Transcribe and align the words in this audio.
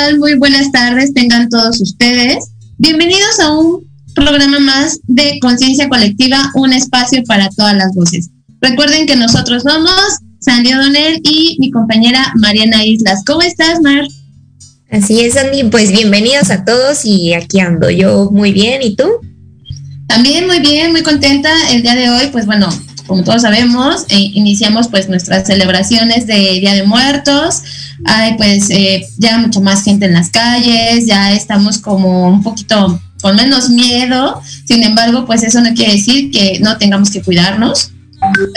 Tal? 0.00 0.18
Muy 0.18 0.34
buenas 0.34 0.72
tardes, 0.72 1.12
tengan 1.12 1.50
todos 1.50 1.78
ustedes. 1.78 2.52
Bienvenidos 2.78 3.38
a 3.38 3.52
un 3.52 3.86
programa 4.14 4.58
más 4.58 4.98
de 5.06 5.38
Conciencia 5.42 5.90
Colectiva, 5.90 6.50
un 6.54 6.72
espacio 6.72 7.22
para 7.24 7.50
todas 7.50 7.76
las 7.76 7.94
voces. 7.94 8.30
Recuerden 8.62 9.06
que 9.06 9.16
nosotros 9.16 9.62
somos 9.62 9.92
Sandy 10.40 10.72
O'Donnell 10.72 11.20
y 11.22 11.56
mi 11.60 11.70
compañera 11.70 12.32
Mariana 12.36 12.82
Islas. 12.82 13.22
¿Cómo 13.26 13.42
estás, 13.42 13.82
Mar? 13.82 14.06
Así 14.90 15.20
es, 15.20 15.36
Andy. 15.36 15.64
Pues 15.64 15.92
bienvenidos 15.92 16.50
a 16.50 16.64
todos 16.64 17.04
y 17.04 17.34
aquí 17.34 17.60
ando 17.60 17.90
yo 17.90 18.30
muy 18.32 18.52
bien. 18.52 18.80
¿Y 18.82 18.96
tú? 18.96 19.04
También 20.06 20.46
muy 20.46 20.60
bien, 20.60 20.92
muy 20.92 21.02
contenta. 21.02 21.50
El 21.72 21.82
día 21.82 21.94
de 21.94 22.08
hoy, 22.08 22.28
pues 22.32 22.46
bueno, 22.46 22.70
como 23.10 23.24
todos 23.24 23.42
sabemos, 23.42 24.04
eh, 24.08 24.30
iniciamos 24.34 24.86
pues 24.86 25.08
nuestras 25.08 25.44
celebraciones 25.44 26.28
de 26.28 26.60
Día 26.60 26.74
de 26.74 26.84
Muertos. 26.84 27.60
Hay 28.04 28.36
pues 28.36 28.70
eh, 28.70 29.04
ya 29.18 29.36
mucha 29.38 29.58
más 29.58 29.82
gente 29.82 30.06
en 30.06 30.12
las 30.12 30.30
calles, 30.30 31.06
ya 31.06 31.32
estamos 31.32 31.78
como 31.78 32.28
un 32.28 32.40
poquito 32.44 33.02
con 33.20 33.34
menos 33.34 33.68
miedo. 33.68 34.40
Sin 34.64 34.84
embargo, 34.84 35.26
pues 35.26 35.42
eso 35.42 35.60
no 35.60 35.74
quiere 35.74 35.94
decir 35.94 36.30
que 36.30 36.60
no 36.60 36.78
tengamos 36.78 37.10
que 37.10 37.20
cuidarnos. 37.20 37.90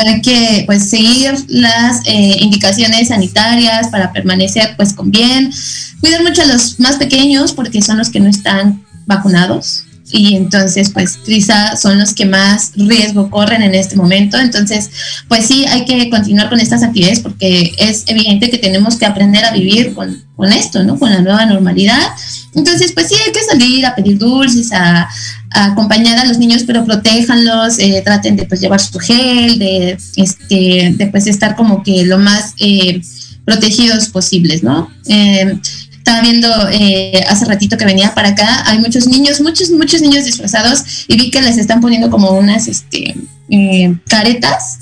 Hay 0.06 0.22
que 0.22 0.62
pues 0.68 0.88
seguir 0.88 1.34
las 1.48 2.02
eh, 2.06 2.36
indicaciones 2.40 3.08
sanitarias 3.08 3.88
para 3.88 4.14
permanecer 4.14 4.76
pues 4.78 4.94
con 4.94 5.10
bien. 5.10 5.52
Cuidar 6.00 6.22
mucho 6.22 6.44
a 6.44 6.46
los 6.46 6.80
más 6.80 6.98
pequeños 6.98 7.54
porque 7.54 7.82
son 7.82 7.98
los 7.98 8.12
que 8.12 8.20
no 8.20 8.30
están 8.30 8.84
vacunados 9.08 9.86
y 10.14 10.36
entonces 10.36 10.92
pues 10.92 11.18
quizá 11.18 11.76
son 11.76 11.98
los 11.98 12.14
que 12.14 12.28
más 12.28 12.72
riesgo 12.76 13.32
corren 13.32 13.64
en 13.64 13.74
este 13.74 13.96
momento. 13.96 14.38
Entonces, 14.38 14.92
pues 15.28 15.48
sí, 15.48 15.66
hay 15.66 15.86
que 15.86 16.08
continuar 16.12 16.50
con 16.50 16.60
estas 16.60 16.84
actividades 16.84 17.20
porque 17.20 17.74
es 17.80 18.04
evidente 18.06 18.52
que 18.52 18.60
tenemos 18.60 18.96
que 18.96 19.08
aprender 19.08 19.44
a 19.44 19.52
vivir 19.52 19.96
con, 19.96 20.24
con 20.36 20.54
esto, 20.54 20.84
¿no? 20.84 21.00
Con 21.00 21.10
la 21.10 21.22
nueva 21.22 21.48
normalidad. 21.48 22.12
Entonces, 22.54 22.92
pues 22.92 23.08
sí, 23.08 23.16
hay 23.26 23.32
que 23.32 23.42
salir 23.42 23.88
a 23.88 23.96
pedir 23.96 24.20
dulces, 24.20 24.72
a, 24.72 25.10
a 25.50 25.66
acompañar 25.66 26.20
a 26.20 26.26
los 26.26 26.38
niños, 26.38 26.62
pero 26.68 26.86
protéjanlos, 26.86 27.80
eh, 27.80 28.04
traten 28.06 28.36
de 28.36 28.46
pues 28.46 28.62
llevar 28.62 28.80
su 28.80 29.00
gel, 29.00 29.58
de, 29.58 29.98
este, 30.16 30.94
de 30.96 31.08
pues 31.08 31.26
estar 31.26 31.56
como 31.56 31.82
que 31.82 32.06
lo 32.06 32.20
más 32.20 32.54
eh, 32.60 33.02
protegidos 33.46 34.10
posibles, 34.10 34.62
¿no? 34.62 34.92
Eh, 35.08 35.58
estaba 36.04 36.22
viendo 36.22 36.50
eh, 36.70 37.24
hace 37.30 37.46
ratito 37.46 37.78
que 37.78 37.86
venía 37.86 38.14
para 38.14 38.30
acá, 38.30 38.70
hay 38.70 38.78
muchos 38.80 39.08
niños, 39.08 39.40
muchos, 39.40 39.70
muchos 39.72 40.02
niños 40.02 40.26
disfrazados 40.26 41.06
y 41.08 41.16
vi 41.16 41.32
que 41.32 41.42
les 41.42 41.58
están 41.58 41.80
poniendo 41.80 42.10
como 42.10 42.32
unas 42.32 42.68
este, 42.68 43.16
eh, 43.50 43.96
caretas 44.10 44.80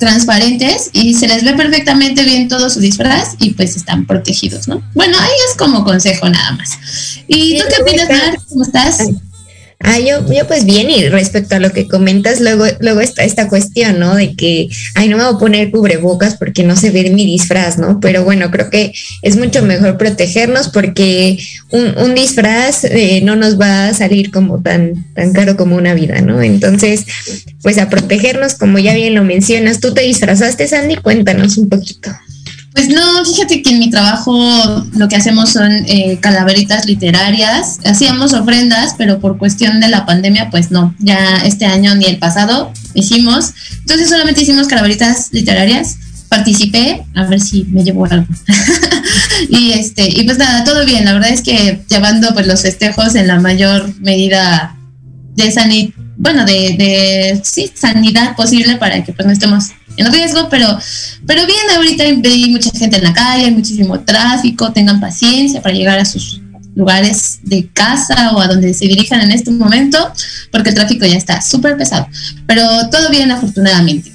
transparentes 0.00 0.90
y 0.92 1.14
se 1.14 1.28
les 1.28 1.44
ve 1.44 1.54
perfectamente 1.54 2.24
bien 2.24 2.48
todo 2.48 2.70
su 2.70 2.80
disfraz 2.80 3.36
y 3.38 3.50
pues 3.50 3.76
están 3.76 4.04
protegidos, 4.04 4.66
¿no? 4.66 4.82
Bueno, 4.94 5.16
ahí 5.16 5.30
es 5.48 5.56
como 5.56 5.84
consejo 5.84 6.28
nada 6.28 6.50
más. 6.52 6.70
¿Y 7.28 7.56
tú 7.58 7.64
qué 7.68 7.82
opinas, 7.82 8.08
Mar? 8.08 8.38
¿Cómo 8.48 8.62
estás? 8.64 8.98
Ah, 9.80 10.00
yo, 10.00 10.26
yo 10.32 10.44
pues 10.48 10.64
bien, 10.64 10.90
y 10.90 11.08
respecto 11.08 11.54
a 11.54 11.60
lo 11.60 11.70
que 11.70 11.86
comentas, 11.86 12.40
luego, 12.40 12.64
luego 12.80 13.00
está 13.00 13.22
esta 13.22 13.48
cuestión, 13.48 14.00
¿no? 14.00 14.16
De 14.16 14.34
que, 14.34 14.68
ay, 14.96 15.08
no 15.08 15.16
me 15.16 15.24
voy 15.24 15.34
a 15.36 15.38
poner 15.38 15.70
cubrebocas 15.70 16.34
porque 16.36 16.64
no 16.64 16.74
se 16.74 16.90
ve 16.90 17.08
mi 17.10 17.24
disfraz, 17.24 17.78
¿no? 17.78 18.00
Pero 18.00 18.24
bueno, 18.24 18.50
creo 18.50 18.70
que 18.70 18.92
es 19.22 19.36
mucho 19.36 19.62
mejor 19.62 19.96
protegernos 19.96 20.68
porque 20.68 21.38
un, 21.70 21.96
un 21.96 22.14
disfraz 22.16 22.84
eh, 22.84 23.20
no 23.22 23.36
nos 23.36 23.58
va 23.58 23.86
a 23.86 23.94
salir 23.94 24.32
como 24.32 24.60
tan, 24.60 25.12
tan 25.14 25.32
caro 25.32 25.56
como 25.56 25.76
una 25.76 25.94
vida, 25.94 26.20
¿no? 26.22 26.42
Entonces, 26.42 27.04
pues 27.62 27.78
a 27.78 27.88
protegernos, 27.88 28.54
como 28.54 28.80
ya 28.80 28.94
bien 28.94 29.14
lo 29.14 29.22
mencionas, 29.22 29.78
¿tú 29.78 29.94
te 29.94 30.02
disfrazaste, 30.02 30.66
Sandy? 30.66 30.96
Cuéntanos 30.96 31.56
un 31.56 31.68
poquito. 31.68 32.10
Pues 32.78 32.90
no, 32.90 33.24
fíjate 33.24 33.60
que 33.60 33.70
en 33.70 33.80
mi 33.80 33.90
trabajo 33.90 34.86
lo 34.96 35.08
que 35.08 35.16
hacemos 35.16 35.50
son 35.50 35.68
eh, 35.86 36.18
calaveritas 36.20 36.86
literarias. 36.86 37.80
Hacíamos 37.84 38.34
ofrendas, 38.34 38.94
pero 38.96 39.18
por 39.18 39.36
cuestión 39.36 39.80
de 39.80 39.88
la 39.88 40.06
pandemia, 40.06 40.48
pues 40.48 40.70
no, 40.70 40.94
ya 41.00 41.38
este 41.44 41.66
año 41.66 41.96
ni 41.96 42.04
el 42.04 42.18
pasado 42.18 42.72
hicimos. 42.94 43.52
Entonces 43.80 44.08
solamente 44.08 44.42
hicimos 44.42 44.68
calaveritas 44.68 45.30
literarias. 45.32 45.96
Participé, 46.28 47.04
a 47.16 47.24
ver 47.24 47.40
si 47.40 47.64
me 47.64 47.82
llevo 47.82 48.04
algo. 48.04 48.28
y 49.48 49.72
este, 49.72 50.08
y 50.08 50.22
pues 50.22 50.38
nada, 50.38 50.62
todo 50.62 50.86
bien. 50.86 51.04
La 51.04 51.14
verdad 51.14 51.30
es 51.30 51.42
que 51.42 51.82
llevando 51.90 52.32
pues 52.32 52.46
los 52.46 52.62
festejos 52.62 53.16
en 53.16 53.26
la 53.26 53.40
mayor 53.40 53.92
medida 53.98 54.76
de 55.34 55.50
sanidad, 55.50 55.94
bueno, 56.18 56.44
de, 56.44 56.74
de 56.76 57.40
sí, 57.44 57.70
sanidad 57.72 58.34
posible 58.34 58.76
para 58.76 59.02
que 59.04 59.12
pues 59.12 59.24
no 59.24 59.32
estemos 59.32 59.70
en 59.96 60.12
riesgo, 60.12 60.48
pero, 60.48 60.78
pero 61.26 61.46
bien, 61.46 61.58
ahorita 61.76 62.04
hay 62.04 62.50
mucha 62.50 62.70
gente 62.70 62.96
en 62.96 63.04
la 63.04 63.12
calle, 63.12 63.46
hay 63.46 63.50
muchísimo 63.52 64.00
tráfico, 64.00 64.72
tengan 64.72 65.00
paciencia 65.00 65.62
para 65.62 65.74
llegar 65.74 65.98
a 65.98 66.04
sus 66.04 66.40
lugares 66.74 67.38
de 67.42 67.68
casa 67.72 68.32
o 68.32 68.40
a 68.40 68.48
donde 68.48 68.74
se 68.74 68.86
dirijan 68.86 69.20
en 69.20 69.30
este 69.30 69.50
momento, 69.52 70.12
porque 70.50 70.70
el 70.70 70.74
tráfico 70.74 71.06
ya 71.06 71.16
está 71.16 71.40
súper 71.40 71.76
pesado, 71.76 72.08
pero 72.46 72.64
todo 72.90 73.10
bien 73.10 73.30
afortunadamente. 73.30 74.12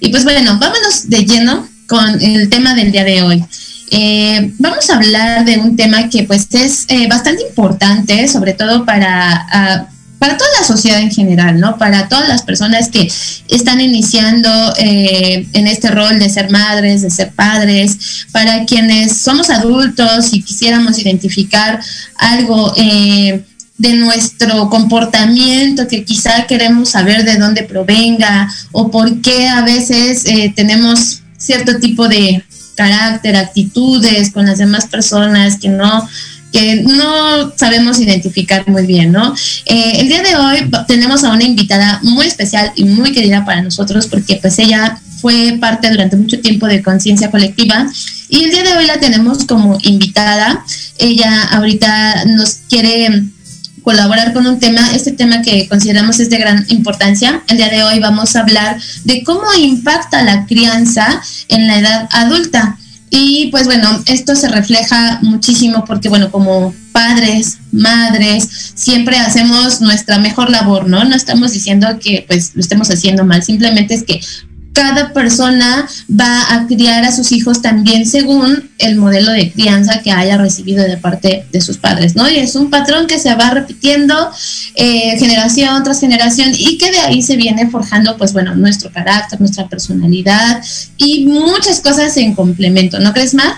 Y 0.00 0.08
pues 0.08 0.24
bueno, 0.24 0.56
vámonos 0.58 1.08
de 1.08 1.24
lleno 1.24 1.68
con 1.88 2.20
el 2.22 2.48
tema 2.48 2.74
del 2.74 2.92
día 2.92 3.04
de 3.04 3.22
hoy. 3.22 3.44
Eh, 3.90 4.52
vamos 4.58 4.88
a 4.88 4.96
hablar 4.96 5.44
de 5.44 5.58
un 5.58 5.76
tema 5.76 6.08
que 6.08 6.22
pues 6.22 6.46
es 6.52 6.86
eh, 6.88 7.08
bastante 7.08 7.42
importante, 7.42 8.28
sobre 8.28 8.54
todo 8.54 8.84
para... 8.84 9.88
Para 10.20 10.36
toda 10.36 10.50
la 10.60 10.66
sociedad 10.66 11.00
en 11.00 11.10
general, 11.10 11.58
¿no? 11.58 11.78
Para 11.78 12.10
todas 12.10 12.28
las 12.28 12.42
personas 12.42 12.90
que 12.90 13.10
están 13.48 13.80
iniciando 13.80 14.50
eh, 14.76 15.46
en 15.54 15.66
este 15.66 15.90
rol 15.90 16.18
de 16.18 16.28
ser 16.28 16.50
madres, 16.50 17.00
de 17.00 17.10
ser 17.10 17.32
padres, 17.32 18.26
para 18.30 18.66
quienes 18.66 19.16
somos 19.16 19.48
adultos 19.48 20.34
y 20.34 20.42
quisiéramos 20.42 20.98
identificar 20.98 21.80
algo 22.18 22.74
eh, 22.76 23.42
de 23.78 23.94
nuestro 23.94 24.68
comportamiento, 24.68 25.88
que 25.88 26.04
quizá 26.04 26.46
queremos 26.46 26.90
saber 26.90 27.24
de 27.24 27.38
dónde 27.38 27.62
provenga 27.62 28.46
o 28.72 28.90
por 28.90 29.22
qué 29.22 29.48
a 29.48 29.62
veces 29.62 30.26
eh, 30.26 30.52
tenemos 30.54 31.22
cierto 31.38 31.78
tipo 31.78 32.06
de 32.08 32.44
carácter, 32.74 33.36
actitudes 33.36 34.32
con 34.32 34.44
las 34.44 34.58
demás 34.58 34.86
personas 34.86 35.58
que 35.58 35.70
no 35.70 36.06
que 36.52 36.82
no 36.82 37.52
sabemos 37.56 38.00
identificar 38.00 38.68
muy 38.68 38.86
bien, 38.86 39.12
¿no? 39.12 39.34
Eh, 39.66 40.00
el 40.00 40.08
día 40.08 40.22
de 40.22 40.36
hoy 40.36 40.70
tenemos 40.86 41.24
a 41.24 41.32
una 41.32 41.44
invitada 41.44 42.00
muy 42.02 42.26
especial 42.26 42.72
y 42.76 42.84
muy 42.84 43.12
querida 43.12 43.44
para 43.44 43.62
nosotros 43.62 44.06
porque 44.06 44.36
pues 44.36 44.58
ella 44.58 45.00
fue 45.20 45.58
parte 45.60 45.90
durante 45.90 46.16
mucho 46.16 46.40
tiempo 46.40 46.66
de 46.66 46.82
conciencia 46.82 47.30
colectiva 47.30 47.86
y 48.28 48.44
el 48.44 48.50
día 48.50 48.62
de 48.62 48.76
hoy 48.76 48.86
la 48.86 48.98
tenemos 48.98 49.44
como 49.44 49.78
invitada. 49.82 50.64
Ella 50.98 51.44
ahorita 51.50 52.24
nos 52.26 52.58
quiere 52.68 53.24
colaborar 53.82 54.32
con 54.32 54.46
un 54.46 54.58
tema, 54.58 54.92
este 54.94 55.12
tema 55.12 55.42
que 55.42 55.68
consideramos 55.68 56.20
es 56.20 56.30
de 56.30 56.38
gran 56.38 56.64
importancia. 56.68 57.42
El 57.48 57.56
día 57.56 57.68
de 57.68 57.82
hoy 57.82 57.98
vamos 57.98 58.36
a 58.36 58.40
hablar 58.40 58.80
de 59.04 59.22
cómo 59.24 59.42
impacta 59.58 60.22
la 60.22 60.46
crianza 60.46 61.20
en 61.48 61.66
la 61.66 61.78
edad 61.78 62.08
adulta. 62.10 62.76
Y 63.10 63.48
pues 63.50 63.66
bueno, 63.66 63.88
esto 64.06 64.36
se 64.36 64.48
refleja 64.48 65.18
muchísimo 65.22 65.84
porque 65.84 66.08
bueno, 66.08 66.30
como 66.30 66.72
padres, 66.92 67.58
madres, 67.72 68.72
siempre 68.74 69.18
hacemos 69.18 69.80
nuestra 69.80 70.18
mejor 70.18 70.48
labor, 70.48 70.88
¿no? 70.88 71.04
No 71.04 71.16
estamos 71.16 71.52
diciendo 71.52 71.88
que 72.00 72.24
pues 72.28 72.52
lo 72.54 72.60
estemos 72.60 72.88
haciendo 72.90 73.24
mal, 73.24 73.42
simplemente 73.42 73.94
es 73.94 74.04
que 74.04 74.20
cada 74.72 75.12
persona 75.12 75.88
va 76.08 76.54
a 76.54 76.66
criar 76.66 77.04
a 77.04 77.12
sus 77.12 77.32
hijos 77.32 77.60
también 77.60 78.06
según 78.06 78.70
el 78.78 78.96
modelo 78.96 79.32
de 79.32 79.50
crianza 79.52 80.00
que 80.02 80.12
haya 80.12 80.36
recibido 80.38 80.84
de 80.84 80.96
parte 80.96 81.46
de 81.50 81.60
sus 81.60 81.78
padres, 81.78 82.14
¿no? 82.14 82.30
Y 82.30 82.36
es 82.36 82.54
un 82.54 82.70
patrón 82.70 83.06
que 83.06 83.18
se 83.18 83.34
va 83.34 83.50
repitiendo 83.50 84.14
eh, 84.76 85.18
generación 85.18 85.82
tras 85.82 86.00
generación 86.00 86.52
y 86.56 86.78
que 86.78 86.90
de 86.90 87.00
ahí 87.00 87.22
se 87.22 87.36
viene 87.36 87.68
forjando, 87.68 88.16
pues 88.16 88.32
bueno, 88.32 88.54
nuestro 88.54 88.90
carácter, 88.90 89.40
nuestra 89.40 89.68
personalidad 89.68 90.62
y 90.96 91.26
muchas 91.26 91.80
cosas 91.80 92.16
en 92.16 92.34
complemento, 92.34 92.98
¿no 93.00 93.12
crees, 93.12 93.34
Mar? 93.34 93.54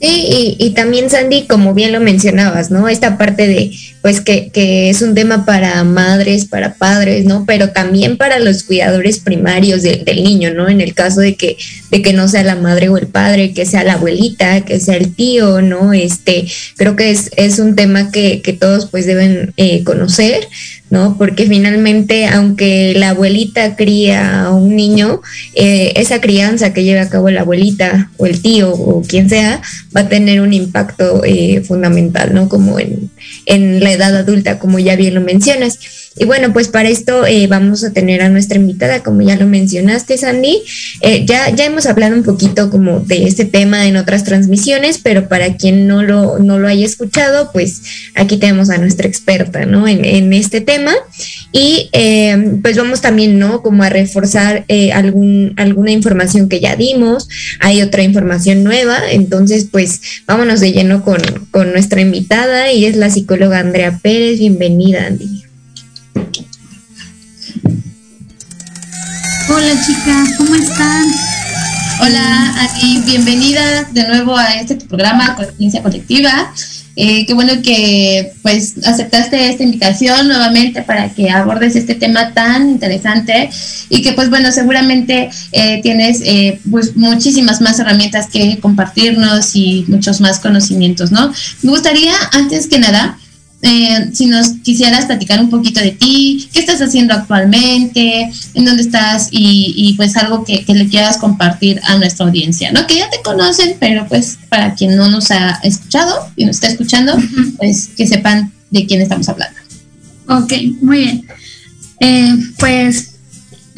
Sí, 0.00 0.56
y, 0.58 0.70
también 0.70 1.10
Sandy, 1.10 1.46
como 1.46 1.74
bien 1.74 1.92
lo 1.92 2.00
mencionabas, 2.00 2.70
¿no? 2.70 2.88
Esta 2.88 3.18
parte 3.18 3.46
de, 3.46 3.70
pues 4.02 4.20
que, 4.20 4.50
que, 4.50 4.88
es 4.88 5.02
un 5.02 5.14
tema 5.14 5.44
para 5.44 5.84
madres, 5.84 6.46
para 6.46 6.74
padres, 6.74 7.24
¿no? 7.26 7.44
Pero 7.46 7.70
también 7.70 8.16
para 8.16 8.38
los 8.38 8.62
cuidadores 8.62 9.18
primarios 9.18 9.82
del 9.82 10.22
niño, 10.22 10.54
¿no? 10.54 10.68
En 10.68 10.80
el 10.80 10.94
caso 10.94 11.20
de 11.20 11.34
que, 11.36 11.56
de 11.90 12.00
que 12.00 12.12
no 12.12 12.26
sea 12.28 12.42
la 12.42 12.56
madre 12.56 12.88
o 12.88 12.96
el 12.96 13.08
padre, 13.08 13.52
que 13.52 13.66
sea 13.66 13.84
la 13.84 13.94
abuelita, 13.94 14.62
que 14.62 14.80
sea 14.80 14.96
el 14.96 15.14
tío, 15.14 15.60
¿no? 15.60 15.92
Este, 15.92 16.46
creo 16.76 16.96
que 16.96 17.10
es, 17.10 17.30
es 17.36 17.58
un 17.58 17.76
tema 17.76 18.10
que, 18.10 18.40
que 18.40 18.52
todos 18.52 18.86
pues 18.86 19.06
deben 19.06 19.52
eh, 19.56 19.84
conocer, 19.84 20.48
¿no? 20.90 21.16
Porque 21.16 21.46
finalmente, 21.46 22.26
aunque 22.26 22.94
la 22.96 23.10
abuelita 23.10 23.76
cría 23.76 24.42
a 24.42 24.50
un 24.50 24.74
niño, 24.74 25.20
eh, 25.54 25.92
esa 25.96 26.20
crianza 26.20 26.72
que 26.72 26.82
lleva 26.82 27.02
a 27.02 27.08
cabo 27.08 27.30
la 27.30 27.42
abuelita 27.42 28.10
o 28.16 28.26
el 28.26 28.42
tío 28.42 28.72
o 28.72 29.02
quien 29.02 29.28
sea, 29.30 29.62
va 29.96 30.02
a 30.02 30.08
tener 30.08 30.40
un 30.40 30.52
impacto 30.52 31.22
eh, 31.24 31.62
fundamental, 31.66 32.34
¿no? 32.34 32.48
Como 32.48 32.80
en, 32.80 33.10
en 33.46 33.80
la 33.80 33.89
edad 33.92 34.14
adulta, 34.16 34.58
como 34.58 34.78
ya 34.78 34.96
bien 34.96 35.14
lo 35.14 35.20
mencionas. 35.20 35.78
Y 36.20 36.26
bueno, 36.26 36.52
pues 36.52 36.68
para 36.68 36.90
esto 36.90 37.24
eh, 37.24 37.46
vamos 37.46 37.82
a 37.82 37.94
tener 37.94 38.20
a 38.20 38.28
nuestra 38.28 38.58
invitada, 38.58 39.02
como 39.02 39.22
ya 39.22 39.36
lo 39.36 39.46
mencionaste, 39.46 40.18
Sandy. 40.18 40.62
Eh, 41.00 41.24
ya, 41.24 41.48
ya 41.48 41.64
hemos 41.64 41.86
hablado 41.86 42.14
un 42.14 42.24
poquito 42.24 42.68
como 42.68 43.00
de 43.00 43.24
este 43.24 43.46
tema 43.46 43.86
en 43.86 43.96
otras 43.96 44.22
transmisiones, 44.24 44.98
pero 44.98 45.28
para 45.28 45.56
quien 45.56 45.86
no 45.86 46.02
lo, 46.02 46.38
no 46.38 46.58
lo 46.58 46.68
haya 46.68 46.84
escuchado, 46.84 47.50
pues 47.54 48.10
aquí 48.14 48.36
tenemos 48.36 48.68
a 48.68 48.76
nuestra 48.76 49.08
experta, 49.08 49.64
¿no? 49.64 49.88
En, 49.88 50.30
este 50.34 50.60
tema. 50.60 50.92
Y 51.52 51.88
eh, 51.92 52.58
pues 52.60 52.76
vamos 52.76 53.00
también, 53.00 53.38
¿no? 53.38 53.62
Como 53.62 53.82
a 53.82 53.88
reforzar 53.88 54.66
algún, 54.92 55.54
alguna 55.56 55.90
información 55.90 56.50
que 56.50 56.60
ya 56.60 56.76
dimos. 56.76 57.30
Hay 57.60 57.80
otra 57.80 58.02
información 58.02 58.62
nueva. 58.62 58.98
Entonces, 59.10 59.68
pues 59.72 60.02
vámonos 60.26 60.60
de 60.60 60.72
lleno 60.72 61.02
con, 61.02 61.22
con 61.50 61.72
nuestra 61.72 62.02
invitada 62.02 62.70
y 62.70 62.84
es 62.84 62.96
la 62.96 63.08
psicóloga 63.08 63.58
Andrea 63.58 63.98
Pérez. 64.02 64.38
Bienvenida, 64.38 65.06
Andy. 65.06 65.49
Hola 69.48 69.72
chicas, 69.86 70.28
¿cómo 70.38 70.54
están? 70.54 71.04
Hola, 72.02 72.54
aquí 72.62 73.02
bienvenida 73.04 73.84
de 73.92 74.08
nuevo 74.08 74.36
a 74.36 74.54
este 74.54 74.76
programa 74.76 75.36
Conciencia 75.36 75.82
Colectiva. 75.82 76.52
Eh, 76.96 77.24
qué 77.24 77.34
bueno 77.34 77.52
que 77.62 78.32
pues 78.42 78.74
aceptaste 78.84 79.48
esta 79.48 79.62
invitación 79.62 80.26
nuevamente 80.26 80.82
para 80.82 81.08
que 81.10 81.30
abordes 81.30 81.76
este 81.76 81.94
tema 81.94 82.32
tan 82.34 82.68
interesante 82.68 83.48
y 83.88 84.02
que 84.02 84.12
pues 84.12 84.28
bueno 84.28 84.50
seguramente 84.50 85.30
eh, 85.52 85.80
tienes 85.82 86.20
eh, 86.24 86.60
pues 86.70 86.96
muchísimas 86.96 87.60
más 87.60 87.78
herramientas 87.78 88.26
que 88.26 88.58
compartirnos 88.58 89.54
y 89.54 89.84
muchos 89.88 90.20
más 90.20 90.40
conocimientos, 90.40 91.12
¿no? 91.12 91.32
Me 91.62 91.70
gustaría 91.70 92.12
antes 92.32 92.66
que 92.66 92.80
nada 92.80 93.19
eh, 93.62 94.10
si 94.14 94.26
nos 94.26 94.48
quisieras 94.62 95.04
platicar 95.04 95.38
un 95.38 95.50
poquito 95.50 95.80
de 95.80 95.90
ti, 95.90 96.48
qué 96.52 96.60
estás 96.60 96.80
haciendo 96.80 97.12
actualmente, 97.12 98.30
en 98.54 98.64
dónde 98.64 98.82
estás 98.82 99.28
y, 99.30 99.92
pues 99.96 100.16
algo 100.16 100.44
que, 100.44 100.64
le 100.66 100.88
quieras 100.88 101.18
compartir 101.18 101.80
a 101.84 101.96
nuestra 101.96 102.26
audiencia, 102.26 102.72
¿no? 102.72 102.86
Que 102.86 102.96
ya 102.96 103.10
te 103.10 103.20
conocen, 103.22 103.76
pero 103.78 104.06
pues 104.08 104.38
para 104.48 104.74
quien 104.74 104.96
no 104.96 105.10
nos 105.10 105.30
ha 105.30 105.60
escuchado 105.62 106.30
y 106.36 106.46
nos 106.46 106.56
está 106.56 106.68
escuchando, 106.68 107.16
pues 107.58 107.90
que 107.96 108.06
sepan 108.06 108.50
de 108.70 108.86
quién 108.86 109.02
estamos 109.02 109.28
hablando. 109.28 109.58
Ok, 110.28 110.52
muy 110.80 110.98
bien. 110.98 111.26
Eh, 112.00 112.34
pues 112.58 113.10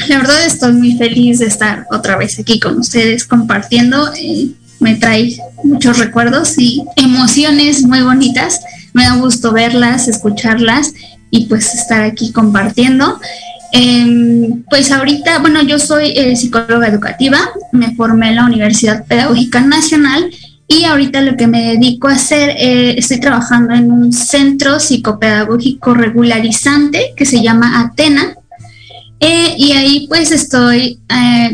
la 0.08 0.18
verdad 0.18 0.46
estoy 0.46 0.74
muy 0.74 0.96
feliz 0.96 1.40
de 1.40 1.46
estar 1.46 1.86
otra 1.90 2.16
vez 2.16 2.38
aquí 2.38 2.60
con 2.60 2.78
ustedes 2.78 3.24
compartiendo. 3.24 4.12
Eh, 4.14 4.50
me 4.78 4.94
trae 4.94 5.36
muchos 5.64 5.98
recuerdos 5.98 6.58
y 6.58 6.84
emociones 6.96 7.82
muy 7.82 8.02
bonitas 8.02 8.60
me 8.92 9.04
da 9.04 9.16
gusto 9.16 9.52
verlas, 9.52 10.08
escucharlas 10.08 10.92
y 11.30 11.46
pues 11.46 11.74
estar 11.74 12.02
aquí 12.02 12.32
compartiendo. 12.32 13.18
Em, 13.72 14.62
pues 14.68 14.92
ahorita, 14.92 15.38
bueno, 15.38 15.62
yo 15.62 15.78
soy 15.78 16.12
eh, 16.14 16.36
psicóloga 16.36 16.88
educativa, 16.88 17.38
me 17.72 17.94
formé 17.96 18.28
en 18.28 18.36
la 18.36 18.44
Universidad 18.44 19.06
Pedagógica 19.06 19.62
Nacional 19.62 20.30
y 20.68 20.84
ahorita 20.84 21.22
lo 21.22 21.36
que 21.36 21.46
me 21.46 21.72
dedico 21.72 22.08
a 22.08 22.12
hacer, 22.12 22.50
eh, 22.58 22.98
estoy 22.98 23.18
trabajando 23.18 23.74
en 23.74 23.90
un 23.90 24.12
centro 24.12 24.78
psicopedagógico 24.78 25.94
regularizante 25.94 27.14
que 27.16 27.24
se 27.24 27.42
llama 27.42 27.80
Atena. 27.80 28.34
Eh, 29.20 29.54
y 29.56 29.72
ahí 29.72 30.06
pues 30.08 30.32
estoy 30.32 30.98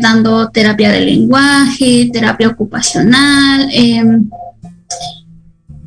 dando 0.01 0.49
terapia 0.49 0.91
de 0.91 1.01
lenguaje, 1.01 2.09
terapia 2.11 2.49
ocupacional, 2.49 3.69
em, 3.71 4.27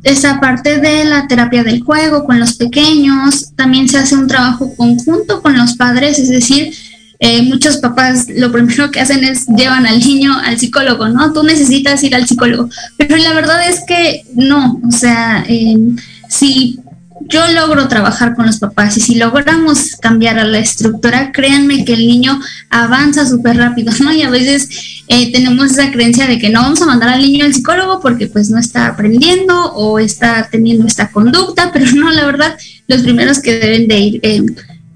esa 0.03 0.39
parte 0.39 0.79
de 0.79 1.05
la 1.05 1.27
terapia 1.27 1.63
del 1.63 1.81
juego 1.81 2.25
con 2.25 2.39
los 2.39 2.55
pequeños, 2.55 3.53
también 3.55 3.87
se 3.87 3.97
hace 3.97 4.15
un 4.15 4.27
trabajo 4.27 4.75
conjunto 4.75 5.41
con 5.41 5.57
los 5.57 5.75
padres, 5.75 6.19
es 6.19 6.29
decir, 6.29 6.73
eh, 7.19 7.41
muchos 7.43 7.77
papás 7.77 8.27
lo 8.35 8.51
primero 8.51 8.91
que 8.91 8.99
hacen 8.99 9.23
es 9.23 9.47
llevan 9.47 9.85
al 9.85 9.99
niño 9.99 10.37
al 10.37 10.59
psicólogo, 10.59 11.07
¿no? 11.07 11.31
Tú 11.31 11.43
necesitas 11.43 12.03
ir 12.03 12.15
al 12.15 12.27
psicólogo, 12.27 12.69
pero 12.97 13.15
la 13.15 13.33
verdad 13.33 13.65
es 13.69 13.81
que 13.87 14.25
no, 14.35 14.81
o 14.85 14.91
sea, 14.91 15.45
eh, 15.47 15.77
si 16.27 16.79
yo 17.27 17.41
logro 17.51 17.87
trabajar 17.87 18.35
con 18.35 18.45
los 18.45 18.59
papás 18.59 18.97
y 18.97 19.01
si 19.01 19.15
logramos 19.15 19.95
cambiar 19.95 20.39
a 20.39 20.45
la 20.45 20.59
estructura, 20.59 21.31
créanme 21.31 21.85
que 21.85 21.93
el 21.93 22.07
niño 22.07 22.39
avanza 22.69 23.25
súper 23.25 23.57
rápido, 23.57 23.91
¿no? 23.99 24.13
Y 24.13 24.23
a 24.23 24.29
veces 24.29 25.03
eh, 25.07 25.31
tenemos 25.31 25.71
esa 25.71 25.91
creencia 25.91 26.27
de 26.27 26.39
que 26.39 26.49
no 26.49 26.61
vamos 26.61 26.81
a 26.81 26.85
mandar 26.85 27.09
al 27.09 27.21
niño 27.21 27.45
al 27.45 27.53
psicólogo 27.53 27.99
porque 27.99 28.27
pues 28.27 28.49
no 28.49 28.59
está 28.59 28.87
aprendiendo 28.87 29.73
o 29.73 29.99
está 29.99 30.47
teniendo 30.51 30.85
esta 30.85 31.11
conducta, 31.11 31.71
pero 31.73 31.91
no, 31.91 32.11
la 32.11 32.25
verdad, 32.25 32.57
los 32.87 33.01
primeros 33.01 33.39
que 33.39 33.59
deben 33.59 33.87
de 33.87 33.99
ir 33.99 34.19
eh, 34.23 34.43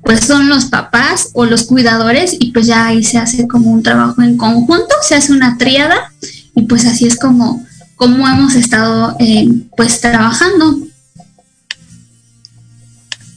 pues 0.04 0.22
son 0.22 0.48
los 0.48 0.66
papás 0.66 1.32
o 1.34 1.46
los 1.46 1.64
cuidadores 1.64 2.38
y 2.40 2.52
pues 2.52 2.66
ya 2.66 2.88
ahí 2.88 3.04
se 3.04 3.18
hace 3.18 3.46
como 3.46 3.72
un 3.72 3.84
trabajo 3.84 4.22
en 4.22 4.38
conjunto, 4.38 4.96
se 5.02 5.16
hace 5.16 5.34
una 5.34 5.58
triada 5.58 6.14
y 6.56 6.64
pues 6.64 6.86
así 6.86 7.06
es 7.06 7.18
como, 7.18 7.66
como 7.96 8.26
hemos 8.26 8.56
estado 8.56 9.18
eh, 9.20 9.50
pues 9.76 10.00
trabajando. 10.00 10.87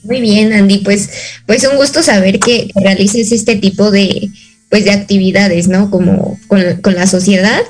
Muy 0.03 0.19
bien, 0.19 0.51
Andy, 0.53 0.79
pues, 0.79 1.09
pues 1.45 1.67
un 1.69 1.77
gusto 1.77 2.01
saber 2.01 2.39
que, 2.39 2.69
realices 2.75 3.31
este 3.31 3.55
tipo 3.55 3.91
de, 3.91 4.29
pues, 4.69 4.85
de 4.85 4.91
actividades, 4.91 5.67
¿no? 5.67 5.91
Como 5.91 6.39
con, 6.47 6.95
la 6.95 7.07
sociedad. 7.07 7.61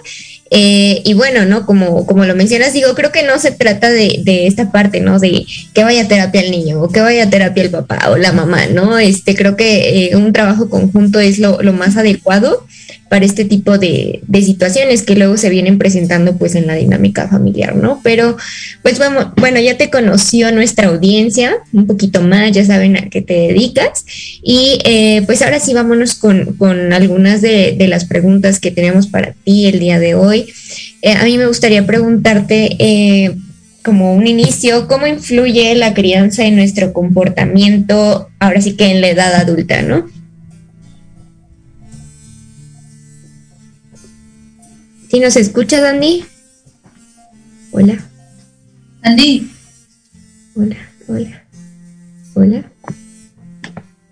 Eh, 0.49 1.01
y 1.05 1.13
bueno, 1.13 1.45
¿no? 1.45 1.65
Como, 1.65 2.05
como 2.05 2.25
lo 2.25 2.35
mencionas, 2.35 2.73
digo, 2.73 2.93
creo 2.93 3.11
que 3.11 3.23
no 3.23 3.39
se 3.39 3.51
trata 3.51 3.89
de, 3.89 4.21
de, 4.23 4.47
esta 4.47 4.71
parte, 4.71 4.99
¿no? 4.99 5.19
De 5.19 5.45
que 5.73 5.83
vaya 5.83 6.03
a 6.03 6.07
terapia 6.07 6.41
el 6.41 6.51
niño 6.51 6.81
o 6.81 6.89
que 6.89 7.01
vaya 7.01 7.23
a 7.23 7.29
terapia 7.29 7.63
el 7.63 7.69
papá 7.69 8.09
o 8.09 8.17
la 8.17 8.33
mamá, 8.33 8.65
¿no? 8.67 8.97
Este, 8.99 9.35
creo 9.35 9.55
que 9.55 10.07
eh, 10.07 10.15
un 10.15 10.33
trabajo 10.33 10.69
conjunto 10.69 11.19
es 11.19 11.39
lo, 11.39 11.61
lo 11.61 11.73
más 11.73 11.95
adecuado 11.95 12.65
para 13.11 13.25
este 13.25 13.43
tipo 13.43 13.77
de, 13.77 14.21
situaciones 14.41 15.01
que 15.03 15.17
luego 15.17 15.35
se 15.35 15.49
vienen 15.49 15.77
presentando 15.77 16.37
pues 16.37 16.55
en 16.55 16.65
la 16.65 16.75
dinámica 16.75 17.27
familiar, 17.27 17.75
¿no? 17.75 17.99
Pero 18.05 18.37
pues 18.83 18.99
vamos, 18.99 19.27
bueno, 19.35 19.59
ya 19.59 19.75
te 19.75 19.89
conoció 19.89 20.49
nuestra 20.53 20.87
audiencia 20.87 21.57
un 21.73 21.87
poquito 21.87 22.21
más, 22.21 22.53
ya 22.53 22.63
saben 22.63 22.95
a 22.95 23.09
qué 23.09 23.21
te 23.21 23.33
dedicas 23.33 24.05
y 24.41 24.79
eh, 24.85 25.23
pues 25.25 25.41
ahora 25.41 25.59
sí 25.59 25.73
vámonos 25.73 26.15
con, 26.15 26.93
algunas 26.93 27.41
de, 27.41 27.75
las 27.89 28.05
preguntas 28.05 28.61
que 28.61 28.71
tenemos 28.71 29.07
para 29.07 29.33
ti 29.43 29.65
el 29.65 29.79
día 29.79 29.99
de 29.99 30.15
hoy. 30.15 30.45
Eh, 31.01 31.11
a 31.11 31.25
mí 31.25 31.37
me 31.37 31.47
gustaría 31.47 31.85
preguntarte... 31.85 32.77
Eh, 32.79 33.35
como 33.83 34.13
un 34.13 34.27
inicio, 34.27 34.87
¿cómo 34.87 35.07
influye 35.07 35.73
la 35.73 35.95
crianza 35.95 36.45
en 36.45 36.55
nuestro 36.55 36.93
comportamiento, 36.93 38.29
ahora 38.37 38.61
sí 38.61 38.73
que 38.73 38.91
en 38.91 39.01
la 39.01 39.09
edad 39.09 39.33
adulta, 39.33 39.81
¿no? 39.81 40.05
¿Sí 45.11 45.19
nos 45.19 45.35
escucha, 45.35 45.89
Andy? 45.89 46.23
Hola. 47.71 47.99
Andy. 49.01 49.51
Hola, 50.55 50.77
hola. 51.05 51.43
Hola. 52.33 52.71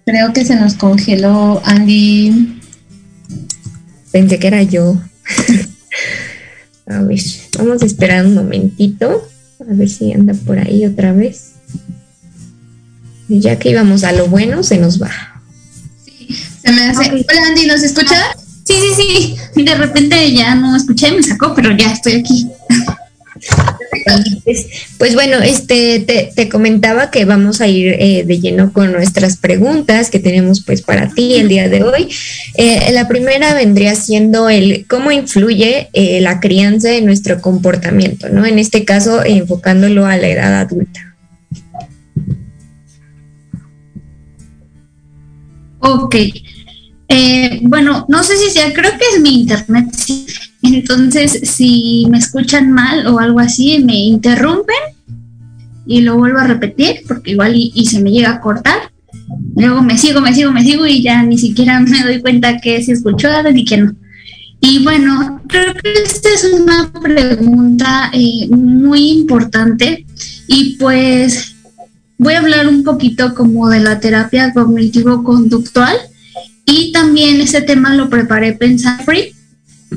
Creo 0.06 0.34
que 0.34 0.44
se 0.44 0.58
nos 0.58 0.74
congeló 0.74 1.62
Andy. 1.64 2.60
Pensé 4.12 4.40
que 4.40 4.48
era 4.48 4.62
yo. 4.64 5.02
a 6.88 7.02
ver, 7.04 7.20
vamos 7.58 7.82
a 7.82 7.86
esperar 7.86 8.26
un 8.26 8.34
momentito. 8.34 9.26
A 9.62 9.74
ver 9.74 9.88
si 9.88 10.12
anda 10.12 10.34
por 10.34 10.60
ahí 10.60 10.86
otra 10.86 11.14
vez. 11.14 11.54
Y 13.30 13.40
ya 13.40 13.58
que 13.58 13.70
íbamos 13.70 14.04
a 14.04 14.12
lo 14.12 14.28
bueno, 14.28 14.64
se 14.64 14.78
nos 14.78 15.02
va. 15.02 15.12
Sí, 16.04 16.28
se 16.62 16.74
me 16.74 16.82
hace. 16.82 17.10
Hola 17.10 17.48
Andy, 17.48 17.68
¿nos 17.68 17.84
escucha? 17.84 18.18
Sí, 18.70 18.76
sí, 18.96 19.36
sí. 19.56 19.64
De 19.64 19.76
repente 19.76 20.32
ya 20.32 20.54
no 20.54 20.76
escuché, 20.76 21.12
me 21.12 21.24
sacó, 21.24 21.56
pero 21.56 21.76
ya 21.76 21.92
estoy 21.92 22.14
aquí. 22.14 22.48
Pues, 24.44 24.68
pues, 24.98 25.14
bueno, 25.14 25.38
este 25.38 26.00
te, 26.36 26.50
comentaba 26.50 27.10
que 27.10 27.24
vamos 27.24 27.62
a 27.62 27.68
ir 27.68 27.96
eh, 27.98 28.24
de 28.26 28.40
lleno 28.40 28.74
con 28.74 28.92
nuestras 28.92 29.38
preguntas 29.38 30.10
que 30.10 30.20
tenemos 30.20 30.62
pues 30.66 30.82
para 30.82 31.08
ti 31.10 31.36
el 31.36 31.48
día 31.48 31.70
de 31.70 31.84
hoy. 31.84 32.10
Eh, 32.56 32.92
la 32.92 33.08
primera 33.08 33.54
vendría 33.54 33.96
siendo 33.96 34.50
el 34.50 34.86
cómo 34.90 35.12
influye 35.12 35.90
eh, 35.94 36.20
la 36.20 36.42
crianza 36.42 36.94
en 36.94 37.06
nuestro 37.06 37.40
comportamiento, 37.40 38.28
¿no? 38.30 38.46
En 38.46 38.60
este 38.60 38.84
caso, 38.84 39.24
enfocándolo 39.24 40.06
a 40.06 40.18
la 40.18 40.28
edad 40.28 40.60
adulta. 40.60 41.16
Ok. 45.80 46.16
Bueno, 47.64 48.06
no 48.08 48.24
sé 48.24 48.38
si 48.38 48.52
sea, 48.52 48.74
creo 48.74 48.92
que 48.92 49.06
es 49.16 49.22
mi 49.22 49.42
internet. 49.42 49.88
Entonces, 50.62 51.40
si 51.44 52.06
me 52.10 52.18
escuchan 52.18 52.72
mal 52.72 53.08
o 53.08 53.20
algo 53.20 53.40
así, 53.40 53.80
me 53.84 53.98
interrumpen 53.98 54.76
y 55.86 56.02
lo 56.02 56.18
vuelvo 56.18 56.40
a 56.40 56.48
repetir 56.48 57.02
porque 57.08 57.32
igual 57.32 57.54
y, 57.56 57.86
se 57.86 58.02
me 58.02 58.12
llega 58.12 58.32
a 58.32 58.42
cortar. 58.42 58.92
Luego 59.56 59.82
me 59.82 59.98
sigo, 59.98 60.22
me 60.22 60.34
sigo, 60.34 60.52
me 60.52 60.64
sigo 60.64 60.86
y 60.86 61.02
ya 61.02 61.24
ni 61.24 61.38
siquiera 61.38 61.80
me 61.88 62.04
doy 62.04 62.22
cuenta 62.22 62.60
que 62.60 62.84
se 62.84 62.94
escuchó 62.94 63.30
ni 63.52 63.66
que 63.66 63.78
no. 63.78 63.96
Y 64.62 64.84
bueno, 64.84 65.42
creo 65.48 65.74
que 65.74 65.94
esta 66.04 66.30
es 66.30 66.44
una 66.54 66.92
pregunta 66.92 68.12
eh, 68.14 68.48
muy 68.50 69.12
importante 69.12 70.06
y 70.48 70.76
pues 70.78 71.56
voy 72.18 72.34
a 72.34 72.40
hablar 72.40 72.68
un 72.68 72.84
poquito 72.84 73.34
como 73.34 73.70
de 73.70 73.80
la 73.80 74.02
terapia 74.02 74.52
cognitivo-conductual 74.54 75.96
y 76.66 76.92
también 76.92 77.42
ese 77.42 77.62
tema 77.62 77.94
lo 77.94 78.10
preparé 78.10 78.54
pensando 78.54 79.04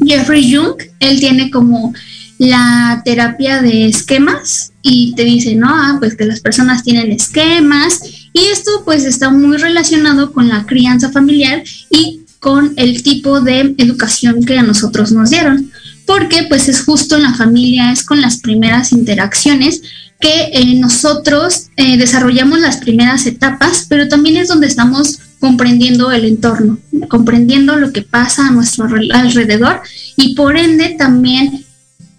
Jeffrey. 0.06 0.54
Jung, 0.54 0.76
él 1.00 1.20
tiene 1.20 1.50
como 1.50 1.92
la 2.38 3.02
terapia 3.04 3.62
de 3.62 3.86
esquemas 3.86 4.72
y 4.82 5.14
te 5.14 5.24
dice, 5.24 5.54
no, 5.54 5.68
ah, 5.68 5.96
pues 5.98 6.16
que 6.16 6.24
las 6.24 6.40
personas 6.40 6.82
tienen 6.82 7.12
esquemas. 7.12 8.00
Y 8.32 8.40
esto 8.52 8.82
pues 8.84 9.04
está 9.04 9.30
muy 9.30 9.58
relacionado 9.58 10.32
con 10.32 10.48
la 10.48 10.64
crianza 10.64 11.10
familiar 11.10 11.62
y 11.90 12.22
con 12.40 12.72
el 12.76 13.02
tipo 13.04 13.40
de 13.40 13.74
educación 13.78 14.44
que 14.44 14.58
a 14.58 14.64
nosotros 14.64 15.12
nos 15.12 15.30
dieron, 15.30 15.70
porque 16.06 16.42
pues 16.48 16.68
es 16.68 16.84
justo 16.84 17.14
en 17.14 17.22
la 17.22 17.34
familia, 17.34 17.92
es 17.92 18.04
con 18.04 18.20
las 18.20 18.38
primeras 18.38 18.90
interacciones 18.90 19.80
que 20.18 20.50
eh, 20.52 20.74
nosotros 20.74 21.68
eh, 21.76 21.96
desarrollamos 21.96 22.58
las 22.58 22.78
primeras 22.78 23.26
etapas, 23.26 23.86
pero 23.88 24.08
también 24.08 24.36
es 24.36 24.48
donde 24.48 24.66
estamos 24.66 25.20
comprendiendo 25.42 26.12
el 26.12 26.24
entorno, 26.24 26.78
comprendiendo 27.08 27.76
lo 27.76 27.92
que 27.92 28.02
pasa 28.02 28.46
a 28.46 28.52
nuestro 28.52 28.84
alrededor 28.84 29.80
y 30.16 30.36
por 30.36 30.56
ende 30.56 30.94
también 30.96 31.64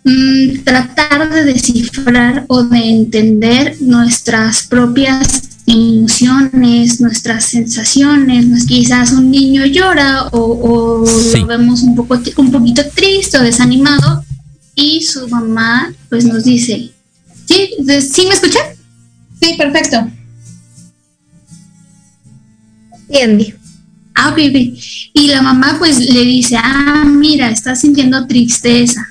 mm, 0.03 0.63
tratar 0.65 1.33
de 1.33 1.45
descifrar 1.45 2.43
o 2.49 2.63
de 2.63 2.79
entender 2.79 3.77
nuestras 3.79 4.67
propias 4.67 5.43
emociones, 5.65 6.99
nuestras 6.99 7.45
sensaciones, 7.45 8.65
quizás 8.65 9.13
un 9.13 9.31
niño 9.31 9.65
llora 9.67 10.27
o, 10.33 11.05
lo 11.33 11.45
vemos 11.47 11.81
un 11.81 11.95
poco 11.95 12.19
un 12.35 12.51
poquito 12.51 12.81
triste 12.93 13.37
o 13.37 13.41
desanimado 13.41 14.25
y 14.75 15.01
su 15.01 15.29
mamá 15.29 15.93
pues 16.09 16.25
nos 16.25 16.43
dice, 16.43 16.91
¿sí? 17.45 17.69
¿Sí 18.11 18.25
me 18.27 18.33
escuchan? 18.33 18.63
Sí, 19.41 19.55
perfecto. 19.57 20.09
Andy. 23.21 23.53
Ah, 24.15 24.29
ok, 24.29 24.37
Y 25.13 25.27
la 25.27 25.41
mamá 25.41 25.75
pues 25.79 25.99
le 25.99 26.23
dice, 26.23 26.55
ah, 26.57 27.03
mira, 27.05 27.49
estás 27.49 27.81
sintiendo 27.81 28.27
tristeza, 28.27 29.07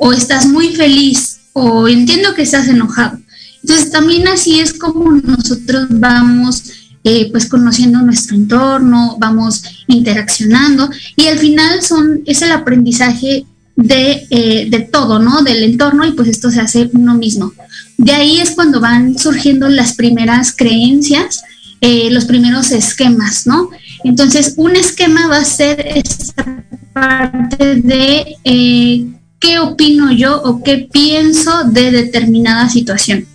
o 0.00 0.12
estás 0.12 0.46
muy 0.46 0.74
feliz, 0.74 1.38
o 1.52 1.86
entiendo 1.88 2.34
que 2.34 2.42
estás 2.42 2.68
enojado. 2.68 3.18
Entonces 3.62 3.90
también 3.90 4.26
así 4.26 4.60
es 4.60 4.72
como 4.72 5.12
nosotros 5.12 5.86
vamos 5.90 6.64
eh, 7.04 7.28
pues 7.30 7.46
conociendo 7.46 8.00
nuestro 8.00 8.36
entorno, 8.36 9.16
vamos 9.18 9.62
interaccionando 9.86 10.90
y 11.16 11.28
al 11.28 11.38
final 11.38 11.82
son, 11.82 12.22
es 12.26 12.42
el 12.42 12.52
aprendizaje 12.52 13.46
de, 13.76 14.26
eh, 14.28 14.68
de, 14.70 14.80
todo, 14.80 15.18
¿no? 15.18 15.42
Del 15.42 15.62
entorno 15.62 16.06
y 16.06 16.12
pues 16.12 16.28
esto 16.28 16.50
se 16.50 16.60
hace 16.60 16.90
uno 16.92 17.14
mismo. 17.14 17.52
De 17.96 18.12
ahí 18.12 18.40
es 18.40 18.50
cuando 18.50 18.80
van 18.80 19.18
surgiendo 19.18 19.68
las 19.68 19.94
primeras 19.94 20.54
creencias 20.54 21.42
eh, 21.80 22.10
los 22.10 22.24
primeros 22.24 22.70
esquemas, 22.70 23.46
¿no? 23.46 23.70
Entonces, 24.04 24.54
un 24.56 24.76
esquema 24.76 25.28
va 25.28 25.38
a 25.38 25.44
ser 25.44 25.86
esta 25.94 26.64
parte 26.92 27.76
de 27.76 28.36
eh, 28.44 29.06
qué 29.38 29.58
opino 29.58 30.12
yo 30.12 30.42
o 30.42 30.62
qué 30.62 30.88
pienso 30.92 31.64
de 31.64 31.90
determinada 31.90 32.68
situación. 32.68 33.26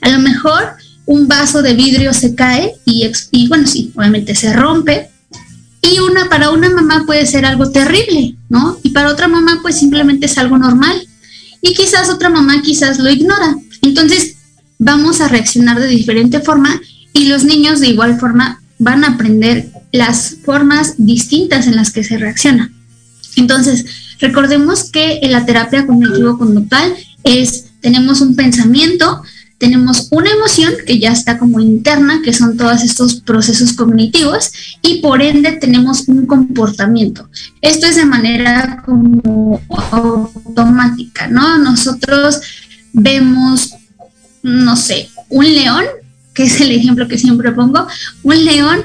A 0.00 0.08
lo 0.08 0.18
mejor 0.18 0.76
un 1.06 1.28
vaso 1.28 1.62
de 1.62 1.74
vidrio 1.74 2.14
se 2.14 2.34
cae 2.34 2.74
y, 2.84 3.10
y 3.32 3.48
bueno, 3.48 3.66
sí, 3.66 3.92
obviamente 3.96 4.34
se 4.34 4.52
rompe, 4.52 5.10
y 5.82 5.98
una 5.98 6.28
para 6.28 6.50
una 6.50 6.70
mamá 6.70 7.04
puede 7.06 7.26
ser 7.26 7.44
algo 7.46 7.70
terrible, 7.70 8.36
¿no? 8.48 8.78
Y 8.82 8.90
para 8.90 9.10
otra 9.10 9.28
mamá 9.28 9.60
pues 9.62 9.78
simplemente 9.78 10.26
es 10.26 10.38
algo 10.38 10.58
normal. 10.58 11.06
Y 11.62 11.74
quizás 11.74 12.10
otra 12.10 12.28
mamá 12.28 12.62
quizás 12.62 12.98
lo 12.98 13.10
ignora. 13.10 13.56
Entonces 13.82 14.36
vamos 14.78 15.20
a 15.20 15.28
reaccionar 15.28 15.80
de 15.80 15.86
diferente 15.86 16.40
forma 16.40 16.80
y 17.12 17.28
los 17.28 17.44
niños 17.44 17.80
de 17.80 17.88
igual 17.88 18.18
forma 18.18 18.60
van 18.78 19.04
a 19.04 19.08
aprender 19.08 19.68
las 19.92 20.36
formas 20.44 20.94
distintas 20.96 21.66
en 21.66 21.76
las 21.76 21.90
que 21.90 22.04
se 22.04 22.16
reacciona. 22.16 22.72
Entonces, 23.36 23.84
recordemos 24.18 24.90
que 24.90 25.20
en 25.22 25.32
la 25.32 25.44
terapia 25.44 25.86
cognitivo-conductual 25.86 26.94
es, 27.24 27.66
tenemos 27.80 28.20
un 28.20 28.36
pensamiento, 28.36 29.22
tenemos 29.58 30.08
una 30.10 30.30
emoción 30.30 30.72
que 30.86 30.98
ya 30.98 31.12
está 31.12 31.38
como 31.38 31.60
interna, 31.60 32.22
que 32.24 32.32
son 32.32 32.56
todos 32.56 32.82
estos 32.82 33.20
procesos 33.20 33.74
cognitivos, 33.74 34.50
y 34.82 35.02
por 35.02 35.20
ende 35.20 35.52
tenemos 35.52 36.08
un 36.08 36.24
comportamiento. 36.26 37.28
Esto 37.60 37.86
es 37.86 37.96
de 37.96 38.06
manera 38.06 38.82
como 38.86 39.60
automática, 39.90 41.28
¿no? 41.28 41.58
Nosotros 41.58 42.40
vemos, 42.94 43.74
no 44.42 44.76
sé, 44.76 45.10
un 45.28 45.44
león 45.44 45.84
que 46.40 46.46
es 46.46 46.60
el 46.62 46.72
ejemplo 46.72 47.06
que 47.06 47.18
siempre 47.18 47.52
pongo, 47.52 47.86
un 48.22 48.44
león 48.46 48.78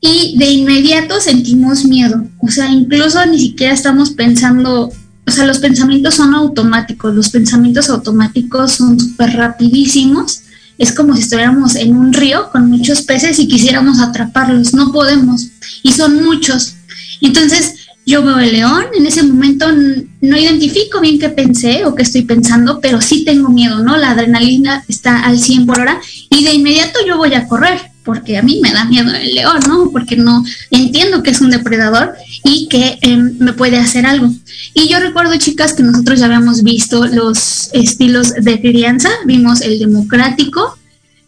y 0.00 0.38
de 0.38 0.50
inmediato 0.50 1.20
sentimos 1.20 1.84
miedo. 1.84 2.26
O 2.40 2.48
sea, 2.48 2.66
incluso 2.70 3.26
ni 3.26 3.38
siquiera 3.38 3.74
estamos 3.74 4.08
pensando, 4.08 4.90
o 5.26 5.30
sea, 5.30 5.44
los 5.44 5.58
pensamientos 5.58 6.14
son 6.14 6.34
automáticos, 6.34 7.14
los 7.14 7.28
pensamientos 7.28 7.90
automáticos 7.90 8.72
son 8.72 8.98
súper 8.98 9.36
rapidísimos. 9.36 10.44
Es 10.78 10.92
como 10.92 11.14
si 11.14 11.20
estuviéramos 11.20 11.74
en 11.74 11.94
un 11.94 12.14
río 12.14 12.48
con 12.50 12.70
muchos 12.70 13.02
peces 13.02 13.38
y 13.38 13.48
quisiéramos 13.48 14.00
atraparlos. 14.00 14.72
No 14.72 14.90
podemos. 14.90 15.48
Y 15.82 15.92
son 15.92 16.24
muchos. 16.24 16.72
Entonces, 17.20 17.74
yo 18.08 18.22
veo 18.22 18.38
el 18.38 18.52
león, 18.52 18.86
en 18.96 19.04
ese 19.04 19.22
momento 19.22 19.66
no 19.70 20.36
identifico 20.38 20.98
bien 20.98 21.18
qué 21.18 21.28
pensé 21.28 21.84
o 21.84 21.94
qué 21.94 22.04
estoy 22.04 22.22
pensando, 22.22 22.80
pero 22.80 23.02
sí 23.02 23.22
tengo 23.22 23.50
miedo, 23.50 23.80
¿no? 23.80 23.98
La 23.98 24.12
adrenalina 24.12 24.82
está 24.88 25.24
al 25.24 25.38
100 25.38 25.66
por 25.66 25.78
hora 25.78 26.00
y 26.30 26.42
de 26.42 26.54
inmediato 26.54 27.00
yo 27.06 27.18
voy 27.18 27.34
a 27.34 27.46
correr, 27.46 27.78
porque 28.04 28.38
a 28.38 28.42
mí 28.42 28.60
me 28.62 28.72
da 28.72 28.86
miedo 28.86 29.14
el 29.14 29.34
león, 29.34 29.58
¿no? 29.68 29.90
Porque 29.92 30.16
no 30.16 30.42
entiendo 30.70 31.22
que 31.22 31.32
es 31.32 31.42
un 31.42 31.50
depredador 31.50 32.14
y 32.44 32.66
que 32.68 32.98
em, 33.02 33.36
me 33.40 33.52
puede 33.52 33.76
hacer 33.76 34.06
algo. 34.06 34.32
Y 34.72 34.88
yo 34.88 35.00
recuerdo, 35.00 35.36
chicas, 35.36 35.74
que 35.74 35.82
nosotros 35.82 36.18
ya 36.18 36.24
habíamos 36.24 36.62
visto 36.62 37.06
los 37.06 37.68
estilos 37.74 38.32
de 38.32 38.58
crianza, 38.58 39.10
vimos 39.26 39.60
el 39.60 39.78
democrático, 39.78 40.78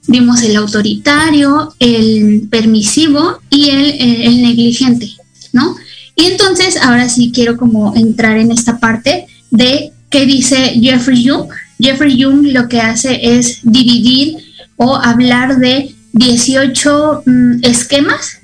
vimos 0.07 0.40
el 0.40 0.57
autoritario, 0.57 1.75
el 1.79 2.49
permisivo 2.51 3.38
y 3.51 3.69
el, 3.69 3.85
eh, 3.85 4.27
el 4.29 4.40
negligente, 4.40 5.11
¿no? 5.53 5.77
Y 6.20 6.26
entonces 6.26 6.76
ahora 6.76 7.09
sí 7.09 7.33
quiero 7.35 7.56
como 7.56 7.96
entrar 7.96 8.37
en 8.37 8.52
esta 8.52 8.78
parte 8.78 9.26
de 9.50 9.90
qué 10.11 10.26
dice 10.26 10.78
Jeffrey 10.78 11.26
Jung. 11.26 11.48
Jeffrey 11.78 12.22
Jung 12.22 12.46
lo 12.48 12.68
que 12.68 12.78
hace 12.78 13.38
es 13.38 13.61
dividir 13.62 14.37
o 14.76 14.96
hablar 14.96 15.59
de 15.59 15.94
18 16.12 17.22
mm, 17.24 17.52
esquemas 17.62 18.40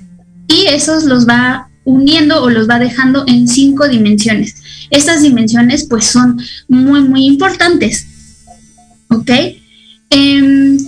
y 0.47 0.65
esos 0.69 1.03
los 1.03 1.27
va 1.27 1.69
uniendo 1.83 2.41
o 2.41 2.49
los 2.49 2.67
va 2.67 2.79
dejando 2.79 3.25
en 3.27 3.47
cinco 3.47 3.87
dimensiones. 3.87 4.55
Estas 4.89 5.21
dimensiones 5.21 5.85
pues 5.87 6.05
son 6.05 6.41
muy, 6.67 7.01
muy 7.01 7.25
importantes. 7.25 8.07
¿Ok? 9.09 9.29
Em, 10.09 10.79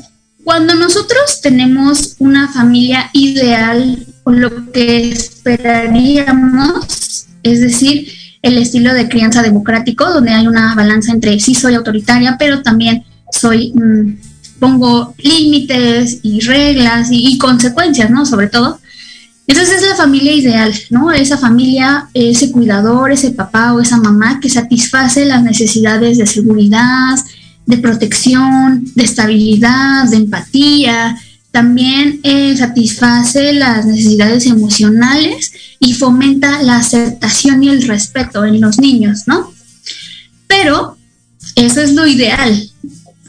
cuando 0.43 0.73
nosotros 0.73 1.39
tenemos 1.41 2.15
una 2.17 2.51
familia 2.51 3.11
ideal 3.13 4.07
lo 4.31 4.71
que 4.71 5.09
esperaríamos, 5.09 7.27
es 7.43 7.61
decir, 7.61 8.07
el 8.41 8.57
estilo 8.57 8.93
de 8.93 9.09
crianza 9.09 9.41
democrático, 9.41 10.09
donde 10.09 10.31
hay 10.31 10.47
una 10.47 10.75
balanza 10.75 11.11
entre 11.11 11.39
sí 11.39 11.55
soy 11.55 11.75
autoritaria, 11.75 12.37
pero 12.39 12.61
también 12.61 13.03
soy 13.31 13.73
mm, 13.73 14.13
pongo 14.59 15.15
límites 15.17 16.19
y 16.21 16.41
reglas 16.41 17.09
y, 17.11 17.37
consecuencias, 17.37 18.11
¿no? 18.11 18.25
Sobre 18.25 18.47
todo. 18.47 18.79
Entonces 19.47 19.81
es 19.81 19.89
la 19.89 19.95
familia 19.95 20.33
ideal, 20.33 20.73
¿no? 20.91 21.11
Esa 21.11 21.37
familia, 21.37 22.07
ese 22.13 22.51
cuidador, 22.51 23.11
ese 23.11 23.31
papá 23.31 23.73
o 23.73 23.79
esa 23.79 23.97
mamá 23.97 24.39
que 24.39 24.49
satisface 24.49 25.25
las 25.25 25.41
necesidades 25.41 26.19
de 26.19 26.27
seguridad, 26.27 27.17
de 27.65 27.77
protección, 27.77 28.85
de 28.95 29.03
estabilidad, 29.03 30.07
de 30.07 30.17
empatía. 30.17 31.17
También 31.51 32.19
eh, 32.23 32.55
satisface 32.55 33.53
las 33.53 33.85
necesidades 33.85 34.45
emocionales 34.45 35.51
y 35.79 35.93
fomenta 35.93 36.61
la 36.61 36.77
aceptación 36.77 37.63
y 37.63 37.69
el 37.69 37.87
respeto 37.87 38.45
en 38.45 38.61
los 38.61 38.77
niños, 38.77 39.23
¿no? 39.25 39.51
Pero 40.47 40.97
eso 41.55 41.81
es 41.81 41.93
lo 41.93 42.05
ideal, 42.05 42.69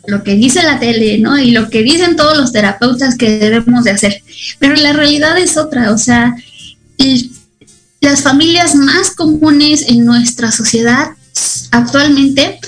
lo 0.06 0.22
que 0.22 0.35
dice 0.35 0.62
la 0.62 0.78
tele, 0.78 1.18
¿no? 1.18 1.38
Y 1.38 1.52
lo 1.52 1.70
que 1.70 1.83
dicen 1.83 2.16
todos 2.16 2.37
los 2.37 2.52
terapeutas 2.52 3.16
que 3.16 3.38
debemos 3.38 3.85
de 3.85 3.92
hacer. 3.92 4.22
Pero 4.59 4.74
la 4.74 4.92
realidad 4.92 5.38
es 5.38 5.56
otra, 5.56 5.92
o 5.92 5.98
sea, 5.98 6.35
las 8.00 8.22
familias 8.22 8.74
más 8.74 9.11
comunes 9.11 9.83
en 9.88 10.04
nuestra 10.04 10.52
sociedad 10.52 11.11
actualmente 11.70 12.59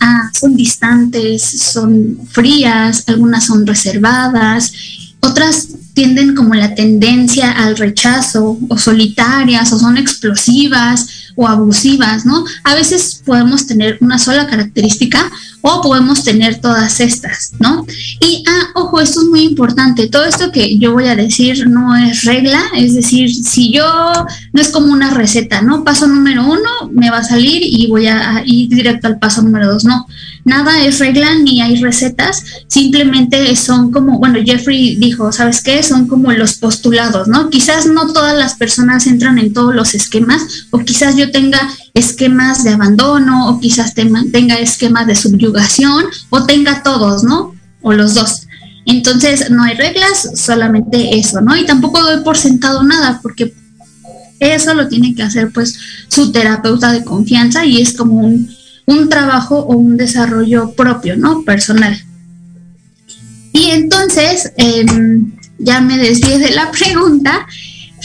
ah, 0.00 0.30
son 0.38 0.56
distantes, 0.56 1.42
son 1.42 2.18
frías, 2.30 3.04
algunas 3.06 3.46
son 3.46 3.66
reservadas, 3.66 4.72
otras 5.20 5.68
tienden 5.94 6.36
como 6.36 6.54
la 6.54 6.74
tendencia 6.74 7.50
al 7.50 7.76
rechazo 7.76 8.56
o 8.68 8.78
solitarias 8.78 9.72
o 9.72 9.78
son 9.78 9.96
explosivas 9.96 11.32
o 11.34 11.48
abusivas, 11.48 12.24
¿no? 12.24 12.44
A 12.62 12.74
veces 12.74 13.22
podemos 13.24 13.66
tener 13.66 13.98
una 14.00 14.18
sola 14.18 14.46
característica 14.46 15.28
o 15.60 15.80
podemos 15.82 16.24
tener 16.24 16.60
todas 16.60 17.00
estas, 17.00 17.52
¿no? 17.58 17.84
Y, 18.20 18.44
ah, 18.46 18.70
ojo, 18.74 19.00
esto 19.00 19.22
es 19.22 19.26
muy 19.26 19.42
importante, 19.42 20.08
todo 20.08 20.24
esto 20.24 20.52
que 20.52 20.78
yo 20.78 20.92
voy 20.92 21.06
a 21.06 21.16
decir 21.16 21.68
no 21.68 21.96
es 21.96 22.24
regla, 22.24 22.62
es 22.74 22.94
decir, 22.94 23.32
si 23.34 23.72
yo, 23.72 23.84
no 24.52 24.60
es 24.60 24.68
como 24.68 24.92
una 24.92 25.10
receta, 25.10 25.62
¿no? 25.62 25.84
Paso 25.84 26.06
número 26.06 26.44
uno, 26.44 26.90
me 26.92 27.10
va 27.10 27.18
a 27.18 27.24
salir 27.24 27.62
y 27.62 27.86
voy 27.88 28.06
a 28.06 28.42
ir 28.44 28.68
directo 28.68 29.08
al 29.08 29.18
paso 29.18 29.42
número 29.42 29.72
dos, 29.72 29.84
no, 29.84 30.06
nada 30.48 30.84
es 30.84 30.98
regla 30.98 31.36
ni 31.36 31.60
hay 31.60 31.76
recetas, 31.76 32.42
simplemente 32.66 33.54
son 33.54 33.92
como, 33.92 34.18
bueno, 34.18 34.38
Jeffrey 34.44 34.96
dijo, 34.96 35.30
¿sabes 35.30 35.62
qué? 35.62 35.82
Son 35.82 36.08
como 36.08 36.32
los 36.32 36.54
postulados, 36.54 37.28
¿no? 37.28 37.50
Quizás 37.50 37.86
no 37.86 38.12
todas 38.12 38.36
las 38.36 38.54
personas 38.54 39.06
entran 39.06 39.38
en 39.38 39.52
todos 39.52 39.74
los 39.74 39.94
esquemas 39.94 40.66
o 40.70 40.78
quizás 40.80 41.16
yo 41.16 41.30
tenga 41.30 41.60
esquemas 41.94 42.64
de 42.64 42.70
abandono 42.70 43.48
o 43.48 43.60
quizás 43.60 43.94
tenga 43.94 44.56
esquemas 44.56 45.06
de 45.06 45.14
subyugación 45.14 46.04
o 46.30 46.44
tenga 46.44 46.82
todos, 46.82 47.22
¿no? 47.22 47.54
O 47.82 47.92
los 47.92 48.14
dos. 48.14 48.48
Entonces, 48.86 49.50
no 49.50 49.64
hay 49.64 49.74
reglas, 49.74 50.30
solamente 50.34 51.18
eso, 51.18 51.42
¿no? 51.42 51.54
Y 51.56 51.66
tampoco 51.66 52.02
doy 52.02 52.24
por 52.24 52.38
sentado 52.38 52.82
nada, 52.82 53.20
porque 53.22 53.52
eso 54.40 54.74
lo 54.74 54.88
tiene 54.88 55.14
que 55.14 55.22
hacer 55.22 55.50
pues 55.52 55.78
su 56.08 56.32
terapeuta 56.32 56.92
de 56.92 57.04
confianza 57.04 57.64
y 57.64 57.82
es 57.82 57.92
como 57.92 58.20
un, 58.20 58.48
un 58.88 59.10
trabajo 59.10 59.58
o 59.58 59.76
un 59.76 59.98
desarrollo 59.98 60.72
propio, 60.72 61.14
¿no? 61.16 61.44
Personal. 61.44 61.94
Y 63.52 63.70
entonces, 63.70 64.52
em, 64.56 65.32
ya 65.58 65.82
me 65.82 65.98
desvié 65.98 66.38
de 66.38 66.50
la 66.52 66.70
pregunta, 66.78 67.46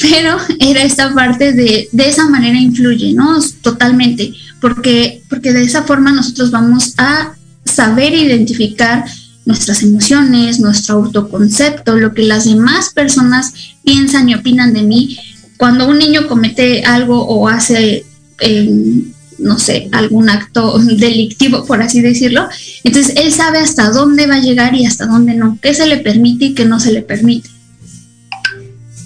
pero 0.02 0.38
era 0.60 0.84
esta 0.84 1.14
parte 1.14 1.54
de, 1.54 1.88
de 1.90 2.10
esa 2.10 2.28
manera 2.30 2.60
influye, 2.60 3.14
¿no? 3.14 3.40
Totalmente, 3.62 4.34
porque, 4.60 5.24
porque 5.30 5.54
de 5.54 5.64
esa 5.64 5.84
forma 5.84 6.12
nosotros 6.12 6.52
vamos 6.52 6.96
a 6.98 7.34
saber 7.64 8.14
identificar 8.14 9.06
nuestras 9.46 9.84
emociones, 9.84 10.60
nuestro 10.60 10.96
autoconcepto, 10.96 11.96
lo 11.96 12.14
que 12.14 12.24
las 12.24 12.44
demás 12.44 12.90
personas 12.94 13.54
piensan 13.86 14.28
y 14.28 14.36
opinan 14.36 14.74
de 14.74 14.84
mí. 14.84 15.18
Cuando 15.56 15.88
un 15.88 15.98
niño 15.98 16.28
comete 16.28 16.84
algo 16.84 17.26
o 17.26 17.48
hace, 17.48 18.06
em, 18.42 19.14
no 19.40 19.60
sé, 19.60 19.90
algún 19.92 20.30
acto 20.30 20.78
delictivo, 20.98 21.66
por 21.66 21.82
así 21.82 22.02
decirlo, 22.02 22.48
entonces 22.84 23.14
él 23.18 23.32
sabe 23.34 23.60
hasta 23.60 23.90
dónde 23.90 24.28
va 24.28 24.36
a 24.36 24.42
llegar 24.42 24.76
y 24.76 24.86
hasta 24.86 25.06
dónde 25.06 25.34
no, 25.34 25.58
qué 25.62 25.74
se 25.74 25.88
le 25.88 25.98
permite 25.98 26.46
y 26.46 26.54
qué 26.54 26.66
no 26.66 26.80
se 26.80 26.92
le 26.92 27.02
permite. 27.02 27.50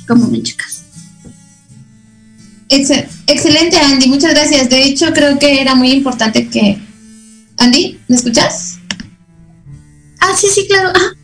¿Cómo 0.07 0.27
me 0.27 0.41
chicas? 0.41 0.83
excelente, 2.69 3.77
Andy, 3.77 4.07
muchas 4.07 4.31
gracias. 4.33 4.69
De 4.69 4.83
hecho, 4.83 5.13
creo 5.13 5.39
que 5.39 5.61
era 5.61 5.73
muy 5.73 5.91
importante 5.91 6.47
que... 6.49 6.77
Andy, 7.57 7.97
¿me 8.07 8.15
escuchas? 8.15 8.77
Ah, 10.19 10.33
sí, 10.37 10.47
sí, 10.53 10.67
claro. 10.67 10.91
Ah. 10.93 11.17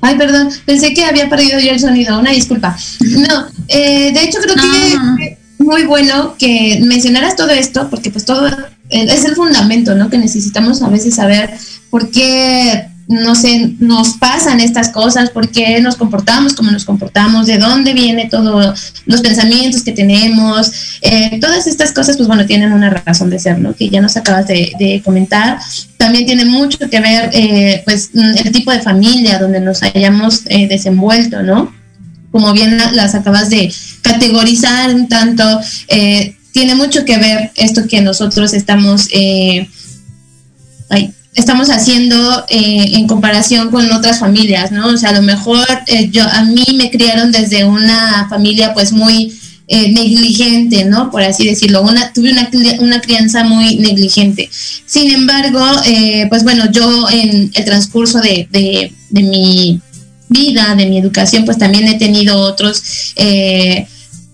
Ay, 0.00 0.16
perdón, 0.16 0.50
pensé 0.66 0.92
que 0.92 1.04
había 1.04 1.28
perdido 1.28 1.58
yo 1.60 1.70
el 1.70 1.80
sonido, 1.80 2.18
una 2.18 2.32
disculpa. 2.32 2.76
No, 3.00 3.46
eh, 3.68 4.10
de 4.12 4.24
hecho 4.24 4.38
creo 4.40 4.56
que 4.56 5.37
muy 5.58 5.84
bueno 5.84 6.36
que 6.38 6.80
mencionaras 6.82 7.36
todo 7.36 7.50
esto, 7.50 7.88
porque 7.90 8.10
pues 8.10 8.24
todo 8.24 8.46
eh, 8.46 8.52
es 8.90 9.24
el 9.24 9.34
fundamento, 9.34 9.94
¿no? 9.94 10.10
Que 10.10 10.18
necesitamos 10.18 10.82
a 10.82 10.88
veces 10.88 11.14
saber 11.16 11.54
por 11.90 12.10
qué 12.10 12.88
no 13.08 13.34
sé, 13.34 13.74
nos 13.80 14.18
pasan 14.18 14.60
estas 14.60 14.90
cosas, 14.90 15.30
por 15.30 15.50
qué 15.50 15.80
nos 15.80 15.96
comportamos 15.96 16.52
como 16.52 16.70
nos 16.70 16.84
comportamos, 16.84 17.46
de 17.46 17.56
dónde 17.56 17.94
viene 17.94 18.28
todos 18.28 18.92
los 19.06 19.20
pensamientos 19.22 19.82
que 19.82 19.92
tenemos, 19.92 20.98
eh, 21.00 21.38
todas 21.40 21.66
estas 21.66 21.92
cosas, 21.92 22.18
pues 22.18 22.28
bueno, 22.28 22.44
tienen 22.44 22.72
una 22.72 22.90
razón 22.90 23.30
de 23.30 23.38
ser, 23.38 23.58
¿no? 23.58 23.74
Que 23.74 23.88
ya 23.88 24.02
nos 24.02 24.18
acabas 24.18 24.46
de, 24.46 25.00
comentar. 25.04 25.58
También 25.96 26.26
tiene 26.26 26.44
mucho 26.44 26.78
que 26.90 27.00
ver, 27.00 27.30
eh, 27.32 27.82
pues, 27.86 28.10
el 28.14 28.52
tipo 28.52 28.70
de 28.72 28.80
familia 28.80 29.38
donde 29.38 29.60
nos 29.60 29.82
hayamos 29.82 30.42
eh, 30.46 30.68
desenvuelto, 30.68 31.42
¿no? 31.42 31.72
Como 32.30 32.52
bien 32.52 32.76
las 32.92 33.14
acabas 33.14 33.48
de 33.48 33.72
categorizar 34.02 34.94
un 34.94 35.08
tanto, 35.08 35.44
tiene 36.52 36.74
mucho 36.74 37.04
que 37.04 37.18
ver 37.18 37.52
esto 37.56 37.86
que 37.86 38.00
nosotros 38.00 38.54
estamos... 38.54 39.08
Ay, 40.90 41.12
estamos 41.38 41.70
haciendo 41.70 42.44
eh, 42.48 42.90
en 42.94 43.06
comparación 43.06 43.70
con 43.70 43.90
otras 43.92 44.18
familias, 44.18 44.72
¿no? 44.72 44.88
O 44.88 44.96
sea, 44.96 45.10
a 45.10 45.14
lo 45.14 45.22
mejor 45.22 45.66
eh, 45.86 46.08
yo 46.10 46.24
a 46.24 46.42
mí 46.42 46.64
me 46.74 46.90
criaron 46.90 47.30
desde 47.30 47.64
una 47.64 48.26
familia 48.28 48.74
pues 48.74 48.90
muy 48.90 49.32
eh, 49.68 49.92
negligente, 49.92 50.84
¿no? 50.84 51.10
Por 51.10 51.22
así 51.22 51.46
decirlo, 51.46 51.82
una, 51.82 52.12
tuve 52.12 52.32
una, 52.32 52.50
una 52.80 53.00
crianza 53.00 53.44
muy 53.44 53.76
negligente. 53.76 54.50
Sin 54.50 55.12
embargo, 55.12 55.64
pues 56.28 56.42
bueno, 56.42 56.70
yo 56.72 57.08
en 57.10 57.50
el 57.54 57.64
transcurso 57.64 58.20
de, 58.20 58.48
de, 58.50 58.92
de, 59.10 59.22
mi 59.22 59.80
vida, 60.28 60.74
de 60.74 60.86
mi 60.86 60.98
educación, 60.98 61.44
pues 61.44 61.58
también 61.58 61.88
he 61.88 61.98
tenido 61.98 62.38
otros 62.38 62.82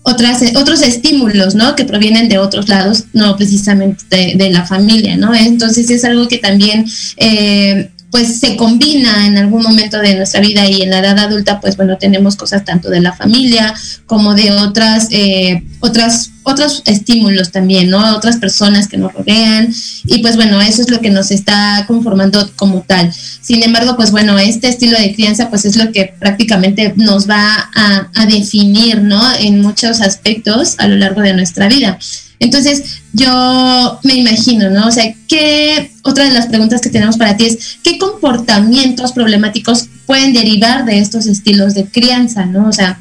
otras, 0.07 0.43
otros 0.55 0.83
estímulos, 0.83 1.55
¿no? 1.55 1.75
Que 1.75 1.83
provienen 1.83 2.29
de 2.29 2.37
otros 2.37 2.69
lados, 2.69 3.05
no 3.13 3.35
precisamente 3.37 4.35
de, 4.35 4.49
la 4.51 4.63
familia, 4.63 5.17
¿no? 5.17 5.33
Entonces 5.33 5.89
es 5.89 6.05
algo 6.05 6.27
que 6.27 6.37
también, 6.37 6.85
eh, 7.17 7.89
pues 8.15 8.39
se 8.39 8.55
combina 8.55 9.27
en 9.27 9.37
algún 9.37 9.61
momento 9.61 9.97
de 9.97 10.15
nuestra 10.15 10.39
vida 10.39 10.65
y 10.69 10.83
en 10.83 10.89
la 10.89 10.99
edad 10.99 11.19
adulta, 11.19 11.59
pues 11.59 11.75
bueno, 11.75 11.97
tenemos 11.97 12.37
cosas 12.37 12.63
tanto 12.63 12.89
de 12.89 13.01
la 13.01 13.11
familia 13.11 13.73
como 14.05 14.35
de 14.35 14.53
otras, 14.53 15.09
eh, 15.11 15.65
otras, 15.81 16.31
otros 16.43 16.81
estímulos 16.85 17.51
también, 17.51 17.89
¿no? 17.89 18.15
Otras 18.15 18.37
personas 18.37 18.87
que 18.87 18.95
nos 18.95 19.11
rodean 19.11 19.67
y 20.05 20.19
pues 20.19 20.37
bueno, 20.37 20.61
eso 20.61 20.81
es 20.81 20.89
lo 20.89 21.01
que 21.01 21.09
nos 21.09 21.29
está 21.29 21.83
conformando 21.87 22.49
como 22.55 22.85
tal. 22.87 23.13
Sin 23.13 23.61
embargo, 23.63 23.97
pues 23.97 24.11
bueno, 24.11 24.39
este 24.39 24.69
estilo 24.69 24.97
de 24.97 25.13
crianza 25.13 25.49
pues 25.49 25.65
es 25.65 25.75
lo 25.75 25.91
que 25.91 26.13
prácticamente 26.17 26.93
nos 26.95 27.29
va 27.29 27.69
a, 27.75 28.11
a 28.13 28.25
definir, 28.27 29.01
¿no? 29.01 29.21
En 29.39 29.59
muchos 29.61 29.99
aspectos 29.99 30.75
a 30.77 30.87
lo 30.87 30.95
largo 30.95 31.19
de 31.19 31.33
nuestra 31.33 31.67
vida. 31.67 31.99
Entonces, 32.39 33.01
yo 33.13 33.99
me 34.03 34.15
imagino, 34.15 34.69
¿no? 34.69 34.87
O 34.87 34.91
sea, 34.91 35.13
¿qué, 35.27 35.91
otra 36.03 36.25
de 36.25 36.31
las 36.31 36.47
preguntas 36.47 36.81
que 36.81 36.89
tenemos 36.89 37.17
para 37.17 37.37
ti 37.37 37.45
es, 37.45 37.77
¿qué 37.83 37.97
comportamientos 37.97 39.13
problemáticos 39.13 39.87
pueden 40.05 40.33
derivar 40.33 40.85
de 40.85 40.99
estos 40.99 41.27
estilos 41.27 41.73
de 41.73 41.85
crianza, 41.85 42.45
¿no? 42.45 42.67
O 42.67 42.73
sea, 42.73 42.99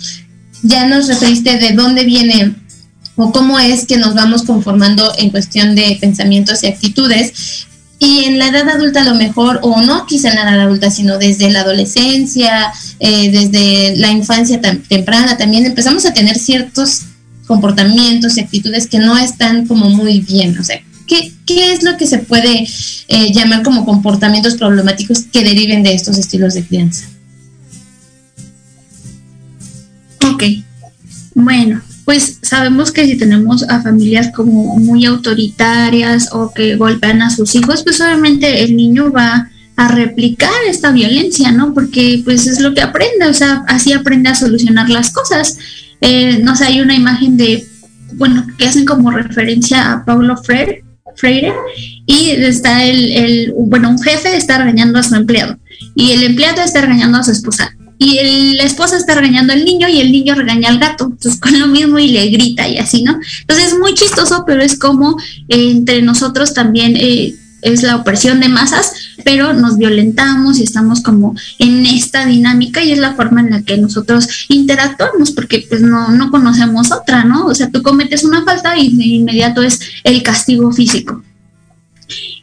ya 0.62 0.87
nos 0.87 1.09
referiste 1.09 1.59
de 1.59 1.73
dónde 1.73 2.05
viene 2.05 2.55
o 3.16 3.33
cómo 3.33 3.59
es 3.59 3.87
que 3.87 3.97
nos 3.97 4.14
vamos 4.14 4.42
conformando 4.42 5.12
en 5.18 5.31
cuestión 5.31 5.75
de 5.75 5.99
pensamientos 6.01 6.62
y 6.62 6.66
actitudes. 6.66 7.66
Y 7.99 8.25
en 8.25 8.38
la 8.38 8.49
edad 8.49 8.68
adulta 8.68 9.03
a 9.03 9.05
lo 9.05 9.14
mejor, 9.14 9.61
o 9.62 9.81
no 9.81 10.05
quizá 10.07 10.31
en 10.31 10.35
la 10.35 10.42
edad 10.42 10.61
adulta, 10.62 10.90
sino 10.90 11.16
desde 11.16 11.51
la 11.51 11.61
adolescencia, 11.61 12.73
eh, 12.99 13.31
desde 13.31 13.97
la 13.97 14.11
infancia 14.11 14.61
temprana, 14.61 15.37
también 15.37 15.64
empezamos 15.64 16.05
a 16.05 16.12
tener 16.12 16.38
ciertos 16.38 17.03
comportamientos 17.46 18.37
y 18.37 18.40
actitudes 18.40 18.87
que 18.87 18.98
no 18.98 19.16
están 19.16 19.66
como 19.66 19.88
muy 19.90 20.20
bien. 20.20 20.59
O 20.59 20.64
sea, 20.64 20.80
¿qué, 21.07 21.33
qué 21.46 21.72
es 21.72 21.83
lo 21.83 21.96
que 21.96 22.07
se 22.07 22.18
puede 22.18 22.66
eh, 23.09 23.33
llamar 23.33 23.62
como 23.62 23.85
comportamientos 23.85 24.54
problemáticos 24.54 25.22
que 25.33 25.44
deriven 25.44 25.83
de 25.83 25.94
estos 25.94 26.18
estilos 26.18 26.54
de 26.54 26.64
crianza? 26.64 27.07
Ok, 30.26 30.42
bueno, 31.35 31.83
pues 32.04 32.38
sabemos 32.42 32.92
que 32.92 33.07
si 33.07 33.16
tenemos 33.16 33.62
a 33.64 33.83
familias 33.83 34.30
como 34.35 34.76
muy 34.78 35.04
autoritarias 35.04 36.30
o 36.33 36.52
que 36.52 36.76
golpean 36.76 37.22
a 37.22 37.30
sus 37.30 37.54
hijos, 37.54 37.83
pues 37.83 38.00
obviamente 38.00 38.62
el 38.62 38.76
niño 38.76 39.11
va 39.11 39.50
a 39.76 39.88
replicar 39.88 40.52
esta 40.68 40.92
violencia, 40.92 41.50
¿no? 41.50 41.74
Porque 41.74 42.22
pues 42.24 42.46
es 42.46 42.61
lo 42.61 42.74
que 42.74 42.83
aprende, 42.83 43.26
o 43.26 43.35
sea, 43.35 43.64
así 43.66 43.92
aprende 43.92 44.28
a 44.28 44.35
solucionar 44.35 44.88
las 44.88 45.11
cosas. 45.11 45.59
Eh, 46.04 46.40
no 46.42 46.54
sé, 46.54 46.66
hay 46.66 46.80
una 46.80 46.94
imagen 46.94 47.36
de, 47.36 47.66
bueno, 48.14 48.46
que 48.58 48.66
hacen 48.66 48.84
como 48.84 49.10
referencia 49.10 49.92
a 49.92 50.04
Paulo 50.04 50.36
Freire, 50.36 50.84
Freire 51.16 51.52
y 52.06 52.30
está 52.30 52.84
el, 52.84 53.12
el, 53.12 53.54
bueno, 53.56 53.88
un 53.88 54.00
jefe 54.00 54.36
está 54.36 54.58
regañando 54.58 54.98
a 54.98 55.02
su 55.02 55.14
empleado 55.14 55.56
y 55.94 56.12
el 56.12 56.22
empleado 56.24 56.62
está 56.62 56.82
regañando 56.82 57.18
a 57.18 57.22
su 57.22 57.30
esposa 57.30 57.74
y 57.98 58.18
el, 58.18 58.56
la 58.58 58.64
esposa 58.64 58.96
está 58.96 59.14
regañando 59.14 59.52
al 59.52 59.64
niño 59.64 59.88
y 59.88 60.00
el 60.00 60.12
niño 60.12 60.34
regaña 60.34 60.68
al 60.68 60.78
gato, 60.78 61.04
entonces 61.04 61.40
con 61.40 61.58
lo 61.58 61.68
mismo 61.68 61.98
y 61.98 62.08
le 62.08 62.28
grita 62.28 62.68
y 62.68 62.78
así, 62.78 63.02
¿no? 63.02 63.18
Entonces 63.40 63.68
es 63.68 63.78
muy 63.78 63.94
chistoso, 63.94 64.44
pero 64.46 64.62
es 64.62 64.78
como 64.78 65.16
eh, 65.48 65.70
entre 65.70 66.02
nosotros 66.02 66.52
también 66.52 66.96
eh, 66.96 67.34
es 67.64 67.83
la 67.83 67.96
opresión 67.96 68.40
de 68.40 68.48
masas, 68.48 68.92
pero 69.24 69.55
nos 69.55 69.79
violentamos 69.79 70.59
y 70.59 70.64
estamos 70.64 71.00
como 71.00 71.35
en 71.59 71.87
esta 71.87 72.27
dinámica 72.27 72.85
y 72.85 72.92
es 72.92 72.98
la 72.98 73.14
forma 73.14 73.40
en 73.40 73.50
la 73.50 73.62
que 73.62 73.79
nosotros 73.79 74.29
interactuamos, 74.48 75.33
porque 75.33 75.64
pues 75.68 75.81
no, 75.81 76.11
no 76.11 76.31
conocemos 76.31 76.92
otra, 76.92 77.24
¿no? 77.24 77.46
O 77.46 77.55
sea, 77.55 77.70
tú 77.70 77.83
cometes 77.83 78.22
una 78.22 78.44
falta 78.44 78.79
y 78.79 78.94
de 78.96 79.05
inmediato 79.05 79.62
es 79.62 79.81
el 80.05 80.22
castigo 80.22 80.70
físico. 80.72 81.24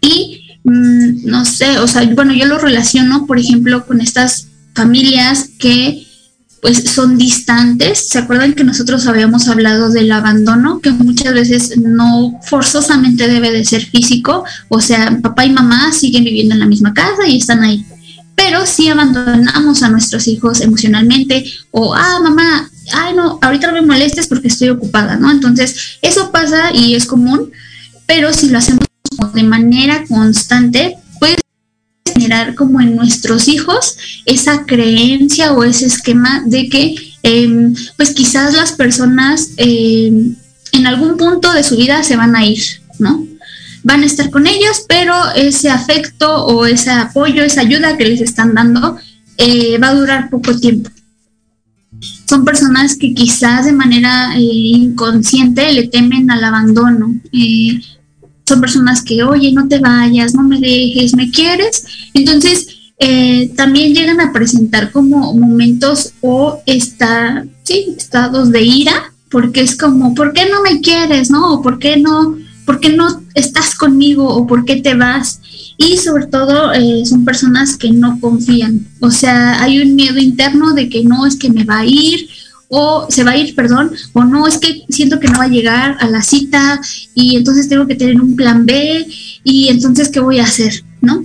Y 0.02 0.58
mmm, 0.64 1.26
no 1.26 1.46
sé, 1.46 1.78
o 1.78 1.88
sea, 1.88 2.04
bueno, 2.16 2.34
yo 2.34 2.46
lo 2.48 2.58
relaciono, 2.58 3.28
por 3.28 3.38
ejemplo, 3.38 3.86
con 3.86 4.02
estas 4.02 4.48
familias 4.74 5.52
que 5.60 6.08
pues 6.62 6.84
son 6.92 7.18
distantes. 7.18 8.08
¿Se 8.10 8.20
acuerdan 8.20 8.54
que 8.54 8.64
nosotros 8.64 9.08
habíamos 9.08 9.48
hablado 9.48 9.90
del 9.90 10.12
abandono? 10.12 10.80
Que 10.80 10.92
muchas 10.92 11.34
veces 11.34 11.78
no 11.78 12.40
forzosamente 12.44 13.28
debe 13.28 13.52
de 13.52 13.66
ser 13.66 13.84
físico, 13.84 14.44
o 14.70 14.80
sea, 14.80 15.18
papá 15.22 15.46
y 15.46 15.52
mamá 15.52 15.92
siguen 15.92 16.24
viviendo 16.24 16.54
en 16.54 16.60
la 16.60 16.68
misma 16.68 16.94
casa 16.94 17.28
y 17.28 17.38
están 17.38 17.64
ahí. 17.64 17.84
Pero 18.36 18.66
si 18.66 18.90
abandonamos 18.90 19.84
a 19.84 19.90
nuestros 19.90 20.28
hijos 20.28 20.62
emocionalmente, 20.62 21.46
o, 21.72 21.94
ah, 21.96 22.20
mamá, 22.24 22.70
ay, 22.94 23.16
no, 23.16 23.40
ahorita 23.42 23.68
no 23.68 23.74
me 23.74 23.82
molestes 23.82 24.28
porque 24.28 24.48
estoy 24.48 24.70
ocupada, 24.70 25.16
¿no? 25.16 25.32
Entonces, 25.32 25.98
eso 26.02 26.32
pasa 26.32 26.72
y 26.74 26.96
es 26.96 27.06
común, 27.06 27.52
pero 28.06 28.34
si 28.34 28.50
lo 28.50 28.60
hacemos 28.60 28.86
de 29.34 29.44
manera 29.44 30.04
constante, 30.08 30.98
como 32.56 32.82
en 32.82 32.96
nuestros 32.96 33.48
hijos 33.48 33.98
esa 34.26 34.66
creencia 34.66 35.54
o 35.54 35.64
ese 35.64 35.86
esquema 35.86 36.44
de 36.46 36.70
que 36.70 36.96
eh, 37.24 37.74
pues 37.98 38.12
quizás 38.12 38.54
las 38.54 38.72
personas 38.72 39.52
eh, 39.58 40.12
en 40.72 40.88
algún 40.88 41.18
punto 41.18 41.52
de 41.54 41.64
su 41.64 41.78
vida 41.78 42.04
se 42.04 42.16
van 42.16 42.36
a 42.36 42.46
ir, 42.46 42.64
¿no? 43.00 43.26
Van 43.84 44.04
a 44.04 44.06
estar 44.06 44.30
con 44.30 44.48
ellos, 44.48 44.86
pero 44.88 45.14
ese 45.36 45.70
afecto 45.70 46.46
o 46.46 46.66
ese 46.66 46.92
apoyo, 46.92 47.44
esa 47.44 47.62
ayuda 47.62 47.98
que 47.98 48.06
les 48.06 48.22
están 48.22 48.54
dando 48.54 48.98
eh, 49.38 49.78
va 49.80 49.90
a 49.90 49.96
durar 49.96 50.30
poco 50.30 50.56
tiempo. 50.58 50.90
Son 52.30 52.46
personas 52.46 52.96
que 52.96 53.14
quizás 53.14 53.66
de 53.66 53.74
manera 53.74 54.36
eh, 54.36 54.40
inconsciente 54.40 55.72
le 55.74 55.88
temen 55.88 56.30
al 56.32 56.44
abandono, 56.44 57.16
eh, 57.34 57.82
son 58.52 58.60
personas 58.60 59.02
que, 59.02 59.24
oye, 59.24 59.54
no 59.54 59.68
te 59.70 59.80
vayas, 59.80 60.34
no 60.34 60.44
me 60.44 60.60
dejes, 60.60 61.16
me 61.16 61.32
quieres. 61.32 61.86
Entonces, 62.14 62.68
eh, 63.00 63.50
también 63.56 63.96
llegan 63.96 64.20
a 64.20 64.34
presentar 64.34 64.92
como 64.92 65.34
momentos 65.34 66.14
o 66.20 66.62
está, 66.66 67.46
sí, 67.64 67.96
estados 67.98 68.52
de 68.52 68.62
ira, 68.62 69.14
porque 69.30 69.62
es 69.62 69.78
como, 69.78 70.14
¿por 70.14 70.34
qué 70.34 70.50
no 70.50 70.62
me 70.62 70.82
quieres? 70.82 71.32
¿No? 71.32 71.54
¿O 71.54 71.62
por 71.62 71.80
qué 71.80 71.96
no, 71.96 72.36
por 72.66 72.82
qué 72.82 72.90
no 72.90 73.22
estás 73.36 73.74
conmigo? 73.76 74.28
¿O 74.28 74.46
por 74.46 74.66
qué 74.66 74.82
te 74.82 74.96
vas? 74.96 75.40
Y 75.78 75.98
sobre 75.98 76.28
todo 76.28 76.74
eh, 76.74 77.06
son 77.06 77.24
personas 77.24 77.78
que 77.78 77.92
no 77.92 78.20
confían. 78.20 78.86
O 79.00 79.12
sea, 79.12 79.64
hay 79.64 79.82
un 79.82 79.96
miedo 79.96 80.20
interno 80.20 80.74
de 80.74 80.90
que 80.90 81.06
no 81.06 81.26
es 81.26 81.38
que 81.38 81.50
me 81.50 81.64
va 81.64 81.80
a 81.80 81.86
ir, 81.86 82.28
o 82.74 83.06
se 83.10 83.26
va 83.26 83.32
a 83.32 83.38
ir, 83.38 83.54
perdón, 83.54 83.92
o 84.14 84.24
no, 84.24 84.48
es 84.48 84.58
que 84.58 84.86
siento 84.88 85.20
que 85.20 85.28
no 85.28 85.40
va 85.40 85.44
a 85.44 85.50
llegar 85.50 85.98
a 86.00 86.08
la 86.08 86.22
cita 86.22 86.80
y 87.14 87.36
entonces 87.36 87.68
tengo 87.68 87.86
que 87.86 87.96
tener 87.96 88.20
un 88.22 88.38
plan 88.38 88.66
B 88.66 89.06
y 89.44 89.68
entonces, 89.68 90.08
¿qué 90.08 90.22
voy 90.22 90.40
a 90.40 90.46
hacer? 90.46 90.86
¿No? 91.02 91.22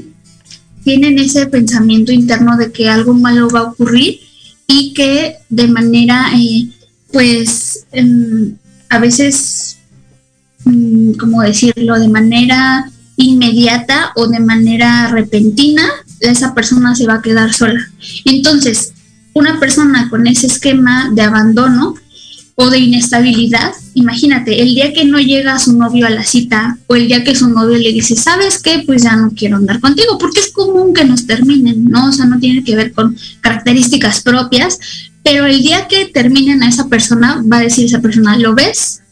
Tienen 0.82 1.20
ese 1.20 1.46
pensamiento 1.46 2.10
interno 2.10 2.56
de 2.56 2.72
que 2.72 2.88
algo 2.88 3.14
malo 3.14 3.48
va 3.48 3.60
a 3.60 3.70
ocurrir 3.70 4.18
y 4.66 4.92
que 4.92 5.36
de 5.48 5.68
manera, 5.68 6.32
eh, 6.34 6.66
pues, 7.12 7.86
eh, 7.92 8.52
a 8.88 8.98
veces, 8.98 9.78
mm, 10.64 11.12
¿cómo 11.12 11.42
decirlo? 11.42 11.96
De 11.96 12.08
manera 12.08 12.90
inmediata 13.16 14.10
o 14.16 14.26
de 14.26 14.40
manera 14.40 15.12
repentina, 15.12 15.84
esa 16.18 16.54
persona 16.54 16.96
se 16.96 17.06
va 17.06 17.14
a 17.14 17.22
quedar 17.22 17.54
sola. 17.54 17.80
Entonces, 18.24 18.94
una 19.36 19.60
persona 19.60 20.08
con 20.08 20.26
ese 20.26 20.46
esquema 20.46 21.10
de 21.12 21.20
abandono 21.20 21.94
o 22.54 22.70
de 22.70 22.78
inestabilidad, 22.78 23.70
imagínate, 23.92 24.62
el 24.62 24.74
día 24.74 24.94
que 24.94 25.04
no 25.04 25.18
llega 25.18 25.58
su 25.58 25.76
novio 25.76 26.06
a 26.06 26.10
la 26.10 26.24
cita 26.24 26.78
o 26.86 26.94
el 26.96 27.06
día 27.06 27.22
que 27.22 27.36
su 27.36 27.50
novio 27.50 27.76
le 27.76 27.92
dice, 27.92 28.16
¿sabes 28.16 28.62
qué? 28.62 28.82
Pues 28.86 29.02
ya 29.02 29.14
no 29.14 29.32
quiero 29.32 29.58
andar 29.58 29.78
contigo, 29.80 30.16
porque 30.16 30.40
es 30.40 30.50
común 30.52 30.94
que 30.94 31.04
nos 31.04 31.26
terminen, 31.26 31.84
¿no? 31.84 32.08
O 32.08 32.12
sea, 32.12 32.24
no 32.24 32.38
tiene 32.38 32.64
que 32.64 32.76
ver 32.76 32.94
con 32.94 33.14
características 33.42 34.22
propias, 34.22 34.78
pero 35.22 35.44
el 35.44 35.60
día 35.60 35.86
que 35.86 36.06
terminen 36.06 36.62
a 36.62 36.70
esa 36.70 36.88
persona, 36.88 37.42
va 37.52 37.58
a 37.58 37.60
decir 37.68 37.84
esa 37.84 38.00
persona, 38.00 38.38
¿lo 38.38 38.54
ves? 38.54 39.02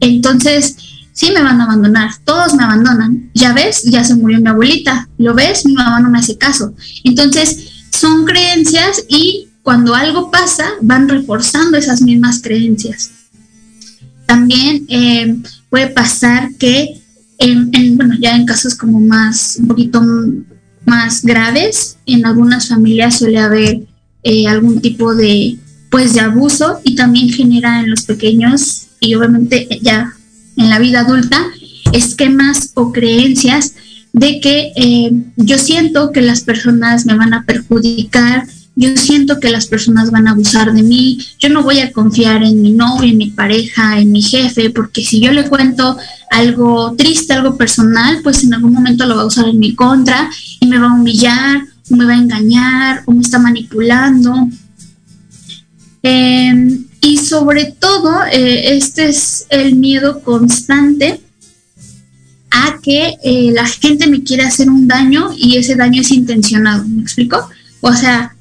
Entonces, 0.00 0.76
sí 1.14 1.30
me 1.30 1.42
van 1.42 1.62
a 1.62 1.64
abandonar, 1.64 2.10
todos 2.26 2.52
me 2.52 2.62
abandonan, 2.62 3.30
ya 3.32 3.54
ves, 3.54 3.84
ya 3.84 4.04
se 4.04 4.16
murió 4.16 4.38
mi 4.38 4.48
abuelita, 4.48 5.08
¿lo 5.16 5.32
ves? 5.32 5.64
Mi 5.64 5.72
mamá 5.72 6.00
no 6.00 6.10
me 6.10 6.18
hace 6.18 6.36
caso. 6.36 6.74
Entonces, 7.04 7.70
son 7.90 8.26
creencias 8.26 9.04
y 9.08 9.45
cuando 9.66 9.96
algo 9.96 10.30
pasa 10.30 10.64
van 10.80 11.08
reforzando 11.08 11.76
esas 11.76 12.00
mismas 12.00 12.40
creencias. 12.40 13.10
También 14.24 14.86
eh, 14.88 15.38
puede 15.68 15.88
pasar 15.88 16.54
que, 16.54 17.02
en, 17.38 17.70
en, 17.72 17.96
bueno, 17.96 18.14
ya 18.20 18.36
en 18.36 18.46
casos 18.46 18.76
como 18.76 19.00
más, 19.00 19.56
un 19.58 19.66
poquito 19.66 20.00
más 20.84 21.24
graves, 21.24 21.96
en 22.06 22.24
algunas 22.24 22.68
familias 22.68 23.18
suele 23.18 23.40
haber 23.40 23.80
eh, 24.22 24.46
algún 24.46 24.80
tipo 24.80 25.16
de, 25.16 25.58
pues, 25.90 26.14
de 26.14 26.20
abuso 26.20 26.78
y 26.84 26.94
también 26.94 27.28
genera 27.30 27.80
en 27.80 27.90
los 27.90 28.04
pequeños 28.04 28.86
y 29.00 29.16
obviamente 29.16 29.80
ya 29.82 30.12
en 30.56 30.70
la 30.70 30.78
vida 30.78 31.00
adulta 31.00 31.44
esquemas 31.92 32.70
o 32.74 32.92
creencias 32.92 33.74
de 34.12 34.38
que 34.38 34.72
eh, 34.76 35.10
yo 35.34 35.58
siento 35.58 36.12
que 36.12 36.22
las 36.22 36.42
personas 36.42 37.04
me 37.04 37.16
van 37.16 37.34
a 37.34 37.42
perjudicar, 37.42 38.46
yo 38.78 38.94
siento 38.94 39.40
que 39.40 39.48
las 39.48 39.66
personas 39.66 40.10
van 40.10 40.28
a 40.28 40.32
abusar 40.32 40.72
de 40.72 40.82
mí, 40.82 41.18
yo 41.38 41.48
no 41.48 41.62
voy 41.62 41.80
a 41.80 41.92
confiar 41.92 42.42
en 42.42 42.60
mi 42.60 42.72
novio, 42.72 43.10
en 43.10 43.16
mi 43.16 43.30
pareja, 43.30 43.98
en 43.98 44.12
mi 44.12 44.20
jefe, 44.20 44.68
porque 44.68 45.02
si 45.02 45.18
yo 45.18 45.32
le 45.32 45.48
cuento 45.48 45.96
algo 46.30 46.94
triste, 46.94 47.32
algo 47.32 47.56
personal, 47.56 48.20
pues 48.22 48.44
en 48.44 48.52
algún 48.52 48.74
momento 48.74 49.06
lo 49.06 49.16
va 49.16 49.22
a 49.22 49.26
usar 49.26 49.48
en 49.48 49.58
mi 49.58 49.74
contra 49.74 50.30
y 50.60 50.66
me 50.66 50.78
va 50.78 50.90
a 50.90 50.94
humillar, 50.94 51.62
o 51.90 51.96
me 51.96 52.04
va 52.04 52.12
a 52.12 52.18
engañar, 52.18 53.02
o 53.06 53.12
me 53.12 53.22
está 53.22 53.38
manipulando. 53.38 54.46
Eh, 56.02 56.78
y 57.00 57.16
sobre 57.16 57.76
todo, 57.78 58.24
eh, 58.30 58.76
este 58.76 59.08
es 59.08 59.46
el 59.48 59.76
miedo 59.76 60.20
constante 60.20 61.22
a 62.50 62.78
que 62.82 63.14
eh, 63.24 63.52
la 63.54 63.66
gente 63.66 64.06
me 64.06 64.22
quiera 64.22 64.48
hacer 64.48 64.68
un 64.68 64.86
daño 64.86 65.30
y 65.34 65.56
ese 65.56 65.76
daño 65.76 66.02
es 66.02 66.10
intencionado. 66.10 66.84
¿Me 66.86 67.00
explico? 67.00 67.48
O 67.80 67.92
sea, 67.94 68.35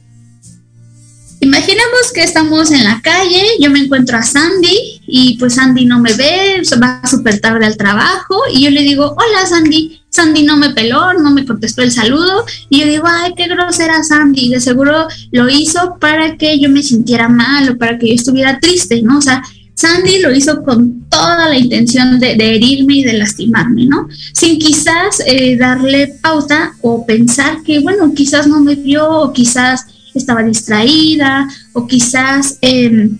imaginemos 1.39 2.11
que 2.13 2.23
estamos 2.23 2.71
en 2.71 2.83
la 2.83 3.01
calle, 3.01 3.43
yo 3.59 3.69
me 3.69 3.79
encuentro 3.79 4.17
a 4.17 4.23
Sandy 4.23 5.01
y 5.07 5.37
pues 5.37 5.55
Sandy 5.55 5.85
no 5.85 5.99
me 5.99 6.13
ve, 6.13 6.61
va 6.81 7.01
súper 7.07 7.39
tarde 7.39 7.65
al 7.65 7.77
trabajo 7.77 8.41
y 8.51 8.63
yo 8.63 8.69
le 8.71 8.81
digo, 8.81 9.15
hola 9.17 9.45
Sandy, 9.47 10.01
Sandy 10.09 10.43
no 10.43 10.57
me 10.57 10.71
peló, 10.71 11.13
no 11.13 11.31
me 11.31 11.45
contestó 11.45 11.81
el 11.81 11.91
saludo 11.91 12.45
y 12.69 12.79
yo 12.79 12.87
digo, 12.87 13.05
ay, 13.07 13.33
qué 13.35 13.47
grosera 13.47 14.03
Sandy, 14.03 14.49
de 14.49 14.59
seguro 14.59 15.07
lo 15.31 15.49
hizo 15.49 15.97
para 15.99 16.37
que 16.37 16.59
yo 16.59 16.69
me 16.69 16.83
sintiera 16.83 17.27
mal 17.27 17.69
o 17.69 17.77
para 17.77 17.97
que 17.97 18.07
yo 18.07 18.15
estuviera 18.15 18.59
triste, 18.59 19.01
¿no? 19.01 19.17
O 19.17 19.21
sea, 19.21 19.43
Sandy 19.75 20.19
lo 20.19 20.33
hizo 20.33 20.63
con 20.63 21.07
toda 21.09 21.49
la 21.49 21.57
intención 21.57 22.19
de, 22.19 22.31
herirme 22.31 22.95
y 22.95 23.03
de 23.03 23.13
lastimarme, 23.13 23.85
¿no? 23.85 24.07
Sin 24.33 24.57
quizás 24.57 25.21
eh, 25.25 25.57
darle 25.57 26.15
pauta 26.21 26.73
o 26.81 27.05
pensar 27.05 27.61
que, 27.63 27.79
bueno, 27.79 28.13
quizás 28.15 28.47
no 28.47 28.61
me 28.61 28.75
vio 28.75 29.07
o 29.07 29.33
quizás 29.33 29.85
estaba 30.19 30.43
distraída 30.43 31.47
o 31.73 31.87
quizás, 31.87 32.57
em, 32.61 33.17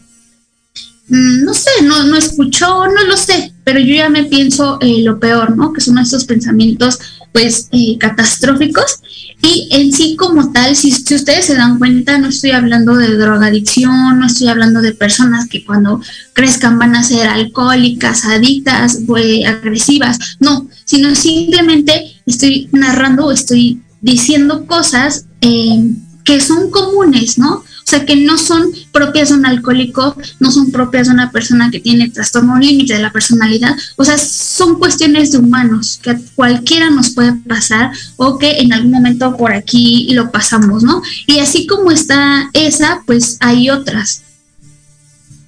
mm, 1.07 1.43
no 1.43 1.53
sé, 1.53 1.69
no, 1.83 2.03
no 2.03 2.15
escuchó, 2.17 2.87
no 2.87 3.03
lo 3.05 3.17
sé, 3.17 3.53
pero 3.63 3.79
yo 3.79 3.95
ya 3.95 4.09
me 4.09 4.25
pienso 4.25 4.77
eh, 4.81 5.01
lo 5.03 5.19
peor, 5.19 5.57
¿no? 5.57 5.73
Que 5.73 5.81
son 5.81 5.97
estos 5.97 6.25
pensamientos, 6.25 6.99
pues, 7.31 7.67
eh, 7.71 7.97
catastróficos. 7.99 9.01
Y 9.41 9.67
en 9.71 9.91
sí 9.91 10.15
como 10.15 10.51
tal, 10.51 10.75
si, 10.75 10.89
ustedes 10.91 11.45
se 11.45 11.55
dan 11.55 11.77
cuenta, 11.77 12.17
no 12.17 12.29
estoy 12.29 12.51
hablando 12.51 12.95
de 12.95 13.15
drogadicción, 13.17 14.19
no 14.19 14.27
estoy 14.27 14.47
hablando 14.47 14.81
de 14.81 14.93
personas 14.93 15.47
que 15.47 15.65
cuando 15.65 15.99
crezcan 16.33 16.79
van 16.79 16.95
a 16.95 17.03
ser 17.03 17.27
alcohólicas, 17.27 18.25
adictas, 18.25 18.99
pues, 19.05 19.45
agresivas, 19.45 20.37
no, 20.39 20.67
sino 20.85 21.13
simplemente 21.15 22.15
estoy 22.25 22.69
narrando 22.71 23.31
estoy 23.31 23.81
diciendo 24.01 24.65
cosas 24.65 25.25
eh, 25.41 25.91
que 26.25 26.41
son 26.41 26.69
comunes, 26.71 27.37
¿no? 27.37 27.63
O 27.85 27.87
sea, 27.87 28.03
que 28.03 28.15
no 28.15 28.37
son 28.39 28.71
propias 28.91 29.29
de 29.29 29.35
un 29.35 29.45
alcohólico, 29.45 30.17
no 30.39 30.51
son 30.51 30.71
propias 30.71 31.07
de 31.07 31.13
una 31.13 31.31
persona 31.31 31.69
que 31.69 31.79
tiene 31.79 32.09
trastorno 32.09 32.57
límite 32.57 32.95
de 32.95 32.99
la 32.99 33.11
personalidad. 33.11 33.75
O 33.95 34.03
sea, 34.03 34.17
son 34.17 34.79
cuestiones 34.79 35.31
de 35.31 35.37
humanos 35.37 35.99
que 36.01 36.09
a 36.09 36.19
cualquiera 36.33 36.89
nos 36.89 37.11
puede 37.11 37.33
pasar 37.33 37.91
o 38.17 38.39
que 38.39 38.57
en 38.57 38.73
algún 38.73 38.91
momento 38.91 39.37
por 39.37 39.53
aquí 39.53 40.09
lo 40.13 40.31
pasamos, 40.31 40.83
¿no? 40.83 41.03
Y 41.27 41.39
así 41.39 41.67
como 41.67 41.91
está 41.91 42.49
esa, 42.53 43.03
pues 43.05 43.37
hay 43.39 43.69
otras. 43.69 44.24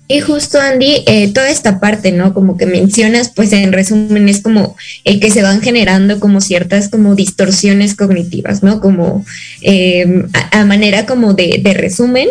Y 0.10 0.22
justo, 0.22 0.58
Andy, 0.58 1.04
eh, 1.06 1.34
toda 1.34 1.50
esta 1.50 1.82
parte, 1.82 2.14
¿no? 2.14 2.34
Como 2.34 2.56
que 2.56 2.66
mencionas, 2.66 3.30
pues 3.36 3.52
en 3.52 3.74
resumen 3.74 4.30
es 4.30 4.42
como 4.42 4.78
el 5.04 5.20
que 5.20 5.32
se 5.32 5.42
van 5.42 5.62
generando 5.62 6.22
como 6.22 6.40
ciertas 6.40 6.88
como 6.88 7.14
distorsiones 7.14 7.94
cognitivas, 7.94 8.64
¿no? 8.64 8.80
Como 8.80 9.26
em, 9.62 10.30
a, 10.52 10.64
manera 10.64 11.06
como 11.06 11.34
de, 11.34 11.62
resumen, 11.78 12.30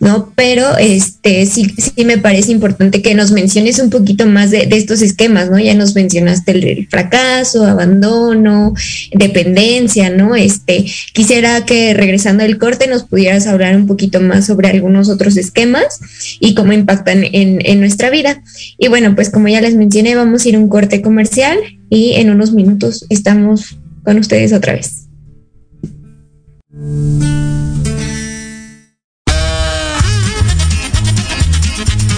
¿no? 0.00 0.32
Pero 0.36 0.78
este 0.78 1.44
sí, 1.44 1.74
sí 1.76 2.06
me 2.06 2.16
parece 2.16 2.50
importante 2.50 3.02
que 3.02 3.14
nos 3.14 3.30
menciones 3.30 3.78
un 3.78 3.90
poquito 3.90 4.24
más 4.26 4.50
de, 4.50 4.66
estos 4.70 5.02
esquemas, 5.02 5.50
¿no? 5.50 5.58
Ya 5.58 5.74
nos 5.74 5.94
mencionaste 5.94 6.52
el, 6.52 6.88
fracaso, 6.88 7.66
abandono, 7.66 8.72
dependencia, 9.12 10.08
¿no? 10.08 10.34
Este, 10.34 10.86
quisiera 11.12 11.66
que 11.66 11.92
regresando 11.92 12.42
al 12.42 12.56
corte 12.56 12.86
nos 12.86 13.04
pudieras 13.04 13.46
hablar 13.46 13.76
un 13.76 13.86
poquito 13.86 14.20
más 14.20 14.46
sobre 14.46 14.68
algunos 14.68 15.10
otros 15.10 15.36
esquemas 15.36 16.00
y 16.40 16.54
cómo 16.54 16.72
impactan 16.72 17.17
en, 17.24 17.80
nuestra 17.80 18.10
vida. 18.10 18.42
Y 18.78 18.88
bueno, 18.88 19.14
pues 19.14 19.30
como 19.30 19.48
ya 19.48 19.60
les 19.60 19.74
mencioné, 19.74 20.14
vamos 20.14 20.44
a 20.44 20.48
ir 20.48 20.56
a 20.56 20.58
un 20.58 20.68
corte 20.68 21.02
comercial 21.02 21.58
y 21.90 22.14
en 22.14 22.30
unos 22.30 22.52
minutos 22.52 23.06
estamos 23.08 23.78
con 24.04 24.18
ustedes 24.18 24.52
otra 24.52 24.74
vez. 24.74 25.08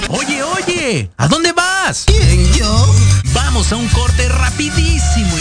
Oye, 0.09 0.43
oye, 0.43 1.11
¿a 1.17 1.29
dónde 1.29 1.53
vas? 1.53 2.05
¿Quién, 2.07 2.45
yo? 2.59 2.87
Vamos 3.35 3.73
a 3.73 3.77
un 3.77 3.89
corte 3.89 4.29
rapidísimo 4.29 5.00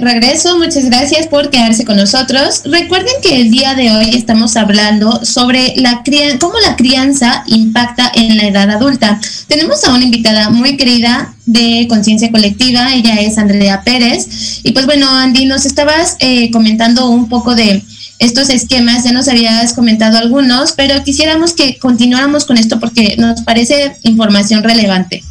Regreso, 0.00 0.58
muchas 0.58 0.84
gracias 0.86 1.26
por 1.26 1.50
quedarse 1.50 1.84
con 1.84 1.96
nosotros. 1.96 2.62
Recuerden 2.64 3.14
que 3.22 3.40
el 3.40 3.50
día 3.50 3.74
de 3.74 3.90
hoy 3.90 4.10
estamos 4.14 4.56
hablando 4.56 5.24
sobre 5.24 5.74
la 5.76 6.02
cómo 6.40 6.58
la 6.60 6.76
crianza 6.76 7.44
impacta 7.46 8.10
en 8.14 8.36
la 8.36 8.48
edad 8.48 8.70
adulta. 8.70 9.20
Tenemos 9.48 9.84
a 9.84 9.94
una 9.94 10.04
invitada 10.04 10.50
muy 10.50 10.76
querida 10.76 11.34
de 11.46 11.86
conciencia 11.88 12.30
colectiva, 12.30 12.94
ella 12.94 13.14
es 13.16 13.38
Andrea 13.38 13.82
Pérez. 13.82 14.60
Y 14.62 14.72
pues 14.72 14.86
bueno, 14.86 15.08
Andy, 15.08 15.46
nos 15.46 15.66
estabas 15.66 16.16
eh, 16.20 16.50
comentando 16.50 17.08
un 17.10 17.28
poco 17.28 17.54
de 17.54 17.82
estos 18.18 18.48
esquemas, 18.50 19.04
ya 19.04 19.12
nos 19.12 19.28
habías 19.28 19.72
comentado 19.72 20.18
algunos, 20.18 20.72
pero 20.72 21.02
quisiéramos 21.04 21.52
que 21.52 21.78
continuáramos 21.78 22.44
con 22.44 22.56
esto 22.56 22.80
porque 22.80 23.16
nos 23.18 23.42
parece 23.42 23.96
información 24.02 24.62
relevante. 24.62 25.22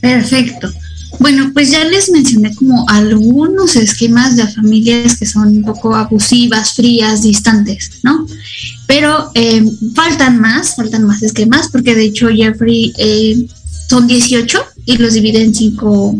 Perfecto. 0.00 0.72
Bueno, 1.18 1.50
pues 1.52 1.70
ya 1.70 1.84
les 1.84 2.10
mencioné 2.10 2.54
como 2.54 2.88
algunos 2.88 3.74
esquemas 3.74 4.36
de 4.36 4.46
familias 4.46 5.18
que 5.18 5.26
son 5.26 5.48
un 5.48 5.62
poco 5.64 5.94
abusivas, 5.94 6.74
frías, 6.74 7.22
distantes, 7.22 7.90
¿no? 8.04 8.26
Pero 8.86 9.30
eh, 9.34 9.64
faltan 9.94 10.40
más, 10.40 10.76
faltan 10.76 11.04
más 11.04 11.22
esquemas, 11.22 11.68
porque 11.68 11.96
de 11.96 12.04
hecho 12.04 12.28
Jeffrey 12.28 12.92
eh, 12.98 13.46
son 13.88 14.06
18 14.06 14.60
y 14.86 14.96
los 14.96 15.14
divide 15.14 15.42
en 15.42 15.54
5. 15.54 16.16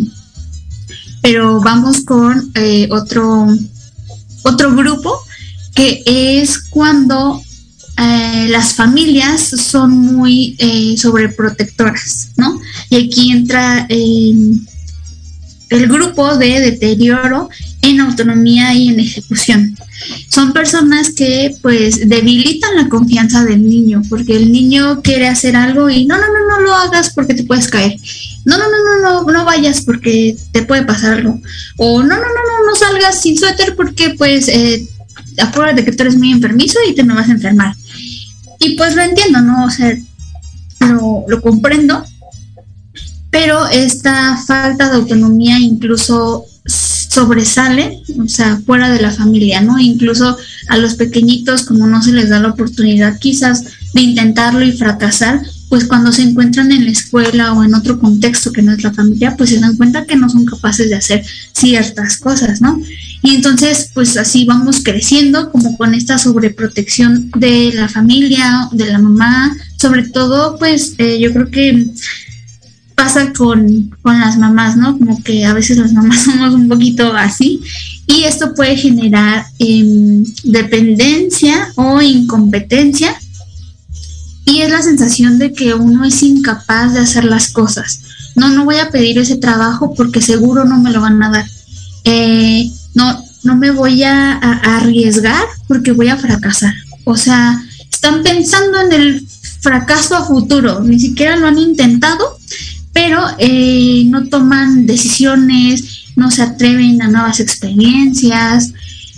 Pero 1.22 1.60
vamos 1.60 2.00
con 2.00 2.50
eh, 2.54 2.88
otro, 2.90 3.46
otro 4.42 4.74
grupo 4.74 5.22
que 5.74 6.02
es 6.06 6.58
cuando 6.70 7.40
las 7.96 8.74
familias 8.74 9.40
son 9.42 9.90
muy 9.90 10.56
sobreprotectoras, 10.96 12.30
¿no? 12.36 12.60
Y 12.90 12.96
aquí 12.96 13.32
entra 13.32 13.88
el 15.70 15.88
grupo 15.88 16.36
de 16.36 16.60
deterioro 16.60 17.48
en 17.82 18.00
autonomía 18.00 18.74
y 18.74 18.88
en 18.88 19.00
ejecución. 19.00 19.76
Son 20.30 20.52
personas 20.52 21.10
que 21.10 21.54
pues 21.62 22.08
debilitan 22.08 22.76
la 22.76 22.88
confianza 22.88 23.44
del 23.44 23.68
niño, 23.68 24.02
porque 24.08 24.36
el 24.36 24.52
niño 24.52 25.02
quiere 25.02 25.28
hacer 25.28 25.56
algo 25.56 25.90
y 25.90 26.06
no, 26.06 26.16
no, 26.16 26.26
no, 26.26 26.56
no 26.56 26.60
lo 26.60 26.74
hagas 26.74 27.10
porque 27.10 27.34
te 27.34 27.44
puedes 27.44 27.68
caer. 27.68 27.96
No, 28.44 28.56
no, 28.56 28.64
no, 28.64 29.00
no, 29.02 29.22
no, 29.22 29.32
no 29.32 29.44
vayas 29.44 29.82
porque 29.82 30.36
te 30.52 30.62
puede 30.62 30.84
pasar 30.84 31.14
algo. 31.14 31.40
O 31.76 32.02
no, 32.02 32.08
no, 32.08 32.16
no, 32.16 32.24
no, 32.24 32.66
no 32.66 32.74
salgas 32.76 33.20
sin 33.20 33.36
suéter 33.36 33.74
porque 33.76 34.14
pues 34.16 34.48
eh, 34.48 34.86
de 35.74 35.84
que 35.84 35.92
tú 35.92 36.02
eres 36.02 36.16
muy 36.16 36.32
enfermizo 36.32 36.78
y 36.88 36.94
te 36.94 37.04
me 37.04 37.14
vas 37.14 37.28
a 37.28 37.32
enfermar. 37.32 37.74
Y 38.60 38.76
pues 38.76 38.94
lo 38.94 39.02
entiendo, 39.02 39.40
¿no? 39.40 39.64
O 39.64 39.70
sea, 39.70 39.96
lo, 40.80 41.24
lo 41.28 41.40
comprendo, 41.40 42.04
pero 43.30 43.66
esta 43.66 44.36
falta 44.46 44.88
de 44.88 44.96
autonomía 44.96 45.58
incluso 45.58 46.46
sobresale, 46.66 48.02
o 48.22 48.28
sea, 48.28 48.60
fuera 48.64 48.90
de 48.90 49.00
la 49.00 49.10
familia, 49.10 49.60
¿no? 49.60 49.78
Incluso 49.78 50.36
a 50.68 50.76
los 50.76 50.94
pequeñitos, 50.94 51.64
como 51.64 51.86
no 51.86 52.02
se 52.02 52.12
les 52.12 52.28
da 52.28 52.40
la 52.40 52.50
oportunidad 52.50 53.18
quizás 53.18 53.64
de 53.94 54.02
intentarlo 54.02 54.64
y 54.64 54.72
fracasar, 54.72 55.40
pues 55.68 55.84
cuando 55.84 56.12
se 56.12 56.22
encuentran 56.22 56.70
en 56.72 56.84
la 56.84 56.90
escuela 56.90 57.52
o 57.52 57.64
en 57.64 57.74
otro 57.74 57.98
contexto 57.98 58.52
que 58.52 58.62
no 58.62 58.72
es 58.72 58.82
la 58.82 58.92
familia, 58.92 59.36
pues 59.36 59.50
se 59.50 59.58
dan 59.58 59.76
cuenta 59.76 60.06
que 60.06 60.16
no 60.16 60.28
son 60.28 60.44
capaces 60.44 60.88
de 60.88 60.96
hacer 60.96 61.24
ciertas 61.52 62.18
cosas, 62.18 62.60
¿no? 62.60 62.80
Y 63.22 63.34
entonces, 63.34 63.90
pues 63.92 64.16
así 64.16 64.44
vamos 64.44 64.82
creciendo, 64.82 65.50
como 65.50 65.76
con 65.76 65.94
esta 65.94 66.18
sobreprotección 66.18 67.30
de 67.36 67.72
la 67.74 67.88
familia, 67.88 68.68
de 68.72 68.86
la 68.86 68.98
mamá, 68.98 69.56
sobre 69.76 70.04
todo, 70.08 70.58
pues 70.58 70.94
eh, 70.98 71.18
yo 71.20 71.32
creo 71.32 71.50
que 71.50 71.86
pasa 72.98 73.32
con, 73.32 73.92
las 74.02 74.36
mamás, 74.38 74.76
¿no? 74.76 74.98
Como 74.98 75.22
que 75.22 75.46
a 75.46 75.54
veces 75.54 75.78
las 75.78 75.92
mamás 75.92 76.20
somos 76.24 76.52
un 76.52 76.68
poquito 76.68 77.12
así 77.14 77.60
y 78.08 78.24
esto 78.24 78.54
puede 78.54 78.76
generar 78.76 79.46
em, 79.60 80.24
dependencia 80.42 81.72
o 81.76 82.02
incompetencia 82.02 83.14
y 84.44 84.62
es 84.62 84.70
la 84.70 84.82
sensación 84.82 85.38
de 85.38 85.52
que 85.52 85.74
uno 85.74 86.04
es 86.04 86.22
incapaz 86.24 86.94
de 86.94 87.00
hacer 87.00 87.24
las 87.24 87.52
cosas. 87.52 88.00
No, 88.34 88.48
no 88.48 88.64
voy 88.64 88.78
a 88.78 88.90
pedir 88.90 89.18
ese 89.18 89.36
trabajo 89.36 89.94
porque 89.94 90.20
seguro 90.20 90.64
no 90.64 90.78
me 90.80 90.90
lo 90.90 91.00
van 91.00 91.22
a 91.22 91.30
dar. 91.30 91.46
Eh, 92.02 92.68
no, 92.94 93.22
no 93.44 93.56
me 93.56 93.70
voy 93.70 94.02
a, 94.02 94.32
a 94.32 94.78
arriesgar 94.78 95.44
porque 95.68 95.92
voy 95.92 96.08
a 96.08 96.16
fracasar. 96.16 96.74
O 97.04 97.16
sea, 97.16 97.62
están 97.92 98.24
pensando 98.24 98.80
en 98.80 98.92
el 98.92 99.28
fracaso 99.60 100.16
a 100.16 100.24
futuro, 100.24 100.80
ni 100.80 100.98
siquiera 100.98 101.36
lo 101.36 101.46
han 101.46 101.58
intentado 101.58 102.38
pero 102.92 103.22
eh, 103.38 104.04
no 104.06 104.28
toman 104.28 104.86
decisiones, 104.86 106.06
no 106.16 106.30
se 106.30 106.42
atreven 106.42 107.00
a 107.02 107.08
nuevas 107.08 107.40
experiencias, 107.40 108.72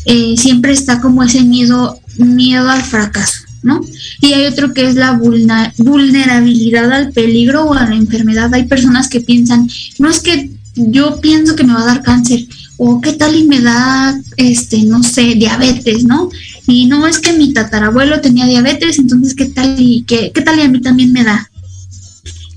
eh, 0.05 0.35
siempre 0.37 0.73
está 0.73 1.01
como 1.01 1.23
ese 1.23 1.43
miedo, 1.43 2.01
miedo 2.19 2.69
al 2.71 2.83
fracaso, 2.83 3.45
¿no? 3.63 3.81
Y 4.21 4.33
hay 4.33 4.47
otro 4.47 4.73
que 4.73 4.87
es 4.87 4.95
la 4.95 5.13
vulnerabilidad 5.13 6.93
al 6.93 7.13
peligro 7.13 7.65
o 7.65 7.75
a 7.75 7.87
la 7.87 7.97
enfermedad. 7.97 8.53
Hay 8.53 8.65
personas 8.65 9.09
que 9.09 9.21
piensan, 9.21 9.69
no 9.99 10.11
es 10.11 10.21
que 10.21 10.51
yo 10.75 11.21
pienso 11.21 11.57
que 11.57 11.65
me 11.65 11.75
va 11.75 11.83
a 11.83 11.87
dar 11.87 12.03
cáncer, 12.03 12.47
o 12.83 13.01
qué 13.01 13.13
tal 13.13 13.37
y 13.37 13.45
me 13.45 13.61
da, 13.61 14.19
este, 14.39 14.83
no 14.85 15.03
sé, 15.03 15.35
diabetes, 15.35 16.05
¿no? 16.05 16.31
Y 16.67 16.87
no 16.87 17.07
es 17.07 17.19
que 17.19 17.35
mi 17.35 17.53
tatarabuelo 17.53 18.23
tenía 18.23 18.47
diabetes, 18.47 18.99
entonces 18.99 19.35
qué 19.35 19.47
tal 19.47 19.77
y 19.79 20.03
qué, 20.05 20.33
qué 20.35 20.41
tal 20.41 20.59
y 20.59 20.63
a 20.63 20.69
mí 20.69 20.81
también 20.81 21.13
me 21.13 21.23
da, 21.23 21.51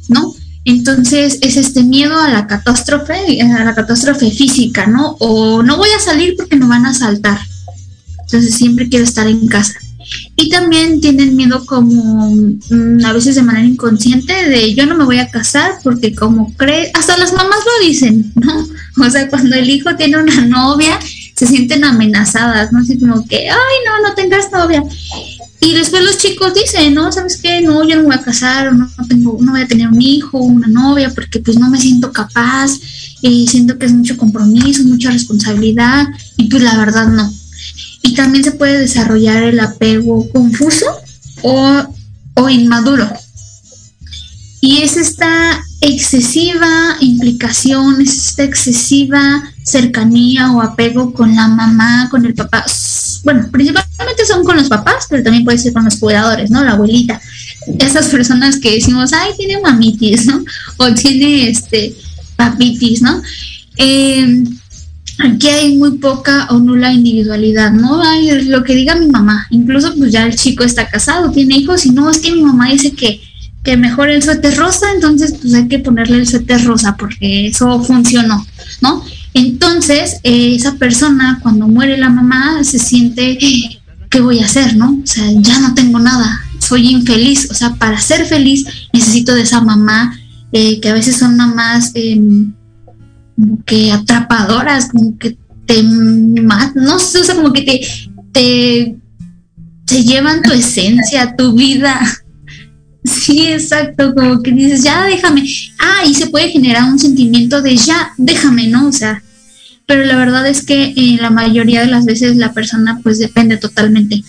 ¿no? 0.08 0.34
Entonces 0.66 1.40
es 1.42 1.58
este 1.58 1.84
miedo 1.84 2.18
a 2.20 2.30
la 2.30 2.48
catástrofe, 2.48 3.42
a 3.42 3.64
la 3.64 3.76
catástrofe 3.76 4.32
física, 4.32 4.88
¿no? 4.88 5.18
O 5.20 5.62
no 5.62 5.78
voy 5.78 5.90
a 5.96 6.00
salir 6.00 6.36
porque 6.38 6.56
me 6.56 6.68
van 6.68 6.86
a 6.86 6.92
asaltar. 6.92 7.40
Entonces 8.22 8.56
siempre 8.56 8.88
quiero 8.88 9.04
estar 9.04 9.28
en 9.28 9.48
casa. 9.48 9.74
Y 10.36 10.50
también 10.50 11.02
tienen 11.02 11.36
miedo 11.36 11.66
como 11.66 12.32
mm, 12.32 13.06
a 13.06 13.14
veces 13.14 13.36
de 13.36 13.44
manera 13.44 13.66
inconsciente 13.66 14.34
de 14.50 14.74
yo 14.74 14.86
no 14.86 14.96
me 14.96 15.06
voy 15.06 15.20
a 15.20 15.30
casar 15.30 15.74
porque 15.84 16.16
como 16.16 16.54
cree, 16.56 16.92
hasta 16.94 17.18
las 17.18 17.34
mamás 17.34 17.60
lo 17.66 17.88
dicen, 17.88 18.32
¿no? 18.36 18.68
O 19.06 19.10
sea, 19.10 19.28
cuando 19.28 19.56
el 19.56 19.70
hijo 19.70 19.96
tiene 19.96 20.18
una 20.18 20.46
novia, 20.46 21.00
se 21.36 21.48
sienten 21.48 21.84
amenazadas, 21.84 22.72
¿no? 22.72 22.80
Así 22.80 23.00
como 23.00 23.26
que, 23.28 23.50
ay, 23.50 23.76
no, 23.86 24.08
no 24.08 24.14
tengas 24.14 24.52
novia. 24.52 24.84
Y 25.64 25.74
después 25.74 26.04
los 26.04 26.18
chicos 26.18 26.54
dicen, 26.54 26.94
no, 26.94 27.10
¿sabes 27.10 27.38
qué? 27.42 27.62
No, 27.62 27.88
yo 27.88 27.96
no 27.96 28.04
voy 28.04 28.16
a 28.16 28.22
casar, 28.22 28.76
no, 28.76 28.90
tengo, 29.08 29.38
no 29.40 29.54
voy 29.54 29.62
a 29.62 29.68
tener 29.68 29.88
un 29.88 30.02
hijo, 30.02 30.38
una 30.40 30.68
novia, 30.68 31.10
porque 31.16 31.40
pues 31.40 31.58
no 31.58 31.70
me 31.70 31.80
siento 31.80 32.12
capaz, 32.12 32.72
y 33.22 33.48
siento 33.48 33.78
que 33.78 33.86
es 33.86 33.94
mucho 33.94 34.18
compromiso, 34.18 34.84
mucha 34.84 35.10
responsabilidad, 35.10 36.06
y 36.36 36.50
pues 36.50 36.64
la 36.64 36.78
verdad 36.78 37.08
no. 37.08 37.32
Y 38.02 38.14
también 38.14 38.44
se 38.44 38.52
puede 38.52 38.78
desarrollar 38.78 39.42
el 39.44 39.62
apego 39.62 40.30
confuso 40.32 40.86
o, 41.44 41.84
o 42.34 42.50
inmaduro. 42.50 43.10
Y 44.60 44.82
es 44.82 44.98
esta 44.98 45.64
excesiva 45.80 46.98
implicación, 47.00 48.02
es 48.02 48.28
esta 48.28 48.44
excesiva 48.44 49.44
cercanía 49.64 50.52
o 50.52 50.62
apego 50.62 51.14
con 51.14 51.34
la 51.36 51.48
mamá, 51.48 52.10
con 52.12 52.26
el 52.26 52.34
papá. 52.34 52.66
Bueno, 53.24 53.48
principalmente 53.52 54.26
son 54.28 54.44
con 54.44 54.58
los 54.58 54.68
papás, 54.68 55.06
pero 55.10 55.24
también 55.24 55.46
puede 55.46 55.58
ser 55.58 55.74
con 55.74 55.86
los 55.86 55.96
cuidadores, 55.96 56.52
¿no? 56.52 56.64
La 56.64 56.72
abuelita. 56.72 57.22
Esas 57.80 58.08
personas 58.08 58.60
que 58.60 58.72
decimos, 58.76 59.14
ay, 59.14 59.32
tiene 59.38 59.62
mamitis, 59.62 60.26
¿no? 60.26 60.44
O 60.78 60.94
tiene 60.94 61.50
este 61.50 61.96
papitis, 62.36 63.02
¿no? 63.02 63.22
Eh, 63.78 64.44
aquí 65.20 65.48
hay 65.48 65.78
muy 65.78 65.98
poca 65.98 66.48
o 66.50 66.60
nula 66.60 66.92
individualidad, 66.92 67.72
¿no? 67.72 68.02
Hay 68.02 68.44
lo 68.44 68.64
que 68.64 68.76
diga 68.76 68.96
mi 68.96 69.08
mamá, 69.08 69.48
incluso 69.52 69.94
pues 69.96 70.12
ya 70.12 70.26
el 70.26 70.36
chico 70.36 70.64
está 70.64 70.90
casado, 70.90 71.32
tiene 71.32 71.58
hijos 71.58 71.86
y 71.86 71.92
no, 71.92 72.10
es 72.10 72.20
que 72.20 72.32
mi 72.32 72.42
mamá 72.42 72.70
dice 72.72 72.92
que, 72.92 73.22
que 73.64 73.78
mejor 73.78 74.10
el 74.10 74.24
suéter 74.24 74.56
rosa, 74.58 74.88
entonces 74.94 75.36
pues 75.42 75.54
hay 75.54 75.68
que 75.68 75.80
ponerle 75.80 76.18
el 76.18 76.28
suéter 76.28 76.64
rosa 76.66 76.96
porque 76.98 77.48
eso 77.48 77.82
funcionó, 77.84 78.46
¿no? 78.82 79.04
Entonces, 79.34 80.18
eh, 80.24 80.56
esa 80.56 80.76
persona 80.76 81.40
cuando 81.42 81.68
muere 81.68 81.98
la 81.98 82.10
mamá 82.10 82.64
se 82.64 82.80
siente, 82.80 83.38
¿qué 84.10 84.22
voy 84.22 84.40
a 84.40 84.46
hacer, 84.46 84.76
no? 84.76 85.00
O 85.04 85.08
sea, 85.08 85.26
ya 85.40 85.60
no 85.60 85.74
tengo 85.74 86.00
nada, 86.00 86.40
soy 86.60 86.90
infeliz, 86.90 87.50
o 87.50 87.54
sea, 87.54 87.76
para 87.76 88.00
ser 88.00 88.26
feliz 88.26 88.66
necesito 88.94 89.34
de 89.34 89.42
esa 89.42 89.62
mamá, 89.62 90.18
eh, 90.52 90.80
que 90.80 90.90
a 90.90 90.94
veces 90.94 91.18
son 91.18 91.36
mamás... 91.36 91.92
Eh, 91.96 92.20
como 93.36 93.64
que 93.66 93.92
atrapadoras, 93.92 94.90
como 94.90 95.18
que 95.18 95.38
te 95.66 95.82
no 95.84 97.00
sé, 97.00 97.20
o 97.20 97.24
sea, 97.24 97.36
como 97.36 97.54
que 97.54 97.88
te, 98.32 98.96
te 99.86 100.04
llevan 100.04 100.42
tu 100.42 100.52
esencia, 100.52 101.36
tu 101.36 101.54
vida. 101.54 102.00
Sí, 103.04 103.48
exacto, 103.48 104.14
como 104.16 104.42
que 104.42 104.52
dices, 104.52 104.84
ya 104.84 105.06
déjame. 105.06 105.44
Ah, 105.80 106.04
y 106.08 106.14
se 106.14 106.28
puede 106.28 106.50
generar 106.50 106.90
un 106.90 107.00
sentimiento 107.00 107.62
de 107.62 107.76
ya, 107.76 108.14
déjame, 108.18 108.68
¿no? 108.68 108.88
O 108.88 108.92
sea, 108.92 109.22
pero 109.86 110.06
la 110.06 110.16
verdad 110.16 110.48
es 110.48 110.66
que 110.66 110.94
en 110.96 111.18
la 111.18 111.30
mayoría 111.30 111.82
de 111.82 111.88
las 111.88 112.06
veces 112.06 112.38
la 112.38 112.54
persona 112.54 113.00
pues 113.04 113.20
depende 113.20 113.58
totalmente. 113.58 114.24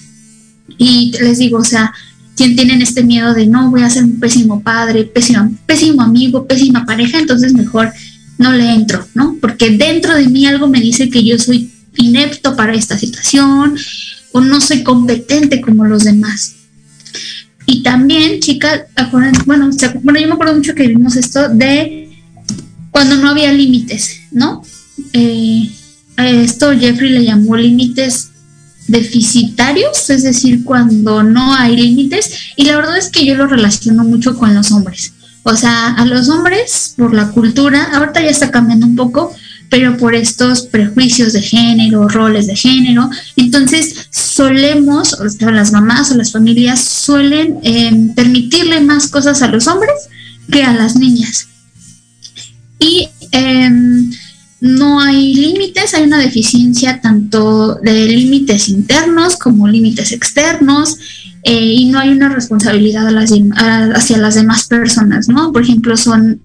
Y 0.78 1.12
les 1.20 1.38
digo, 1.38 1.58
o 1.58 1.64
sea, 1.64 1.92
tienen 2.34 2.82
este 2.82 3.04
miedo 3.04 3.32
de 3.32 3.46
no, 3.46 3.70
voy 3.70 3.82
a 3.82 3.90
ser 3.90 4.04
un 4.04 4.18
pésimo 4.18 4.62
padre, 4.62 5.04
pésimo, 5.04 5.56
pésimo 5.66 6.02
amigo, 6.02 6.46
pésima 6.46 6.84
pareja, 6.84 7.18
entonces 7.18 7.52
mejor 7.52 7.92
no 8.38 8.52
le 8.52 8.72
entro, 8.72 9.06
¿no? 9.14 9.36
Porque 9.40 9.70
dentro 9.70 10.16
de 10.16 10.28
mí 10.28 10.46
algo 10.46 10.66
me 10.66 10.80
dice 10.80 11.08
que 11.08 11.24
yo 11.24 11.38
soy 11.38 11.70
inepto 11.96 12.56
para 12.56 12.74
esta 12.74 12.98
situación 12.98 13.76
o 14.32 14.40
no 14.40 14.60
soy 14.60 14.82
competente 14.82 15.60
como 15.60 15.84
los 15.84 16.02
demás. 16.02 16.56
Y 17.66 17.82
también, 17.82 18.40
chicas, 18.40 18.82
bueno, 19.10 19.32
bueno, 19.46 19.70
yo 19.72 20.00
me 20.02 20.32
acuerdo 20.32 20.54
mucho 20.54 20.74
que 20.74 20.86
vimos 20.86 21.16
esto 21.16 21.48
de 21.48 22.10
cuando 22.90 23.16
no 23.16 23.30
había 23.30 23.52
límites, 23.52 24.20
¿no? 24.30 24.62
Eh, 25.12 25.70
esto 26.16 26.72
Jeffrey 26.78 27.10
le 27.10 27.24
llamó 27.24 27.56
límites 27.56 28.30
deficitarios, 28.86 30.10
es 30.10 30.22
decir, 30.22 30.64
cuando 30.64 31.22
no 31.22 31.54
hay 31.54 31.76
límites. 31.76 32.52
Y 32.56 32.64
la 32.64 32.76
verdad 32.76 32.98
es 32.98 33.08
que 33.08 33.24
yo 33.24 33.34
lo 33.34 33.46
relaciono 33.46 34.04
mucho 34.04 34.36
con 34.36 34.54
los 34.54 34.70
hombres. 34.72 35.12
O 35.42 35.56
sea, 35.56 35.94
a 35.94 36.04
los 36.06 36.28
hombres, 36.28 36.94
por 36.96 37.12
la 37.12 37.30
cultura, 37.30 37.90
ahorita 37.94 38.22
ya 38.22 38.30
está 38.30 38.50
cambiando 38.50 38.86
un 38.86 38.96
poco, 38.96 39.34
pero 39.70 39.96
por 39.96 40.14
estos 40.14 40.62
prejuicios 40.62 41.32
de 41.32 41.42
género, 41.42 42.08
roles 42.08 42.46
de 42.46 42.56
género, 42.56 43.10
entonces 43.36 44.08
solemos, 44.10 45.14
o 45.14 45.28
sea, 45.28 45.50
las 45.50 45.72
mamás 45.72 46.10
o 46.10 46.16
las 46.16 46.32
familias 46.32 46.80
suelen 46.80 47.58
em, 47.62 48.14
permitirle 48.14 48.80
más 48.80 49.08
cosas 49.08 49.42
a 49.42 49.48
los 49.48 49.66
hombres 49.66 49.94
que 50.50 50.62
a 50.62 50.72
las 50.72 50.96
niñas. 50.96 51.48
Y 52.78 53.08
em, 53.32 54.10
no 54.60 55.00
hay 55.00 55.34
límites, 55.34 55.94
hay 55.94 56.04
una 56.04 56.18
deficiencia 56.18 57.00
tanto 57.00 57.74
de 57.76 58.06
límites 58.08 58.68
internos 58.68 59.36
como 59.36 59.68
límites 59.68 60.12
externos. 60.12 60.96
Eh, 61.46 61.74
y 61.74 61.84
no 61.86 61.98
hay 61.98 62.08
una 62.08 62.30
responsabilidad 62.30 63.06
hacia 63.94 64.16
las 64.16 64.34
demás 64.34 64.66
personas, 64.66 65.28
¿no? 65.28 65.52
Por 65.52 65.62
ejemplo, 65.62 65.94
son, 65.94 66.40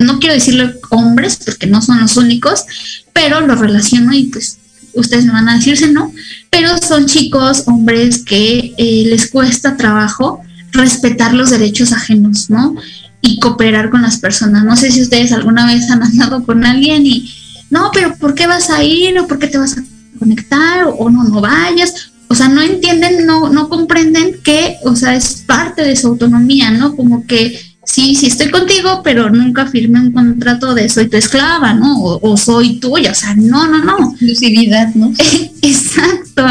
no 0.00 0.18
quiero 0.18 0.34
decirle 0.34 0.74
hombres, 0.90 1.38
porque 1.44 1.66
no 1.66 1.80
son 1.82 2.00
los 2.00 2.16
únicos, 2.16 2.64
pero 3.12 3.40
lo 3.40 3.54
relaciono 3.54 4.12
y 4.12 4.24
pues 4.24 4.58
ustedes 4.94 5.24
me 5.24 5.32
van 5.32 5.48
a 5.48 5.56
decirse 5.56 5.90
no, 5.92 6.12
pero 6.50 6.76
son 6.78 7.06
chicos, 7.06 7.64
hombres 7.66 8.24
que 8.24 8.74
eh, 8.76 9.04
les 9.06 9.30
cuesta 9.30 9.76
trabajo 9.76 10.42
respetar 10.72 11.34
los 11.34 11.50
derechos 11.50 11.92
ajenos, 11.92 12.50
¿no? 12.50 12.74
Y 13.22 13.38
cooperar 13.38 13.90
con 13.90 14.02
las 14.02 14.18
personas. 14.18 14.64
No 14.64 14.76
sé 14.76 14.90
si 14.90 15.02
ustedes 15.02 15.32
alguna 15.32 15.66
vez 15.66 15.90
han 15.90 16.02
andado 16.02 16.44
con 16.44 16.64
alguien 16.64 17.06
y, 17.06 17.30
no, 17.70 17.90
pero 17.92 18.16
¿por 18.16 18.34
qué 18.34 18.46
vas 18.46 18.70
a 18.70 18.82
ir? 18.82 19.18
¿O 19.18 19.26
por 19.26 19.38
qué 19.38 19.48
te 19.48 19.58
vas 19.58 19.76
a 19.76 19.84
conectar? 20.18 20.86
¿O 20.98 21.10
no, 21.10 21.24
no 21.24 21.40
vayas? 21.40 22.10
o 22.30 22.34
sea, 22.36 22.48
no 22.48 22.62
entienden, 22.62 23.26
no, 23.26 23.48
no 23.48 23.68
comprenden 23.68 24.40
que, 24.44 24.76
o 24.84 24.94
sea, 24.94 25.16
es 25.16 25.42
parte 25.48 25.82
de 25.82 25.96
su 25.96 26.06
autonomía, 26.06 26.70
¿no? 26.70 26.94
Como 26.94 27.26
que 27.26 27.60
sí, 27.90 28.14
sí 28.14 28.26
estoy 28.26 28.50
contigo, 28.50 29.00
pero 29.02 29.30
nunca 29.30 29.66
firmé 29.66 30.00
un 30.00 30.12
contrato 30.12 30.74
de 30.74 30.88
soy 30.88 31.08
tu 31.08 31.16
esclava, 31.16 31.74
¿no? 31.74 32.02
O, 32.02 32.36
soy 32.36 32.78
tuya, 32.78 33.12
o 33.12 33.14
sea, 33.14 33.34
no, 33.34 33.66
no, 33.66 33.84
no. 33.84 34.10
Exclusividad, 34.10 34.94
¿no? 34.94 35.12
exacto, 35.62 36.42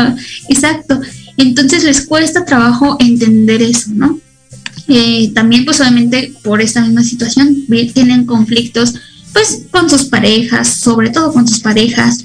exacto. 0.50 1.00
Entonces 1.38 1.84
les 1.84 2.06
cuesta 2.06 2.46
trabajo 2.46 2.98
entender 3.00 3.62
eso, 3.62 3.92
¿no? 3.94 4.20
Eh, 4.88 5.32
también, 5.34 5.66
pues 5.66 5.80
obviamente, 5.80 6.34
por 6.44 6.62
esta 6.62 6.82
misma 6.82 7.04
situación, 7.04 7.66
tienen 7.94 8.26
conflictos, 8.26 8.96
pues, 9.34 9.64
con 9.72 9.90
sus 9.90 10.06
parejas, 10.06 10.68
sobre 10.68 11.12
todo 11.12 11.32
con 11.32 11.48
sus 11.48 11.60
parejas. 11.60 12.24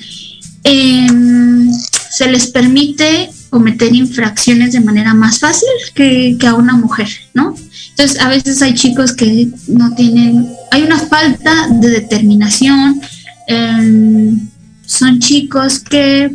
Em, 0.64 1.70
se 2.10 2.30
les 2.30 2.46
permite 2.46 3.30
cometer 3.54 3.94
infracciones 3.94 4.72
de 4.72 4.80
manera 4.80 5.14
más 5.14 5.38
fácil 5.38 5.68
que, 5.94 6.36
a 6.44 6.54
una 6.54 6.72
mujer, 6.72 7.06
¿no? 7.34 7.54
Entonces, 7.90 8.20
a 8.20 8.28
veces 8.28 8.60
hay 8.62 8.74
chicos 8.74 9.12
que 9.14 9.48
no 9.68 9.94
tienen, 9.94 10.48
hay 10.72 10.82
una 10.82 10.98
falta 10.98 11.68
de 11.70 11.88
determinación, 11.88 13.00
em, 13.46 14.40
son 14.84 15.20
chicos 15.20 15.78
que 15.78 16.34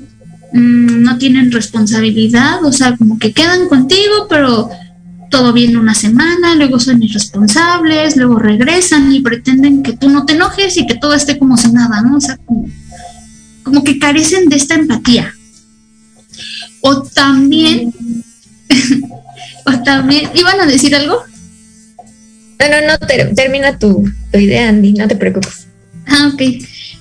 mm, 0.53 1.03
no 1.03 1.17
tienen 1.17 1.51
responsabilidad, 1.51 2.63
o 2.63 2.72
sea, 2.72 2.95
como 2.95 3.20
que 3.20 3.34
quedan 3.34 3.67
contigo, 3.67 4.28
pero 4.30 4.70
todo 5.30 5.51
viene 5.51 5.78
una 5.78 5.95
semana, 5.95 6.55
luego 6.55 6.80
son 6.80 7.03
irresponsables, 7.03 8.15
luego 8.15 8.39
regresan 8.39 9.11
y 9.11 9.20
pretenden 9.20 9.84
que 9.84 9.91
tú 9.97 10.09
no 10.09 10.26
te 10.26 10.36
enojes 10.36 10.78
y 10.78 10.88
que 10.88 10.95
todo 10.95 11.13
esté 11.15 11.38
como 11.38 11.57
si 11.57 11.70
nada, 11.74 12.01
¿no? 12.01 12.15
O 12.15 12.22
sea, 12.22 12.39
como 13.63 13.84
que 13.84 13.99
carecen 13.99 14.47
de 14.47 14.55
esta 14.55 14.76
empatía. 14.76 15.34
O 16.82 17.04
también, 17.04 17.94
o 19.66 19.84
también, 19.84 20.30
¿iban 20.34 20.60
a 20.62 20.66
decir 20.66 20.96
algo? 20.96 21.24
No, 22.60 22.68
no, 22.68 22.88
no, 22.88 23.34
termina 23.36 23.80
tu, 23.80 24.04
idea, 24.34 24.70
Andy, 24.70 24.94
no 24.94 25.08
te 25.08 25.16
preocupes. 25.16 25.68
Ah, 26.08 26.32
ok. 26.34 26.42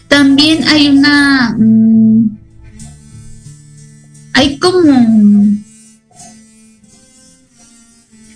También 0.07 0.67
hay 0.69 0.89
una... 0.89 1.55
Mm, 1.59 2.39
hay 4.35 4.59
como... 4.59 4.93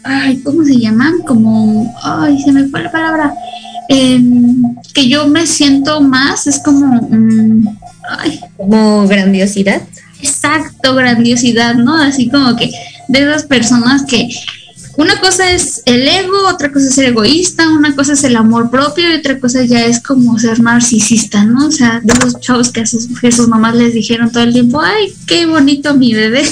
Ay, 0.04 0.40
¿cómo 0.42 0.64
se 0.64 0.78
llaman? 0.78 1.20
Como... 1.24 1.94
Ay, 2.02 2.42
se 2.42 2.50
me 2.50 2.66
fue 2.68 2.82
la 2.82 2.90
palabra. 2.90 3.34
Em, 3.88 4.74
que 4.92 5.08
yo 5.08 5.28
me 5.28 5.46
siento 5.46 6.00
más, 6.00 6.48
es 6.48 6.58
como... 6.58 6.86
Mm, 7.08 7.68
ay. 8.18 8.40
Como 8.56 9.06
grandiosidad. 9.06 9.82
Exacto, 10.22 10.94
grandiosidad, 10.94 11.74
¿no? 11.74 11.96
Así 11.96 12.28
como 12.28 12.56
que 12.56 12.70
de 13.08 13.18
esas 13.20 13.44
personas 13.44 14.04
que 14.04 14.28
una 14.96 15.18
cosa 15.20 15.50
es 15.50 15.82
el 15.86 16.06
ego, 16.06 16.46
otra 16.48 16.70
cosa 16.70 16.86
es 16.86 16.94
ser 16.94 17.06
egoísta, 17.06 17.70
una 17.70 17.94
cosa 17.96 18.12
es 18.12 18.24
el 18.24 18.36
amor 18.36 18.70
propio 18.70 19.10
y 19.10 19.16
otra 19.16 19.40
cosa 19.40 19.64
ya 19.64 19.86
es 19.86 20.00
como 20.00 20.38
ser 20.38 20.60
narcisista, 20.60 21.44
¿no? 21.44 21.68
O 21.68 21.70
sea, 21.70 22.00
de 22.02 22.12
esos 22.12 22.38
chavos 22.40 22.70
que 22.70 22.82
a 22.82 22.86
sus, 22.86 23.08
mamás 23.48 23.74
les 23.74 23.94
dijeron 23.94 24.30
todo 24.30 24.42
el 24.42 24.52
tiempo, 24.52 24.80
ay, 24.82 25.12
qué 25.26 25.46
bonito 25.46 25.94
mi 25.94 26.12
bebé, 26.12 26.42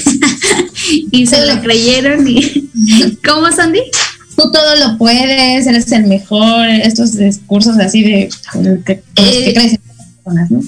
y 1.10 1.26
se 1.26 1.46
lo 1.46 1.60
creyeron 1.60 2.26
y... 2.26 2.70
¿Cómo, 3.26 3.52
Sandy? 3.52 3.80
Tú 4.36 4.50
todo 4.50 4.76
lo 4.76 4.96
puedes, 4.96 5.66
eres 5.66 5.92
el 5.92 6.06
mejor, 6.06 6.66
estos 6.66 7.16
discursos 7.16 7.76
así 7.78 8.02
de 8.02 8.30
que, 8.86 9.02
que 9.14 9.48
eh, 9.48 9.52
crecen 9.52 9.80
personas, 10.24 10.50
¿no? 10.50 10.60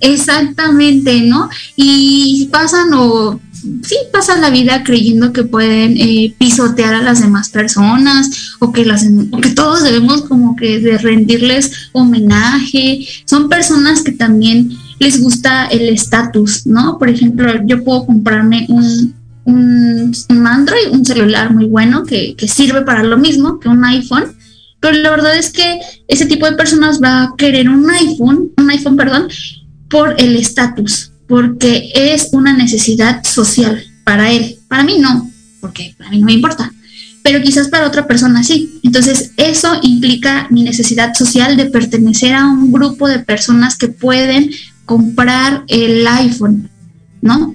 Exactamente, 0.00 1.22
¿no? 1.22 1.48
Y 1.76 2.48
pasan 2.52 2.92
o 2.94 3.40
sí 3.82 3.96
pasan 4.12 4.40
la 4.40 4.50
vida 4.50 4.84
creyendo 4.84 5.32
que 5.32 5.42
pueden 5.42 5.96
eh, 5.96 6.34
pisotear 6.38 6.94
a 6.94 7.02
las 7.02 7.20
demás 7.20 7.48
personas 7.48 8.54
o 8.60 8.72
que 8.72 8.84
las 8.84 9.04
que 9.42 9.50
todos 9.50 9.82
debemos 9.82 10.22
como 10.22 10.56
que 10.56 10.78
de 10.80 10.98
rendirles 10.98 11.90
homenaje. 11.92 13.06
Son 13.24 13.48
personas 13.48 14.02
que 14.02 14.12
también 14.12 14.70
les 14.98 15.20
gusta 15.20 15.66
el 15.66 15.88
estatus, 15.88 16.66
¿no? 16.66 16.98
Por 16.98 17.08
ejemplo, 17.08 17.52
yo 17.66 17.82
puedo 17.84 18.06
comprarme 18.06 18.66
un 18.68 19.14
un, 19.46 20.12
Android, 20.46 20.90
un 20.90 21.04
celular 21.04 21.54
muy 21.54 21.66
bueno 21.66 22.04
que, 22.04 22.34
que 22.36 22.48
sirve 22.48 22.82
para 22.82 23.02
lo 23.02 23.16
mismo 23.16 23.60
que 23.60 23.68
un 23.68 23.84
iPhone, 23.84 24.36
pero 24.80 24.98
la 24.98 25.10
verdad 25.10 25.36
es 25.36 25.50
que 25.50 25.80
ese 26.08 26.26
tipo 26.26 26.46
de 26.46 26.56
personas 26.56 27.00
va 27.02 27.22
a 27.22 27.34
querer 27.36 27.68
un 27.68 27.88
iPhone, 27.88 28.50
un 28.56 28.70
iPhone, 28.70 28.96
perdón, 28.96 29.28
por 29.88 30.14
el 30.18 30.36
estatus, 30.36 31.12
porque 31.26 31.90
es 31.94 32.28
una 32.32 32.52
necesidad 32.52 33.24
social 33.24 33.84
para 34.04 34.30
él. 34.32 34.58
Para 34.68 34.84
mí 34.84 34.98
no, 34.98 35.30
porque 35.60 35.94
a 36.04 36.10
mí 36.10 36.18
no 36.18 36.26
me 36.26 36.32
importa, 36.32 36.72
pero 37.22 37.42
quizás 37.42 37.68
para 37.68 37.86
otra 37.86 38.06
persona 38.06 38.44
sí. 38.44 38.78
Entonces, 38.82 39.32
eso 39.36 39.78
implica 39.82 40.46
mi 40.50 40.62
necesidad 40.62 41.14
social 41.14 41.56
de 41.56 41.66
pertenecer 41.66 42.34
a 42.34 42.46
un 42.46 42.72
grupo 42.72 43.08
de 43.08 43.18
personas 43.18 43.76
que 43.76 43.88
pueden 43.88 44.50
comprar 44.84 45.64
el 45.66 46.06
iPhone, 46.06 46.70
¿no? 47.20 47.54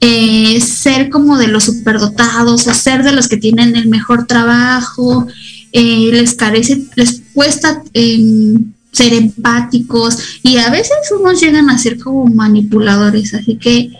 Eh, 0.00 0.60
ser 0.60 1.10
como 1.10 1.38
de 1.38 1.48
los 1.48 1.64
superdotados 1.64 2.66
o 2.66 2.74
ser 2.74 3.02
de 3.02 3.12
los 3.12 3.28
que 3.28 3.36
tienen 3.36 3.76
el 3.76 3.88
mejor 3.88 4.26
trabajo, 4.26 5.26
eh, 5.72 6.10
les 6.12 6.34
carece, 6.34 6.86
les 6.94 7.22
cuesta 7.34 7.82
em, 7.92 8.72
ser 8.96 9.12
empáticos 9.12 10.18
y 10.42 10.56
a 10.56 10.70
veces 10.70 10.96
unos 11.18 11.40
llegan 11.40 11.68
a 11.68 11.76
ser 11.76 11.98
como 11.98 12.24
manipuladores, 12.26 13.34
así 13.34 13.56
que 13.56 13.90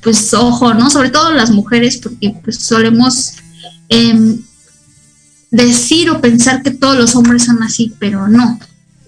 pues 0.00 0.32
ojo, 0.34 0.72
¿no? 0.72 0.88
Sobre 0.88 1.10
todo 1.10 1.32
las 1.32 1.50
mujeres, 1.50 1.98
porque 1.98 2.34
pues 2.42 2.58
solemos 2.60 3.32
em, 3.88 4.38
decir 5.50 6.08
o 6.10 6.20
pensar 6.20 6.62
que 6.62 6.70
todos 6.70 6.96
los 6.96 7.14
hombres 7.16 7.44
son 7.44 7.62
así, 7.62 7.92
pero 7.98 8.28
no, 8.28 8.58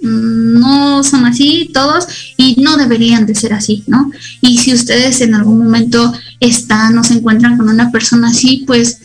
no 0.03 1.03
son 1.05 1.24
así 1.24 1.70
todos 1.72 2.09
y 2.36 2.61
no 2.61 2.76
deberían 2.76 3.26
de 3.26 3.34
ser 3.34 3.55
así, 3.55 3.84
¿no? 3.86 4.11
Y 4.40 4.59
si 4.59 4.74
ustedes 4.74 5.20
en 5.20 5.34
algún 5.34 5.59
momento 5.59 6.12
están 6.40 6.99
o 6.99 7.05
se 7.05 7.14
encuentran 7.14 7.57
con 7.57 7.68
una 7.68 7.90
persona 7.90 8.28
así, 8.28 8.64
pues, 8.66 8.99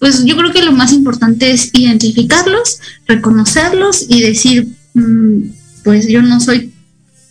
pues 0.00 0.24
yo 0.24 0.36
creo 0.36 0.52
que 0.52 0.62
lo 0.62 0.72
más 0.72 0.92
importante 0.92 1.52
es 1.52 1.70
identificarlos, 1.72 2.78
reconocerlos 3.06 4.04
y 4.08 4.20
decir, 4.22 4.68
mm, 4.94 5.57
pues 5.88 6.06
yo 6.06 6.20
no 6.20 6.38
soy 6.38 6.70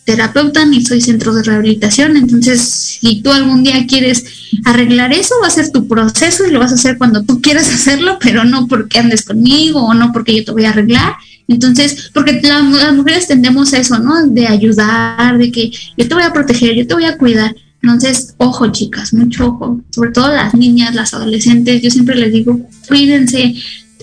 terapeuta 0.04 0.66
ni 0.66 0.84
soy 0.84 1.00
centro 1.00 1.32
de 1.32 1.44
rehabilitación, 1.44 2.16
entonces 2.16 2.60
si 2.60 3.22
tú 3.22 3.30
algún 3.30 3.62
día 3.62 3.86
quieres 3.86 4.24
arreglar 4.64 5.12
eso, 5.12 5.36
va 5.40 5.46
a 5.46 5.50
ser 5.50 5.70
tu 5.70 5.86
proceso 5.86 6.44
y 6.44 6.50
lo 6.50 6.58
vas 6.58 6.72
a 6.72 6.74
hacer 6.74 6.98
cuando 6.98 7.22
tú 7.22 7.40
quieras 7.40 7.68
hacerlo, 7.72 8.18
pero 8.20 8.42
no 8.42 8.66
porque 8.66 8.98
andes 8.98 9.24
conmigo 9.24 9.80
o 9.80 9.94
no 9.94 10.12
porque 10.12 10.34
yo 10.34 10.44
te 10.44 10.50
voy 10.50 10.64
a 10.64 10.70
arreglar. 10.70 11.12
Entonces, 11.46 12.10
porque 12.12 12.40
las 12.42 12.94
mujeres 12.94 13.28
tendemos 13.28 13.72
a 13.72 13.78
eso, 13.78 13.96
¿no? 14.00 14.26
De 14.26 14.48
ayudar, 14.48 15.38
de 15.38 15.52
que 15.52 15.70
yo 15.96 16.08
te 16.08 16.14
voy 16.14 16.24
a 16.24 16.32
proteger, 16.32 16.74
yo 16.74 16.84
te 16.84 16.94
voy 16.94 17.04
a 17.04 17.16
cuidar. 17.16 17.54
Entonces, 17.80 18.34
ojo 18.38 18.72
chicas, 18.72 19.14
mucho 19.14 19.46
ojo, 19.46 19.80
sobre 19.90 20.10
todo 20.10 20.32
las 20.32 20.52
niñas, 20.52 20.96
las 20.96 21.14
adolescentes, 21.14 21.80
yo 21.80 21.92
siempre 21.92 22.16
les 22.16 22.32
digo, 22.32 22.60
cuídense 22.88 23.54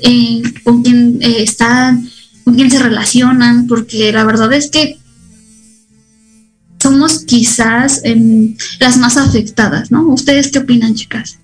eh, 0.01 0.41
con 0.64 0.82
quién 0.82 1.18
eh, 1.20 1.43
están, 1.43 2.10
con 2.46 2.56
quién 2.56 2.72
se 2.72 2.80
relacionan, 2.80 3.68
porque 3.68 4.14
la 4.14 4.24
verdad 4.24 4.54
es 4.54 4.70
que 4.70 4.98
somos 6.82 7.26
quizás 7.26 8.02
em, 8.04 8.56
las 8.80 8.98
más 8.98 9.18
afectadas, 9.18 9.91
¿no? 9.91 10.08
¿Ustedes 10.08 10.52
qué 10.52 10.60
opinan, 10.60 10.93
chicas? 10.93 11.39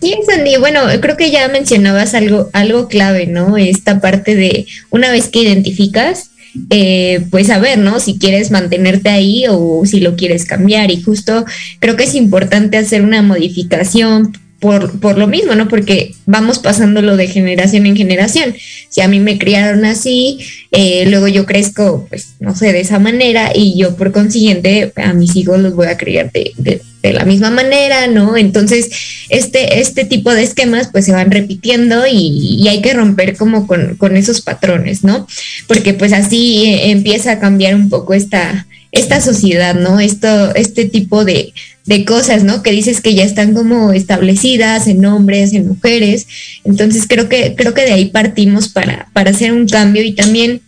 Sí, 0.00 0.14
Sandy, 0.26 0.56
bueno, 0.56 0.80
creo 1.00 1.16
que 1.16 1.30
ya 1.30 1.46
mencionabas 1.48 2.14
algo, 2.14 2.48
algo 2.54 2.88
clave, 2.88 3.26
¿no? 3.26 3.58
Esta 3.58 4.00
parte 4.00 4.34
de 4.34 4.66
una 4.90 5.10
vez 5.10 5.28
que 5.28 5.42
identificas, 5.42 6.30
eh, 6.70 7.26
pues 7.30 7.50
a 7.50 7.58
ver, 7.58 7.78
¿no? 7.78 8.00
Si 8.00 8.18
quieres 8.18 8.50
mantenerte 8.50 9.10
ahí 9.10 9.44
o 9.48 9.82
si 9.84 10.00
lo 10.00 10.16
quieres 10.16 10.46
cambiar. 10.46 10.90
Y 10.90 11.02
justo 11.02 11.44
creo 11.78 11.96
que 11.96 12.04
es 12.04 12.14
importante 12.14 12.78
hacer 12.78 13.02
una 13.02 13.20
modificación 13.20 14.32
por, 14.60 14.98
por 15.00 15.18
lo 15.18 15.26
mismo, 15.26 15.54
¿no? 15.54 15.68
Porque 15.68 16.14
vamos 16.24 16.58
pasándolo 16.58 17.16
de 17.16 17.28
generación 17.28 17.86
en 17.86 17.96
generación. 17.96 18.54
Si 18.88 19.00
a 19.00 19.08
mí 19.08 19.20
me 19.20 19.38
criaron 19.38 19.84
así, 19.84 20.38
eh, 20.70 21.04
luego 21.08 21.28
yo 21.28 21.44
crezco, 21.44 22.06
pues, 22.08 22.34
no 22.40 22.56
sé, 22.56 22.72
de 22.72 22.80
esa 22.80 22.98
manera 22.98 23.52
y 23.54 23.76
yo 23.76 23.96
por 23.96 24.12
consiguiente 24.12 24.92
a 24.96 25.12
mis 25.12 25.36
hijos 25.36 25.58
los 25.60 25.74
voy 25.74 25.88
a 25.88 25.98
criar 25.98 26.32
de, 26.32 26.52
de, 26.56 26.80
la 27.12 27.24
misma 27.24 27.50
manera, 27.50 28.08
¿no? 28.08 28.36
Entonces, 28.36 28.90
este, 29.28 29.78
este 29.78 30.04
tipo 30.04 30.34
de 30.34 30.42
esquemas 30.42 30.88
pues 30.90 31.04
se 31.04 31.12
van 31.12 31.30
repitiendo 31.30 32.04
y, 32.04 32.56
y 32.60 32.66
hay 32.66 32.82
que 32.82 32.94
romper 32.94 33.36
como 33.36 33.68
con, 33.68 33.94
con, 33.94 34.16
esos 34.16 34.40
patrones, 34.40 35.04
¿no? 35.04 35.24
Porque 35.68 35.94
pues 35.94 36.12
así 36.12 36.64
empieza 36.66 37.30
a 37.30 37.38
cambiar 37.38 37.76
un 37.76 37.90
poco 37.90 38.12
esta, 38.12 38.66
esta 38.96 39.20
sociedad, 39.20 39.74
¿no? 39.74 40.00
Esto, 40.00 40.54
este 40.54 40.86
tipo 40.86 41.24
de, 41.24 41.52
de 41.84 42.04
cosas, 42.04 42.42
¿no? 42.44 42.62
Que 42.62 42.72
dices 42.72 43.00
que 43.00 43.14
ya 43.14 43.24
están 43.24 43.54
como 43.54 43.92
establecidas 43.92 44.86
en 44.86 45.04
hombres, 45.04 45.52
en 45.52 45.68
mujeres. 45.68 46.26
Entonces 46.64 47.04
creo 47.08 47.28
que, 47.28 47.54
creo 47.56 47.74
que 47.74 47.84
de 47.84 47.92
ahí 47.92 48.06
partimos 48.06 48.68
para, 48.68 49.08
para 49.12 49.30
hacer 49.30 49.52
un 49.52 49.68
cambio 49.68 50.02
y 50.02 50.12
también 50.12 50.60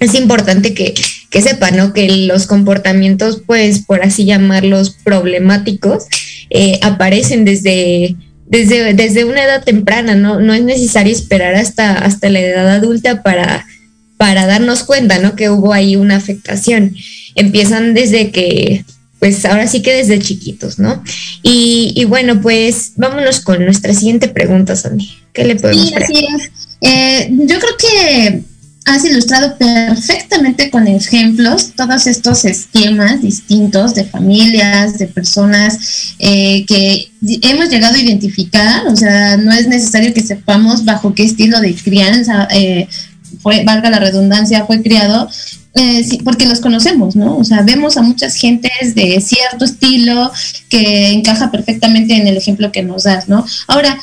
es 0.00 0.14
importante 0.14 0.74
que, 0.74 0.94
que 1.30 1.42
sepan, 1.42 1.76
¿no? 1.76 1.92
Que 1.92 2.08
los 2.26 2.46
comportamientos, 2.46 3.42
pues, 3.46 3.80
por 3.80 4.02
así 4.02 4.24
llamarlos, 4.24 4.96
problemáticos, 5.04 6.04
eh, 6.50 6.78
aparecen 6.82 7.44
desde, 7.44 8.16
desde, 8.46 8.94
desde 8.94 9.24
una 9.24 9.44
edad 9.44 9.62
temprana, 9.62 10.14
¿no? 10.14 10.40
No 10.40 10.54
es 10.54 10.62
necesario 10.62 11.12
esperar 11.12 11.54
hasta, 11.54 11.92
hasta 11.92 12.28
la 12.30 12.40
edad 12.40 12.68
adulta 12.68 13.22
para, 13.22 13.66
para 14.16 14.46
darnos 14.46 14.82
cuenta, 14.82 15.18
¿no? 15.18 15.36
Que 15.36 15.50
hubo 15.50 15.72
ahí 15.72 15.96
una 15.96 16.16
afectación. 16.16 16.94
Empiezan 17.34 17.94
desde 17.94 18.30
que 18.30 18.84
pues 19.18 19.46
ahora 19.46 19.66
sí 19.66 19.80
que 19.80 19.94
desde 19.94 20.18
chiquitos, 20.18 20.78
¿no? 20.78 21.02
Y, 21.42 22.04
bueno, 22.04 22.42
pues 22.42 22.92
vámonos 22.96 23.40
con 23.40 23.64
nuestra 23.64 23.94
siguiente 23.94 24.28
pregunta, 24.28 24.76
Sony. 24.76 25.08
¿Qué 25.32 25.46
le 25.46 25.56
podemos 25.56 25.88
sí, 25.88 25.94
así 25.94 26.26
es. 26.26 26.50
Eh, 26.82 27.30
yo 27.30 27.58
creo 27.58 27.76
que 27.78 28.42
has 28.84 29.04
ilustrado 29.04 29.56
perfectamente 29.56 30.70
con 30.70 30.86
ejemplos 30.86 31.72
todos 31.74 32.06
estos 32.06 32.44
esquemas 32.44 33.22
distintos 33.22 33.94
de 33.94 34.04
familias, 34.04 34.98
de 34.98 35.06
personas 35.06 36.14
eh, 36.18 36.66
que 36.66 37.10
hemos 37.42 37.70
llegado 37.70 37.94
a 37.94 37.98
identificar, 37.98 38.86
o 38.88 38.94
sea, 38.94 39.38
no 39.38 39.52
es 39.52 39.66
necesario 39.68 40.12
que 40.12 40.22
sepamos 40.22 40.84
bajo 40.84 41.14
qué 41.14 41.24
estilo 41.24 41.60
de 41.60 41.74
crianza 41.74 42.46
eh, 42.50 42.88
fue, 43.40 43.64
valga 43.64 43.88
la 43.88 44.00
redundancia, 44.00 44.66
fue 44.66 44.82
criado, 44.82 45.30
eh, 45.74 46.04
sí, 46.04 46.20
porque 46.24 46.46
los 46.46 46.60
conocemos, 46.60 47.16
¿no? 47.16 47.36
O 47.36 47.44
sea, 47.44 47.62
vemos 47.62 47.96
a 47.96 48.02
muchas 48.02 48.36
gentes 48.36 48.94
de 48.94 49.20
cierto 49.20 49.64
estilo 49.64 50.30
que 50.68 51.10
encaja 51.10 51.50
perfectamente 51.50 52.14
en 52.14 52.28
el 52.28 52.36
ejemplo 52.36 52.70
que 52.70 52.82
nos 52.82 53.02
das, 53.02 53.28
¿no? 53.28 53.44
Ahora, 53.66 53.98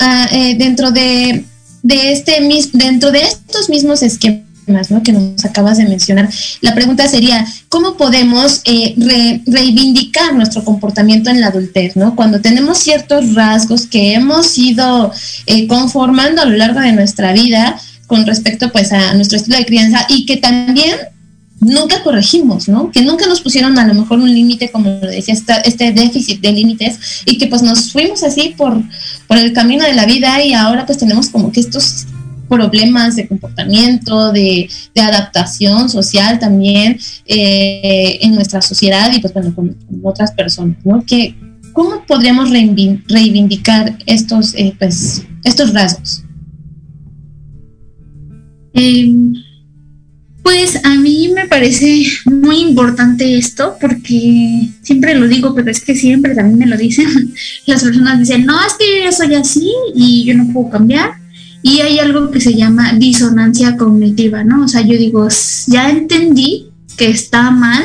ah, 0.00 0.26
eh, 0.32 0.56
dentro 0.56 0.90
de, 0.90 1.44
de 1.82 2.12
este 2.12 2.40
dentro 2.72 3.12
de 3.12 3.20
estos 3.20 3.68
mismos 3.68 4.02
esquemas 4.02 4.42
¿no? 4.90 5.02
que 5.02 5.12
nos 5.12 5.44
acabas 5.44 5.78
de 5.78 5.84
mencionar. 5.84 6.28
La 6.60 6.74
pregunta 6.74 7.06
sería, 7.08 7.46
¿cómo 7.68 7.96
podemos 7.96 8.62
eh, 8.64 9.42
reivindicar 9.46 10.34
nuestro 10.34 10.64
comportamiento 10.64 11.30
en 11.30 11.40
la 11.40 11.48
adultez? 11.48 11.96
¿no? 11.96 12.14
Cuando 12.14 12.40
tenemos 12.40 12.78
ciertos 12.78 13.34
rasgos 13.34 13.86
que 13.86 14.14
hemos 14.14 14.56
ido 14.58 15.12
eh, 15.46 15.66
conformando 15.66 16.42
a 16.42 16.46
lo 16.46 16.56
largo 16.56 16.80
de 16.80 16.92
nuestra 16.92 17.32
vida 17.32 17.80
con 18.12 18.26
respecto 18.26 18.70
pues 18.70 18.92
a 18.92 19.14
nuestro 19.14 19.38
estilo 19.38 19.56
de 19.56 19.64
crianza 19.64 20.04
y 20.06 20.26
que 20.26 20.36
también 20.36 20.96
nunca 21.60 22.02
corregimos, 22.02 22.68
¿no? 22.68 22.90
Que 22.90 23.00
nunca 23.00 23.26
nos 23.26 23.40
pusieron 23.40 23.78
a 23.78 23.86
lo 23.86 23.94
mejor 23.94 24.18
un 24.18 24.34
límite, 24.34 24.70
como 24.70 24.90
lo 24.90 25.08
decía, 25.08 25.34
este 25.64 25.92
déficit 25.92 26.42
de 26.42 26.52
límites, 26.52 27.22
y 27.24 27.38
que 27.38 27.46
pues 27.46 27.62
nos 27.62 27.90
fuimos 27.90 28.22
así 28.22 28.52
por, 28.54 28.82
por 29.26 29.38
el 29.38 29.54
camino 29.54 29.82
de 29.84 29.94
la 29.94 30.04
vida 30.04 30.44
y 30.44 30.52
ahora 30.52 30.84
pues 30.84 30.98
tenemos 30.98 31.30
como 31.30 31.52
que 31.52 31.60
estos 31.60 32.06
problemas 32.50 33.16
de 33.16 33.26
comportamiento, 33.26 34.30
de, 34.30 34.68
de 34.94 35.00
adaptación 35.00 35.88
social 35.88 36.38
también 36.38 36.98
eh, 37.24 38.18
en 38.20 38.34
nuestra 38.34 38.60
sociedad 38.60 39.10
y 39.10 39.20
pues 39.20 39.32
bueno, 39.32 39.54
con, 39.54 39.74
otras 40.02 40.32
personas, 40.32 40.76
¿no? 40.84 41.02
Que, 41.06 41.34
¿Cómo 41.72 42.04
podríamos 42.06 42.50
reivindicar 42.50 43.96
estos, 44.04 44.52
eh, 44.54 44.74
pues, 44.78 45.22
estos 45.44 45.72
rasgos? 45.72 46.24
Eh, 48.74 49.12
pues 50.42 50.84
a 50.84 50.94
mí 50.96 51.30
me 51.32 51.46
parece 51.46 52.04
muy 52.24 52.58
importante 52.58 53.38
esto 53.38 53.76
porque 53.80 54.68
siempre 54.82 55.14
lo 55.14 55.28
digo, 55.28 55.54
pero 55.54 55.70
es 55.70 55.80
que 55.80 55.94
siempre 55.94 56.34
también 56.34 56.58
me 56.58 56.66
lo 56.66 56.76
dicen. 56.76 57.32
Las 57.66 57.84
personas 57.84 58.18
dicen, 58.18 58.44
no, 58.44 58.58
es 58.66 58.74
que 58.74 59.04
yo 59.04 59.12
soy 59.12 59.34
así 59.34 59.70
y 59.94 60.24
yo 60.24 60.34
no 60.34 60.52
puedo 60.52 60.70
cambiar. 60.70 61.12
Y 61.62 61.80
hay 61.80 62.00
algo 62.00 62.32
que 62.32 62.40
se 62.40 62.54
llama 62.54 62.92
disonancia 62.94 63.76
cognitiva, 63.76 64.42
¿no? 64.42 64.64
O 64.64 64.68
sea, 64.68 64.80
yo 64.80 64.98
digo, 64.98 65.28
ya 65.68 65.90
entendí 65.90 66.70
que 66.96 67.08
está 67.08 67.52
mal, 67.52 67.84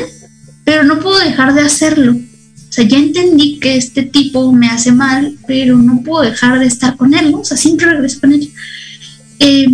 pero 0.64 0.84
no 0.84 1.00
puedo 1.00 1.20
dejar 1.20 1.54
de 1.54 1.62
hacerlo. 1.62 2.14
O 2.14 2.72
sea, 2.72 2.86
ya 2.86 2.98
entendí 2.98 3.60
que 3.60 3.78
este 3.78 4.02
tipo 4.02 4.52
me 4.52 4.68
hace 4.68 4.92
mal, 4.92 5.38
pero 5.48 5.78
no 5.78 6.02
puedo 6.02 6.24
dejar 6.24 6.60
de 6.60 6.66
estar 6.66 6.98
con 6.98 7.14
él. 7.14 7.32
O 7.36 7.46
sea, 7.46 7.56
siempre 7.56 7.86
regreso 7.86 8.20
con 8.20 8.34
él. 8.34 8.52
Eh, 9.40 9.68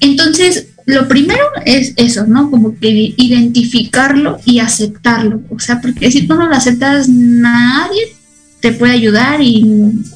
entonces, 0.00 0.68
lo 0.86 1.08
primero 1.08 1.44
es 1.64 1.94
eso, 1.96 2.26
¿no? 2.26 2.50
Como 2.50 2.78
que 2.78 3.14
identificarlo 3.16 4.38
y 4.44 4.58
aceptarlo. 4.58 5.42
O 5.50 5.58
sea, 5.58 5.80
porque 5.80 6.10
si 6.10 6.26
tú 6.26 6.34
no 6.34 6.48
lo 6.48 6.54
aceptas, 6.54 7.08
nadie 7.08 8.14
te 8.60 8.72
puede 8.72 8.92
ayudar 8.92 9.42
y, 9.42 9.62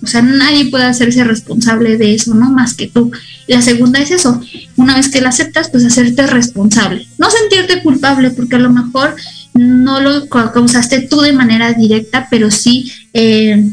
o 0.02 0.06
sea, 0.06 0.22
nadie 0.22 0.70
puede 0.70 0.84
hacerse 0.84 1.22
responsable 1.22 1.98
de 1.98 2.14
eso, 2.14 2.34
¿no? 2.34 2.50
Más 2.50 2.72
que 2.74 2.86
tú. 2.86 3.10
La 3.46 3.60
segunda 3.60 3.98
es 4.00 4.10
eso, 4.10 4.40
una 4.76 4.96
vez 4.96 5.10
que 5.10 5.20
la 5.20 5.28
aceptas, 5.28 5.68
pues 5.70 5.84
hacerte 5.84 6.26
responsable. 6.26 7.06
No 7.18 7.28
sentirte 7.30 7.82
culpable, 7.82 8.30
porque 8.30 8.56
a 8.56 8.60
lo 8.60 8.70
mejor 8.70 9.16
no 9.52 10.00
lo 10.00 10.28
causaste 10.28 11.00
tú 11.00 11.20
de 11.20 11.34
manera 11.34 11.74
directa, 11.74 12.26
pero 12.30 12.50
sí, 12.50 12.90
eh, 13.12 13.66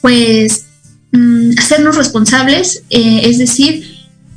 pues, 0.00 0.64
mm, 1.12 1.58
hacernos 1.58 1.96
responsables, 1.96 2.82
eh, 2.90 3.22
es 3.24 3.38
decir, 3.38 3.84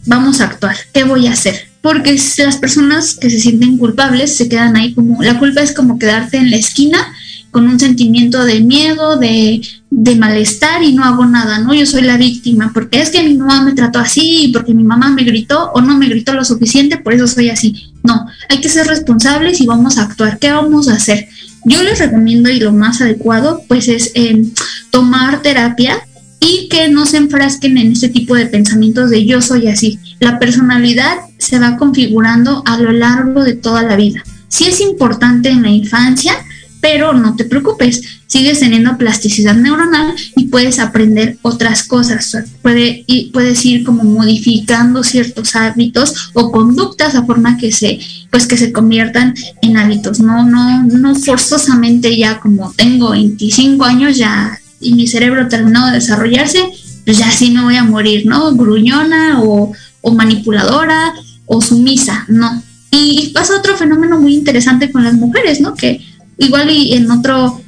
vamos 0.06 0.42
a 0.42 0.46
actuar, 0.46 0.76
¿qué 0.94 1.04
voy 1.04 1.28
a 1.28 1.34
hacer? 1.34 1.68
Porque 1.82 2.20
las 2.38 2.58
personas 2.58 3.16
que 3.16 3.30
se 3.30 3.40
sienten 3.40 3.78
culpables 3.78 4.36
se 4.36 4.48
quedan 4.48 4.76
ahí 4.76 4.94
como, 4.94 5.22
la 5.22 5.40
culpa 5.40 5.62
es 5.62 5.74
como 5.74 5.98
quedarte 5.98 6.38
en 6.38 6.52
la 6.52 6.58
esquina 6.58 7.14
con 7.52 7.68
un 7.68 7.80
sentimiento 7.80 8.46
de 8.46 8.62
miedo, 8.62 9.18
de, 9.18 9.62
de, 9.90 10.16
malestar 10.16 10.84
y 10.84 10.94
no 10.94 11.04
hago 11.04 11.26
nada, 11.26 11.60
¿no? 11.60 11.74
Yo 11.74 11.86
soy 11.86 12.02
la 12.04 12.16
víctima, 12.16 12.72
porque 12.74 13.02
es 13.02 13.10
que 13.10 13.24
mi 13.24 13.36
mamá 13.36 13.62
me 13.62 13.74
trató 13.74 14.00
así, 14.00 14.50
porque 14.54 14.74
mi 14.74 14.86
mamá 14.86 15.10
me 15.10 15.24
gritó 15.24 15.70
o 15.74 15.82
no 15.82 15.98
me 15.98 16.08
gritó 16.08 16.34
lo 16.34 16.46
suficiente, 16.46 16.98
por 16.98 17.14
eso 17.14 17.28
soy 17.28 17.50
así. 17.50 17.92
No, 18.04 18.26
hay 18.48 18.62
que 18.62 18.70
ser 18.70 18.88
responsables 18.88 19.60
y 19.60 19.68
vamos 19.68 19.98
a 19.98 20.04
actuar. 20.04 20.40
¿Qué 20.40 20.50
vamos 20.50 20.88
a 20.88 20.94
hacer? 20.94 21.28
Yo 21.66 21.84
les 21.84 22.00
recomiendo 22.00 22.50
y 22.50 22.60
lo 22.60 22.72
más 22.72 23.02
adecuado, 23.02 23.64
pues 23.68 23.90
es 23.90 24.12
eh, 24.16 24.44
tomar 24.90 25.42
terapia 25.42 26.02
y 26.42 26.68
que 26.68 26.90
no 26.90 27.06
se 27.06 27.18
enfrasquen 27.18 27.78
en 27.78 27.94
este 27.94 28.10
tipo 28.10 28.36
de 28.36 28.48
pensamientos 28.48 29.10
de 29.12 29.26
yo 29.26 29.42
soy 29.42 29.68
así. 29.68 30.00
La 30.20 30.40
personalidad 30.40 31.18
se 31.38 31.60
va 31.60 31.78
configurando 31.78 32.64
a 32.66 32.78
lo 32.78 32.92
largo 32.92 33.44
de 33.44 33.54
toda 33.54 33.84
la 33.84 33.96
vida. 33.96 34.24
Sí 34.48 34.66
es 34.66 34.82
importante 34.82 35.50
en 35.50 35.62
la 35.62 35.70
infancia, 35.70 36.34
pero 36.82 37.14
no 37.14 37.36
te 37.36 37.46
preocupes, 37.46 38.02
sigues 38.26 38.60
teniendo 38.60 38.98
plasticidad 38.98 39.56
neuronal 39.56 40.16
y 40.36 40.46
puedes 40.46 40.80
aprender 40.80 41.38
otras 41.44 41.84
cosas. 41.84 42.36
Puede, 42.64 43.06
puedes 43.32 43.64
ir 43.64 43.84
como 43.84 44.04
modificando 44.04 45.04
ciertos 45.04 45.56
hábitos 45.56 46.32
o 46.34 46.52
conductas 46.52 47.14
a 47.14 47.24
forma 47.24 47.58
que 47.58 47.72
se, 47.72 48.00
pues 48.32 48.48
que 48.48 48.58
se 48.58 48.72
conviertan 48.72 49.36
en 49.62 49.78
hábitos. 49.78 50.20
No, 50.20 50.44
no, 50.44 50.84
no 50.84 51.14
forzosamente 51.16 52.18
ya 52.18 52.40
como 52.40 52.74
tengo 52.74 53.12
25 53.12 53.86
años 53.86 54.18
ya 54.18 54.58
y 54.82 54.94
mi 54.94 55.08
cerebro 55.08 55.48
terminó 55.48 55.88
de 55.88 55.94
desarrollarse, 55.94 56.60
pues 57.06 57.18
ya 57.18 57.32
sí 57.32 57.52
me 57.52 57.64
voy 57.64 57.76
a 57.76 57.84
morir, 57.84 58.26
¿no? 58.26 58.54
Gruñona 58.56 59.42
o, 59.42 59.72
o 60.02 60.12
manipuladora 60.12 61.14
o 61.46 61.62
sumisa, 61.62 62.26
no. 62.28 62.62
Y 62.92 63.30
pasa 63.34 63.58
otro 63.58 63.78
fenómeno 63.78 64.20
muy 64.20 64.34
interesante 64.36 64.92
con 64.92 65.04
las 65.04 65.14
mujeres, 65.14 65.62
¿no? 65.62 65.76
Que 65.76 66.02
igual 66.38 66.70
y 66.70 66.94
en 66.94 67.10
otro, 67.10 67.62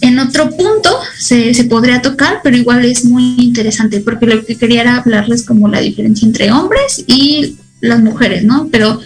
en 0.00 0.18
otro 0.18 0.50
punto 0.50 0.90
se, 1.18 1.52
se, 1.54 1.64
podría 1.64 2.02
tocar, 2.02 2.40
pero 2.42 2.56
igual 2.56 2.84
es 2.84 3.04
muy 3.04 3.34
interesante, 3.38 4.00
porque 4.00 4.26
lo 4.26 4.44
que 4.44 4.56
quería 4.56 4.82
era 4.82 4.96
hablarles 4.98 5.44
como 5.44 5.68
la 5.68 5.80
diferencia 5.80 6.26
entre 6.26 6.52
hombres 6.52 7.04
y 7.06 7.56
las 7.80 8.00
mujeres, 8.00 8.44
¿no? 8.44 8.68
Pero 8.70 9.00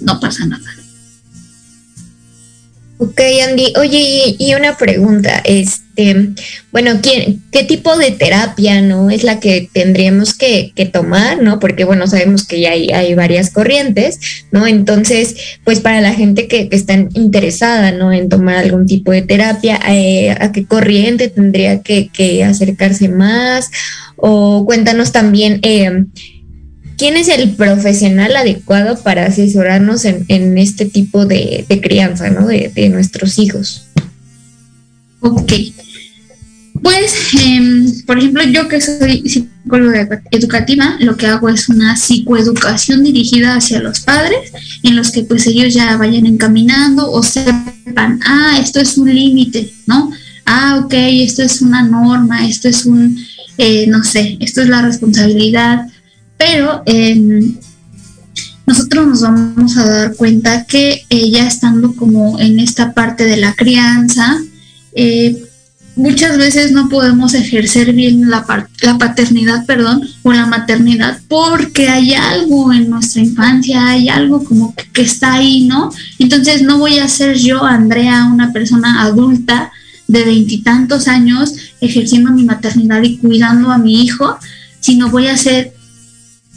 no 0.00 0.20
pasa 0.20 0.46
nada. 0.46 0.79
Ok, 3.02 3.18
Andy. 3.48 3.72
Oye, 3.78 4.36
y, 4.38 4.54
una 4.54 4.76
pregunta, 4.76 5.40
este, 5.46 6.34
bueno, 6.70 7.00
¿quién, 7.02 7.42
¿qué 7.50 7.64
tipo 7.64 7.96
de 7.96 8.10
terapia, 8.10 8.82
no, 8.82 9.08
es 9.08 9.24
la 9.24 9.40
que 9.40 9.70
tendríamos 9.72 10.34
que, 10.34 10.72
que 10.76 10.84
tomar, 10.84 11.42
no? 11.42 11.58
Porque, 11.60 11.84
bueno, 11.84 12.06
sabemos 12.06 12.46
que 12.46 12.60
ya 12.60 12.72
hay, 12.72 13.14
varias 13.14 13.48
corrientes, 13.52 14.44
¿no? 14.52 14.66
Entonces, 14.66 15.34
pues 15.64 15.80
para 15.80 16.02
la 16.02 16.12
gente 16.12 16.46
que, 16.46 16.68
que 16.68 16.76
está 16.76 16.92
interesada, 16.92 17.90
¿no? 17.90 18.12
En 18.12 18.28
tomar 18.28 18.56
algún 18.56 18.84
tipo 18.84 19.12
de 19.12 19.22
terapia, 19.22 19.80
eh, 19.88 20.36
¿a 20.38 20.52
qué 20.52 20.66
corriente 20.66 21.28
tendría 21.28 21.80
que, 21.80 22.08
que, 22.08 22.44
acercarse 22.44 23.08
más? 23.08 23.70
O 24.16 24.66
cuéntanos 24.66 25.10
también, 25.10 25.60
eh, 25.62 26.04
¿quién 27.00 27.16
es 27.16 27.28
el 27.28 27.52
profesional 27.52 28.36
adecuado 28.36 29.02
para 29.02 29.24
asesorarnos 29.24 30.04
en, 30.04 30.58
este 30.58 30.84
tipo 30.84 31.24
de, 31.24 31.64
crianza, 31.82 32.28
¿no? 32.28 32.46
De, 32.46 32.88
nuestros 32.90 33.38
hijos. 33.38 33.86
Ok. 35.20 35.50
Pues, 36.82 37.14
eh, 37.40 38.02
por 38.06 38.18
ejemplo, 38.18 38.42
yo 38.44 38.68
que 38.68 38.82
soy 38.82 39.22
psicóloga 39.26 40.22
educativa, 40.30 40.96
lo 41.00 41.16
que 41.16 41.26
hago 41.26 41.48
es 41.48 41.70
una 41.70 41.96
psicoeducación 41.96 43.02
dirigida 43.02 43.54
hacia 43.54 43.80
los 43.80 44.00
padres, 44.00 44.52
en 44.82 44.94
los 44.94 45.10
que 45.10 45.22
pues 45.22 45.46
ellos 45.46 45.72
ya 45.72 45.96
vayan 45.96 46.26
encaminando 46.26 47.10
o 47.10 47.22
sepan, 47.22 48.20
ah, 48.26 48.58
esto 48.60 48.78
es 48.78 48.98
un 48.98 49.14
límite, 49.14 49.72
¿no? 49.86 50.10
Ah, 50.44 50.82
ok, 50.84 50.92
esto 50.94 51.42
es 51.42 51.62
una 51.62 51.82
norma, 51.82 52.46
esto 52.46 52.68
es 52.68 52.84
un, 52.84 53.18
eh, 53.56 53.86
no 53.86 54.04
sé, 54.04 54.36
esto 54.40 54.60
es 54.60 54.68
la 54.68 54.82
responsabilidad, 54.82 55.86
pero 56.40 56.82
eh, 56.86 57.52
nosotros 58.64 59.06
nos 59.06 59.20
vamos 59.20 59.76
a 59.76 59.84
dar 59.84 60.16
cuenta 60.16 60.64
que 60.64 61.02
eh, 61.10 61.30
ya 61.30 61.46
estando 61.46 61.94
como 61.94 62.40
en 62.40 62.58
esta 62.58 62.94
parte 62.94 63.24
de 63.24 63.36
la 63.36 63.52
crianza, 63.52 64.38
eh, 64.94 65.36
muchas 65.96 66.38
veces 66.38 66.72
no 66.72 66.88
podemos 66.88 67.34
ejercer 67.34 67.92
bien 67.92 68.30
la, 68.30 68.46
la 68.80 68.96
paternidad, 68.96 69.66
perdón, 69.66 70.08
o 70.22 70.32
la 70.32 70.46
maternidad, 70.46 71.20
porque 71.28 71.90
hay 71.90 72.14
algo 72.14 72.72
en 72.72 72.88
nuestra 72.88 73.20
infancia, 73.20 73.88
hay 73.88 74.08
algo 74.08 74.42
como 74.42 74.74
que 74.94 75.02
está 75.02 75.34
ahí, 75.34 75.66
¿no? 75.66 75.92
Entonces 76.18 76.62
no 76.62 76.78
voy 76.78 77.00
a 77.00 77.08
ser 77.08 77.36
yo, 77.36 77.62
Andrea, 77.64 78.30
una 78.32 78.50
persona 78.50 79.02
adulta 79.02 79.72
de 80.08 80.24
veintitantos 80.24 81.06
años, 81.06 81.52
ejerciendo 81.82 82.30
mi 82.30 82.44
maternidad 82.44 83.02
y 83.02 83.18
cuidando 83.18 83.70
a 83.70 83.76
mi 83.76 84.02
hijo, 84.02 84.38
sino 84.80 85.10
voy 85.10 85.26
a 85.26 85.36
ser 85.36 85.74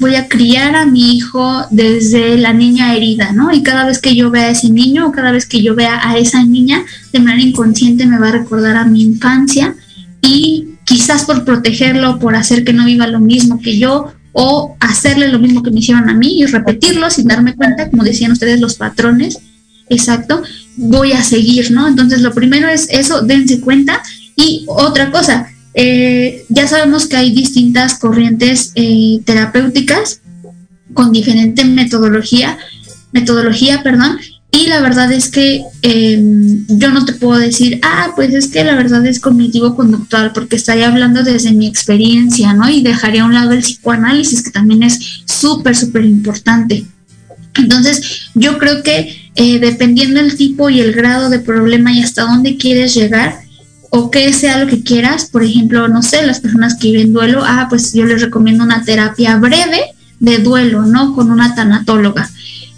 voy 0.04 0.16
a 0.16 0.28
criar 0.28 0.76
a 0.76 0.86
mi 0.86 1.16
hijo 1.16 1.66
desde 1.72 2.38
la 2.38 2.52
niña 2.52 2.94
herida, 2.94 3.32
¿no? 3.32 3.54
Y 3.54 3.64
cada 3.64 3.86
vez 3.86 4.02
que 4.02 4.18
yo 4.18 4.30
vea 4.30 4.48
a 4.48 4.50
ese 4.50 4.70
niño 4.70 5.08
o 5.08 5.12
cada 5.14 5.32
vez 5.32 5.46
que 5.46 5.64
yo 5.64 5.76
vea 5.76 5.98
a 6.04 6.18
esa 6.18 6.44
niña, 6.44 6.84
de 7.14 7.20
manera 7.20 7.42
inconsciente 7.42 8.06
me 8.06 8.20
va 8.20 8.28
a 8.28 8.34
recordar 8.34 8.76
a 8.76 8.84
mi 8.84 9.02
infancia 9.02 9.76
y 10.22 10.76
quizás 10.84 11.24
por 11.24 11.46
protegerlo, 11.46 12.20
por 12.20 12.36
hacer 12.36 12.66
que 12.66 12.74
no 12.74 12.84
viva 12.84 13.08
lo 13.08 13.22
mismo 13.22 13.62
que 13.62 13.80
yo 13.80 14.12
o 14.34 14.76
hacerle 14.82 15.30
lo 15.30 15.40
mismo 15.40 15.64
que 15.64 15.72
me 15.72 15.80
hicieron 15.80 16.10
a 16.10 16.14
mí 16.14 16.42
y 16.42 16.46
repetirlo 16.48 17.10
sin 17.10 17.30
darme 17.30 17.56
cuenta, 17.56 17.90
como 17.90 18.04
decían 18.04 18.34
ustedes, 18.34 18.60
los 18.60 18.76
patrones, 18.76 19.40
exacto, 19.88 20.44
voy 20.76 21.14
a 21.14 21.24
seguir, 21.24 21.72
¿no? 21.72 21.88
Entonces 21.88 22.20
lo 22.20 22.34
primero 22.34 22.68
es 22.68 22.90
eso, 22.90 23.22
dense 23.22 23.62
cuenta 23.62 24.02
y 24.36 24.66
otra 24.68 25.12
cosa, 25.12 25.48
eh, 25.74 26.46
ya 26.50 26.68
sabemos 26.68 27.08
que 27.08 27.18
hay 27.18 27.32
distintas 27.32 28.00
corrientes 28.00 28.72
eh, 28.76 29.20
terapéuticas 29.26 30.22
con 30.94 31.12
diferente 31.12 31.66
metodología, 31.66 32.58
metodología, 33.12 33.82
perdón, 33.84 34.20
y 34.56 34.68
la 34.68 34.82
verdad 34.82 35.12
es 35.12 35.32
que 35.32 35.64
eh, 35.82 36.24
yo 36.68 36.92
no 36.92 37.06
te 37.06 37.14
puedo 37.14 37.40
decir, 37.40 37.80
ah, 37.82 38.12
pues 38.16 38.36
es 38.36 38.50
que 38.50 38.64
la 38.64 38.76
verdad 38.76 39.04
es 39.08 39.20
cognitivo-conductual, 39.20 40.32
porque 40.32 40.58
estaría 40.58 40.88
hablando 40.88 41.24
desde 41.24 41.54
mi 41.54 41.66
experiencia, 41.66 42.54
¿no? 42.54 42.70
Y 42.70 42.84
dejaría 42.84 43.24
a 43.24 43.26
un 43.26 43.34
lado 43.34 43.52
el 43.52 43.64
psicoanálisis, 43.64 44.44
que 44.44 44.52
también 44.52 44.84
es 44.84 45.24
súper, 45.26 45.76
súper 45.76 46.06
importante. 46.06 46.86
Entonces, 47.56 48.30
yo 48.36 48.60
creo 48.60 48.84
que 48.84 49.32
eh, 49.36 49.58
dependiendo 49.58 50.22
del 50.22 50.38
tipo 50.38 50.70
y 50.70 50.82
el 50.82 50.94
grado 50.94 51.32
de 51.32 51.40
problema 51.40 51.92
y 51.92 52.04
hasta 52.04 52.22
dónde 52.22 52.56
quieres 52.56 52.94
llegar, 52.94 53.43
o 53.96 54.10
que 54.10 54.34
sea 54.34 54.58
lo 54.58 54.66
que 54.66 54.82
quieras, 54.82 55.30
por 55.32 55.44
ejemplo, 55.44 55.88
no 55.88 56.02
sé, 56.02 56.26
las 56.26 56.40
personas 56.40 56.76
que 56.80 56.90
viven 56.90 57.14
duelo, 57.14 57.44
ah, 57.46 57.68
pues 57.70 57.94
yo 57.94 58.06
les 58.06 58.24
recomiendo 58.24 58.64
una 58.64 58.84
terapia 58.84 59.38
breve 59.38 59.82
de 60.20 60.40
duelo, 60.40 60.82
¿no? 60.88 61.14
Con 61.14 61.30
una 61.30 61.54
tanatóloga. 61.54 62.28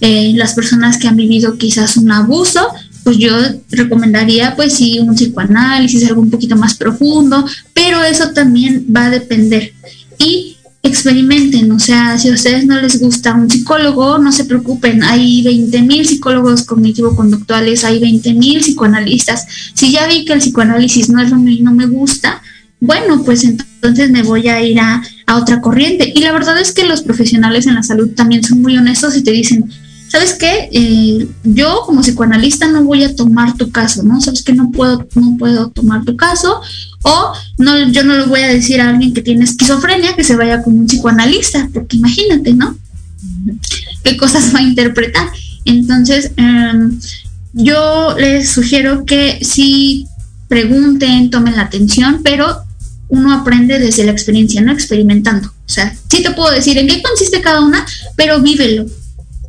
Eh, 0.02 0.34
las 0.36 0.56
personas 0.56 0.98
que 0.98 1.08
han 1.08 1.16
vivido 1.16 1.58
quizás 1.58 1.96
un 1.96 2.12
abuso, 2.12 2.68
pues 3.06 3.18
yo 3.18 3.32
recomendaría 3.72 4.58
pues 4.58 4.74
sí 4.74 5.00
un 5.00 5.16
psicoanálisis, 5.16 6.06
algo 6.06 6.22
un 6.22 6.30
poquito 6.30 6.58
más 6.58 6.76
profundo, 6.76 7.46
pero 7.74 8.04
eso 8.04 8.32
también 8.32 8.86
va 8.94 9.06
a 9.06 9.12
depender. 9.12 9.72
Y 10.20 10.55
experimenten, 10.88 11.72
o 11.72 11.80
sea, 11.80 12.18
si 12.18 12.30
a 12.30 12.34
ustedes 12.34 12.66
no 12.66 12.80
les 12.80 13.00
gusta 13.00 13.34
un 13.34 13.50
psicólogo, 13.50 14.18
no 14.18 14.32
se 14.32 14.46
preocupen, 14.46 15.04
hay 15.04 15.42
20 15.44 15.82
mil 15.82 16.06
psicólogos 16.06 16.64
cognitivo-conductuales, 16.64 17.84
hay 17.84 18.00
20 18.00 18.34
mil 18.34 18.60
psicoanalistas. 18.62 19.46
Si 19.74 19.92
ya 19.92 20.08
vi 20.08 20.26
que 20.26 20.34
el 20.34 20.40
psicoanálisis 20.40 21.10
no 21.10 21.22
es 21.22 21.32
lo 21.32 21.38
mío 21.38 21.58
y 21.58 21.62
no 21.62 21.74
me 21.74 21.88
gusta, 21.88 22.42
bueno, 22.80 23.24
pues 23.24 23.44
entonces 23.44 24.12
me 24.12 24.24
voy 24.24 24.48
a 24.48 24.62
ir 24.62 24.80
a, 24.80 25.02
a, 25.26 25.38
otra 25.38 25.62
corriente. 25.62 26.12
Y 26.16 26.22
la 26.22 26.32
verdad 26.32 26.60
es 26.60 26.72
que 26.72 26.86
los 26.86 27.02
profesionales 27.02 27.66
en 27.68 27.76
la 27.76 27.84
salud 27.84 28.10
también 28.16 28.44
son 28.44 28.62
muy 28.62 28.78
honestos 28.78 29.16
y 29.16 29.24
te 29.24 29.32
dicen, 29.32 29.70
¿sabes 30.08 30.34
qué? 30.36 30.70
Eh, 30.72 31.28
yo 31.44 31.82
como 31.86 32.02
psicoanalista 32.02 32.68
no 32.68 32.84
voy 32.84 33.04
a 33.04 33.16
tomar 33.16 33.58
tu 33.58 33.72
caso, 33.72 34.04
¿no? 34.04 34.22
¿Sabes 34.22 34.44
que 34.44 34.54
no 34.54 34.72
puedo, 34.72 35.08
no 35.16 35.36
puedo 35.38 35.70
tomar 35.72 36.06
tu 36.06 36.16
caso? 36.16 36.62
O 37.08 37.34
no, 37.60 37.88
yo 37.90 38.04
no 38.04 38.18
le 38.18 38.26
voy 38.26 38.42
a 38.42 38.48
decir 38.48 38.82
a 38.82 38.90
alguien 38.90 39.14
que 39.14 39.22
tiene 39.22 39.44
esquizofrenia 39.44 40.16
que 40.16 40.24
se 40.24 40.36
vaya 40.36 40.64
con 40.64 40.76
un 40.76 40.88
psicoanalista, 40.88 41.70
porque 41.72 41.98
imagínate, 41.98 42.54
¿no? 42.54 42.76
¿Qué 44.04 44.18
cosas 44.18 44.54
va 44.54 44.60
a 44.60 44.64
interpretar? 44.64 45.30
Entonces, 45.66 46.32
eh, 46.36 46.74
yo 47.54 48.16
les 48.18 48.50
sugiero 48.50 49.06
que 49.06 49.38
si 49.44 50.08
pregunten, 50.48 51.30
tomen 51.30 51.56
la 51.56 51.64
atención, 51.64 52.22
pero 52.24 52.64
uno 53.10 53.34
aprende 53.34 53.78
desde 53.78 54.04
la 54.04 54.12
experiencia, 54.12 54.62
no 54.62 54.72
experimentando. 54.72 55.50
O 55.50 55.70
sea, 55.70 55.96
sí 56.10 56.24
te 56.24 56.32
puedo 56.32 56.52
decir 56.52 56.76
en 56.80 56.88
qué 56.88 57.04
consiste 57.04 57.40
cada 57.40 57.62
una, 57.62 57.86
pero 58.16 58.42
vívelo. 58.42 58.88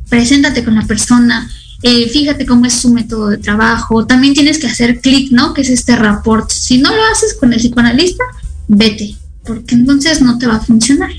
Preséntate 0.09 0.63
con 0.63 0.75
la 0.75 0.85
persona, 0.85 1.49
eh, 1.83 2.09
fíjate 2.09 2.45
cómo 2.45 2.65
es 2.65 2.73
su 2.73 2.93
método 2.93 3.29
de 3.29 3.37
trabajo. 3.37 4.05
También 4.05 4.33
tienes 4.33 4.57
que 4.57 4.67
hacer 4.67 4.99
clic, 4.99 5.31
¿no? 5.31 5.53
Que 5.53 5.61
es 5.61 5.69
este 5.69 5.95
rapport. 5.95 6.49
Si 6.49 6.79
no 6.79 6.95
lo 6.95 7.01
haces 7.11 7.35
con 7.35 7.53
el 7.53 7.59
psicoanalista, 7.59 8.23
vete, 8.67 9.15
porque 9.45 9.75
entonces 9.75 10.21
no 10.21 10.37
te 10.37 10.47
va 10.47 10.55
a 10.55 10.61
funcionar. 10.61 11.11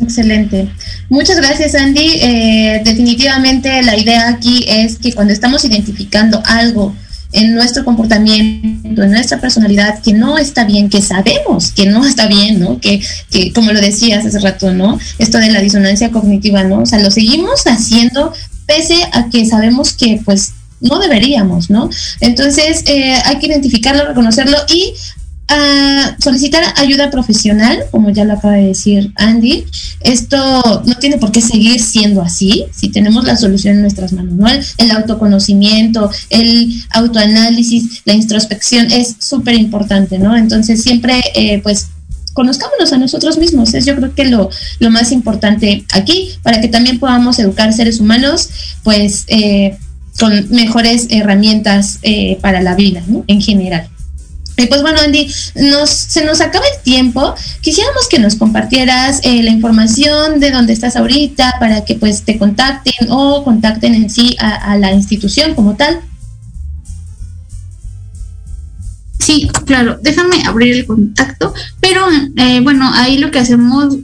Excelente. 0.00 0.70
Muchas 1.10 1.36
gracias, 1.36 1.74
Andy. 1.74 2.20
Eh, 2.22 2.82
definitivamente 2.84 3.82
la 3.82 3.98
idea 3.98 4.28
aquí 4.28 4.64
es 4.66 4.96
que 4.96 5.12
cuando 5.12 5.32
estamos 5.32 5.64
identificando 5.64 6.42
algo 6.46 6.94
en 7.32 7.54
nuestro 7.54 7.84
comportamiento, 7.84 9.02
en 9.02 9.12
nuestra 9.12 9.40
personalidad, 9.40 10.00
que 10.00 10.12
no 10.12 10.38
está 10.38 10.64
bien, 10.64 10.88
que 10.88 11.00
sabemos 11.00 11.70
que 11.70 11.86
no 11.86 12.04
está 12.04 12.26
bien, 12.26 12.58
¿no? 12.58 12.80
Que, 12.80 13.02
que 13.30 13.52
como 13.52 13.72
lo 13.72 13.80
decías 13.80 14.24
hace 14.24 14.38
rato, 14.40 14.72
¿no? 14.72 14.98
Esto 15.18 15.38
de 15.38 15.50
la 15.50 15.60
disonancia 15.60 16.10
cognitiva, 16.10 16.64
¿no? 16.64 16.80
O 16.80 16.86
sea, 16.86 16.98
lo 16.98 17.10
seguimos 17.10 17.66
haciendo 17.66 18.32
pese 18.70 19.02
a 19.12 19.28
que 19.28 19.44
sabemos 19.46 19.94
que 19.94 20.20
pues 20.24 20.52
no 20.80 21.00
deberíamos, 21.00 21.70
¿no? 21.70 21.90
Entonces 22.20 22.84
eh, 22.86 23.14
hay 23.24 23.38
que 23.38 23.48
identificarlo, 23.48 24.06
reconocerlo 24.06 24.56
y 24.72 24.94
uh, 25.50 26.22
solicitar 26.22 26.62
ayuda 26.76 27.10
profesional, 27.10 27.84
como 27.90 28.10
ya 28.10 28.24
lo 28.24 28.34
acaba 28.34 28.54
de 28.54 28.68
decir 28.68 29.12
Andy. 29.16 29.64
Esto 30.02 30.82
no 30.86 30.94
tiene 30.94 31.18
por 31.18 31.32
qué 31.32 31.42
seguir 31.42 31.80
siendo 31.80 32.22
así 32.22 32.66
si 32.72 32.90
tenemos 32.90 33.24
la 33.24 33.36
solución 33.36 33.74
en 33.74 33.82
nuestras 33.82 34.12
manos, 34.12 34.34
¿no? 34.34 34.46
El, 34.78 34.90
autoconocimiento, 34.92 36.08
el 36.30 36.82
autoanálisis, 36.90 38.02
la 38.04 38.14
introspección 38.14 38.90
es 38.92 39.16
súper 39.18 39.54
importante, 39.56 40.18
¿no? 40.18 40.36
Entonces 40.36 40.80
siempre, 40.80 41.20
eh, 41.34 41.60
pues, 41.60 41.88
conozcámonos 42.32 42.92
a 42.92 42.98
nosotros 42.98 43.38
mismos. 43.38 43.74
Es 43.74 43.86
yo 43.86 43.96
creo 43.96 44.14
que 44.14 44.24
lo, 44.24 44.50
lo 44.78 44.90
más 44.90 45.12
importante 45.12 45.84
aquí, 45.92 46.30
para 46.42 46.60
que 46.60 46.68
también 46.68 46.98
podamos 46.98 47.38
educar 47.38 47.72
seres 47.72 48.00
humanos, 48.00 48.50
pues 48.82 49.24
eh, 49.28 49.76
con 50.18 50.50
mejores 50.50 51.06
herramientas 51.10 51.98
eh, 52.02 52.38
para 52.40 52.60
la 52.62 52.74
vida, 52.74 53.02
¿no? 53.06 53.24
En 53.26 53.40
general. 53.40 53.88
Y 54.56 54.66
pues 54.66 54.82
bueno, 54.82 55.00
Andy, 55.00 55.26
nos, 55.54 55.88
se 55.88 56.24
nos 56.24 56.42
acaba 56.42 56.66
el 56.66 56.82
tiempo. 56.82 57.34
Quisiéramos 57.62 58.08
que 58.08 58.18
nos 58.18 58.34
compartieras 58.34 59.20
eh, 59.22 59.42
la 59.42 59.50
información 59.50 60.38
de 60.38 60.50
dónde 60.50 60.74
estás 60.74 60.96
ahorita 60.96 61.54
para 61.58 61.84
que 61.84 61.94
pues 61.94 62.24
te 62.24 62.36
contacten 62.36 63.10
o 63.10 63.42
contacten 63.42 63.94
en 63.94 64.10
sí 64.10 64.36
a 64.38 64.76
la 64.76 64.92
institución 64.92 65.54
como 65.54 65.76
tal. 65.76 66.02
Sí, 69.30 69.48
claro, 69.64 69.96
déjame 70.02 70.42
abrir 70.44 70.74
el 70.74 70.86
contacto, 70.86 71.54
pero 71.80 72.04
eh, 72.34 72.58
bueno, 72.62 72.90
ahí 72.92 73.16
lo 73.16 73.30
que 73.30 73.38
hacemos, 73.38 73.94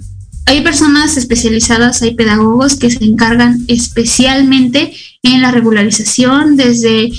hay 0.44 0.60
personas 0.60 1.16
especializadas, 1.16 2.00
hay 2.00 2.14
pedagogos 2.14 2.76
que 2.76 2.92
se 2.92 3.04
encargan 3.04 3.64
especialmente 3.66 4.92
en 5.24 5.42
la 5.42 5.50
regularización 5.50 6.56
desde 6.56 7.10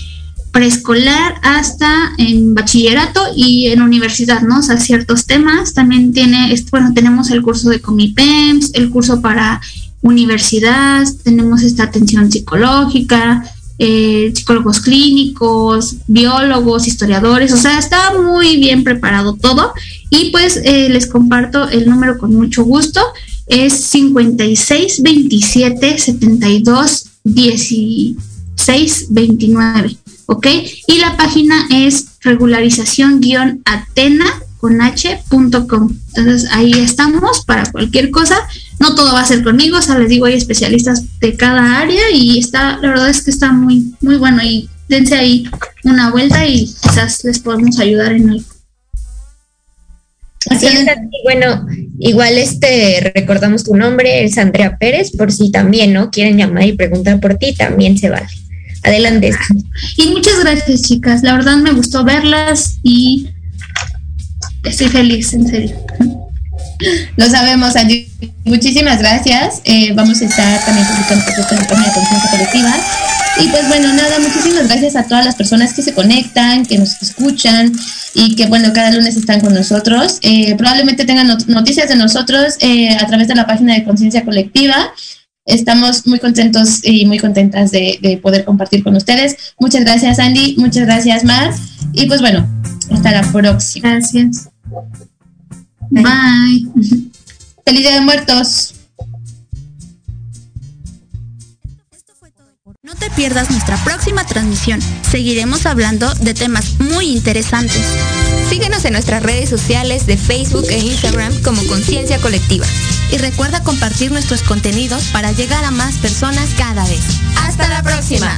preescolar 0.53 1.35
hasta 1.43 2.13
en 2.17 2.55
bachillerato 2.55 3.21
y 3.35 3.67
en 3.67 3.81
universidad, 3.81 4.41
¿no? 4.41 4.59
O 4.59 4.63
sea, 4.63 4.77
ciertos 4.77 5.25
temas. 5.25 5.73
También 5.73 6.13
tiene, 6.13 6.55
bueno, 6.71 6.93
tenemos 6.93 7.29
el 7.29 7.41
curso 7.41 7.69
de 7.69 7.81
Comipems, 7.81 8.71
el 8.73 8.89
curso 8.89 9.19
para 9.19 9.59
universidad, 10.01 11.05
tenemos 11.25 11.61
esta 11.61 11.83
atención 11.83 12.31
psicológica, 12.31 13.43
eh, 13.79 14.33
psicólogos 14.35 14.81
clínicos, 14.81 15.97
biólogos, 16.07 16.87
historiadores, 16.87 17.53
o 17.53 17.57
sea, 17.57 17.77
está 17.77 18.19
muy 18.19 18.57
bien 18.57 18.83
preparado 18.83 19.35
todo. 19.35 19.71
Y 20.09 20.31
pues 20.31 20.59
eh, 20.63 20.89
les 20.89 21.05
comparto 21.07 21.69
el 21.69 21.87
número 21.89 22.17
con 22.17 22.33
mucho 22.33 22.63
gusto, 22.63 23.01
es 23.45 23.73
56 23.73 25.03
27 25.03 25.99
72 25.99 27.05
16 27.23 29.05
29, 29.09 29.97
¿ok? 30.25 30.47
Y 30.87 30.97
la 30.97 31.15
página 31.17 31.67
es 31.69 32.07
regularización-atena 32.21 34.25
con 34.57 34.81
h.com. 34.81 35.95
Entonces 36.15 36.49
ahí 36.51 36.71
estamos 36.71 37.45
para 37.45 37.71
cualquier 37.71 38.11
cosa. 38.11 38.37
No 38.79 38.95
todo 38.95 39.13
va 39.13 39.21
a 39.21 39.25
ser 39.25 39.43
conmigo, 39.43 39.77
o 39.77 39.81
sea, 39.81 39.97
les 39.97 40.09
digo, 40.09 40.25
hay 40.25 40.35
especialistas 40.35 41.19
de 41.19 41.35
cada 41.35 41.79
área 41.79 42.11
y 42.13 42.37
está, 42.37 42.77
la 42.77 42.89
verdad 42.89 43.09
es 43.09 43.23
que 43.23 43.31
está 43.31 43.51
muy, 43.51 43.93
muy 44.01 44.17
bueno 44.17 44.43
y 44.43 44.69
dense 44.87 45.15
ahí 45.15 45.49
una 45.83 46.11
vuelta 46.11 46.45
y 46.45 46.65
quizás 46.65 47.23
les 47.23 47.39
podemos 47.39 47.79
ayudar 47.79 48.13
en 48.13 48.29
algo. 48.29 48.45
Así 50.49 50.67
es, 50.67 50.85
bueno, 51.23 51.67
igual 51.99 52.37
este 52.37 53.11
recordamos 53.13 53.63
tu 53.63 53.75
nombre, 53.75 54.23
es 54.23 54.37
Andrea 54.37 54.77
Pérez, 54.77 55.11
por 55.11 55.31
si 55.31 55.51
también 55.51 55.91
no 55.91 56.09
quieren 56.09 56.37
llamar 56.37 56.65
y 56.65 56.73
preguntar 56.73 57.19
por 57.19 57.35
ti, 57.35 57.53
también 57.53 57.97
se 57.97 58.09
vale. 58.09 58.27
Adelante. 58.83 59.31
Y 59.97 60.07
muchas 60.07 60.39
gracias, 60.39 60.83
chicas. 60.83 61.23
La 61.23 61.33
verdad 61.33 61.57
me 61.57 61.73
gustó 61.73 62.05
verlas 62.05 62.79
y 62.83 63.29
estoy 64.63 64.87
feliz, 64.87 65.33
en 65.33 65.47
serio. 65.47 65.75
Lo 67.15 67.29
sabemos, 67.29 67.75
Andy. 67.75 68.07
Muchísimas 68.45 68.99
gracias. 68.99 69.61
Eh, 69.65 69.93
vamos 69.93 70.21
a 70.21 70.25
estar 70.25 70.65
también 70.65 70.87
publicando 70.87 71.25
en 71.25 71.57
la 71.57 71.67
página 71.67 71.87
de 71.87 71.93
conciencia 71.93 72.31
colectiva. 72.31 72.75
Y 73.39 73.47
pues 73.49 73.67
bueno, 73.67 73.93
nada, 73.93 74.19
muchísimas 74.19 74.67
gracias 74.67 74.95
a 74.95 75.03
todas 75.03 75.25
las 75.25 75.35
personas 75.35 75.73
que 75.73 75.81
se 75.83 75.93
conectan, 75.93 76.65
que 76.65 76.77
nos 76.77 77.01
escuchan 77.01 77.71
y 78.15 78.35
que 78.35 78.47
bueno, 78.47 78.73
cada 78.73 78.91
lunes 78.91 79.15
están 79.15 79.41
con 79.41 79.53
nosotros. 79.53 80.19
Eh, 80.21 80.55
probablemente 80.55 81.05
tengan 81.05 81.27
noticias 81.47 81.89
de 81.89 81.95
nosotros 81.95 82.55
eh, 82.61 82.95
a 82.95 83.05
través 83.05 83.27
de 83.27 83.35
la 83.35 83.45
página 83.45 83.75
de 83.75 83.83
conciencia 83.83 84.23
colectiva. 84.23 84.91
Estamos 85.45 86.07
muy 86.07 86.19
contentos 86.19 86.79
y 86.83 87.05
muy 87.05 87.19
contentas 87.19 87.71
de, 87.71 87.99
de 88.01 88.17
poder 88.17 88.43
compartir 88.43 88.83
con 88.83 88.95
ustedes. 88.95 89.37
Muchas 89.59 89.81
gracias, 89.81 90.19
Andy. 90.19 90.55
Muchas 90.57 90.85
gracias, 90.85 91.23
Mar. 91.23 91.53
Y 91.93 92.05
pues 92.07 92.21
bueno, 92.21 92.47
hasta 92.91 93.11
la 93.11 93.31
próxima. 93.31 93.91
Gracias. 93.91 94.49
Bye. 95.89 96.67
Feliz 97.65 97.81
Día 97.81 97.95
de 97.95 98.01
Muertos. 98.01 98.73
No 102.87 102.95
te 102.95 103.09
pierdas 103.09 103.49
nuestra 103.51 103.75
próxima 103.83 104.25
transmisión. 104.25 104.79
Seguiremos 105.11 105.65
hablando 105.65 106.13
de 106.15 106.33
temas 106.33 106.79
muy 106.79 107.07
interesantes. 107.07 107.83
Síguenos 108.49 108.85
en 108.85 108.93
nuestras 108.93 109.21
redes 109.23 109.49
sociales 109.49 110.05
de 110.07 110.15
Facebook 110.15 110.65
e 110.69 110.77
Instagram 110.77 111.33
como 111.41 111.61
Conciencia 111.67 112.17
Colectiva. 112.19 112.65
Y 113.11 113.17
recuerda 113.17 113.61
compartir 113.63 114.13
nuestros 114.13 114.41
contenidos 114.41 115.03
para 115.11 115.33
llegar 115.33 115.65
a 115.65 115.71
más 115.71 115.95
personas 115.95 116.49
cada 116.57 116.85
vez. 116.87 117.01
Hasta 117.35 117.67
la 117.67 117.83
próxima. 117.83 118.37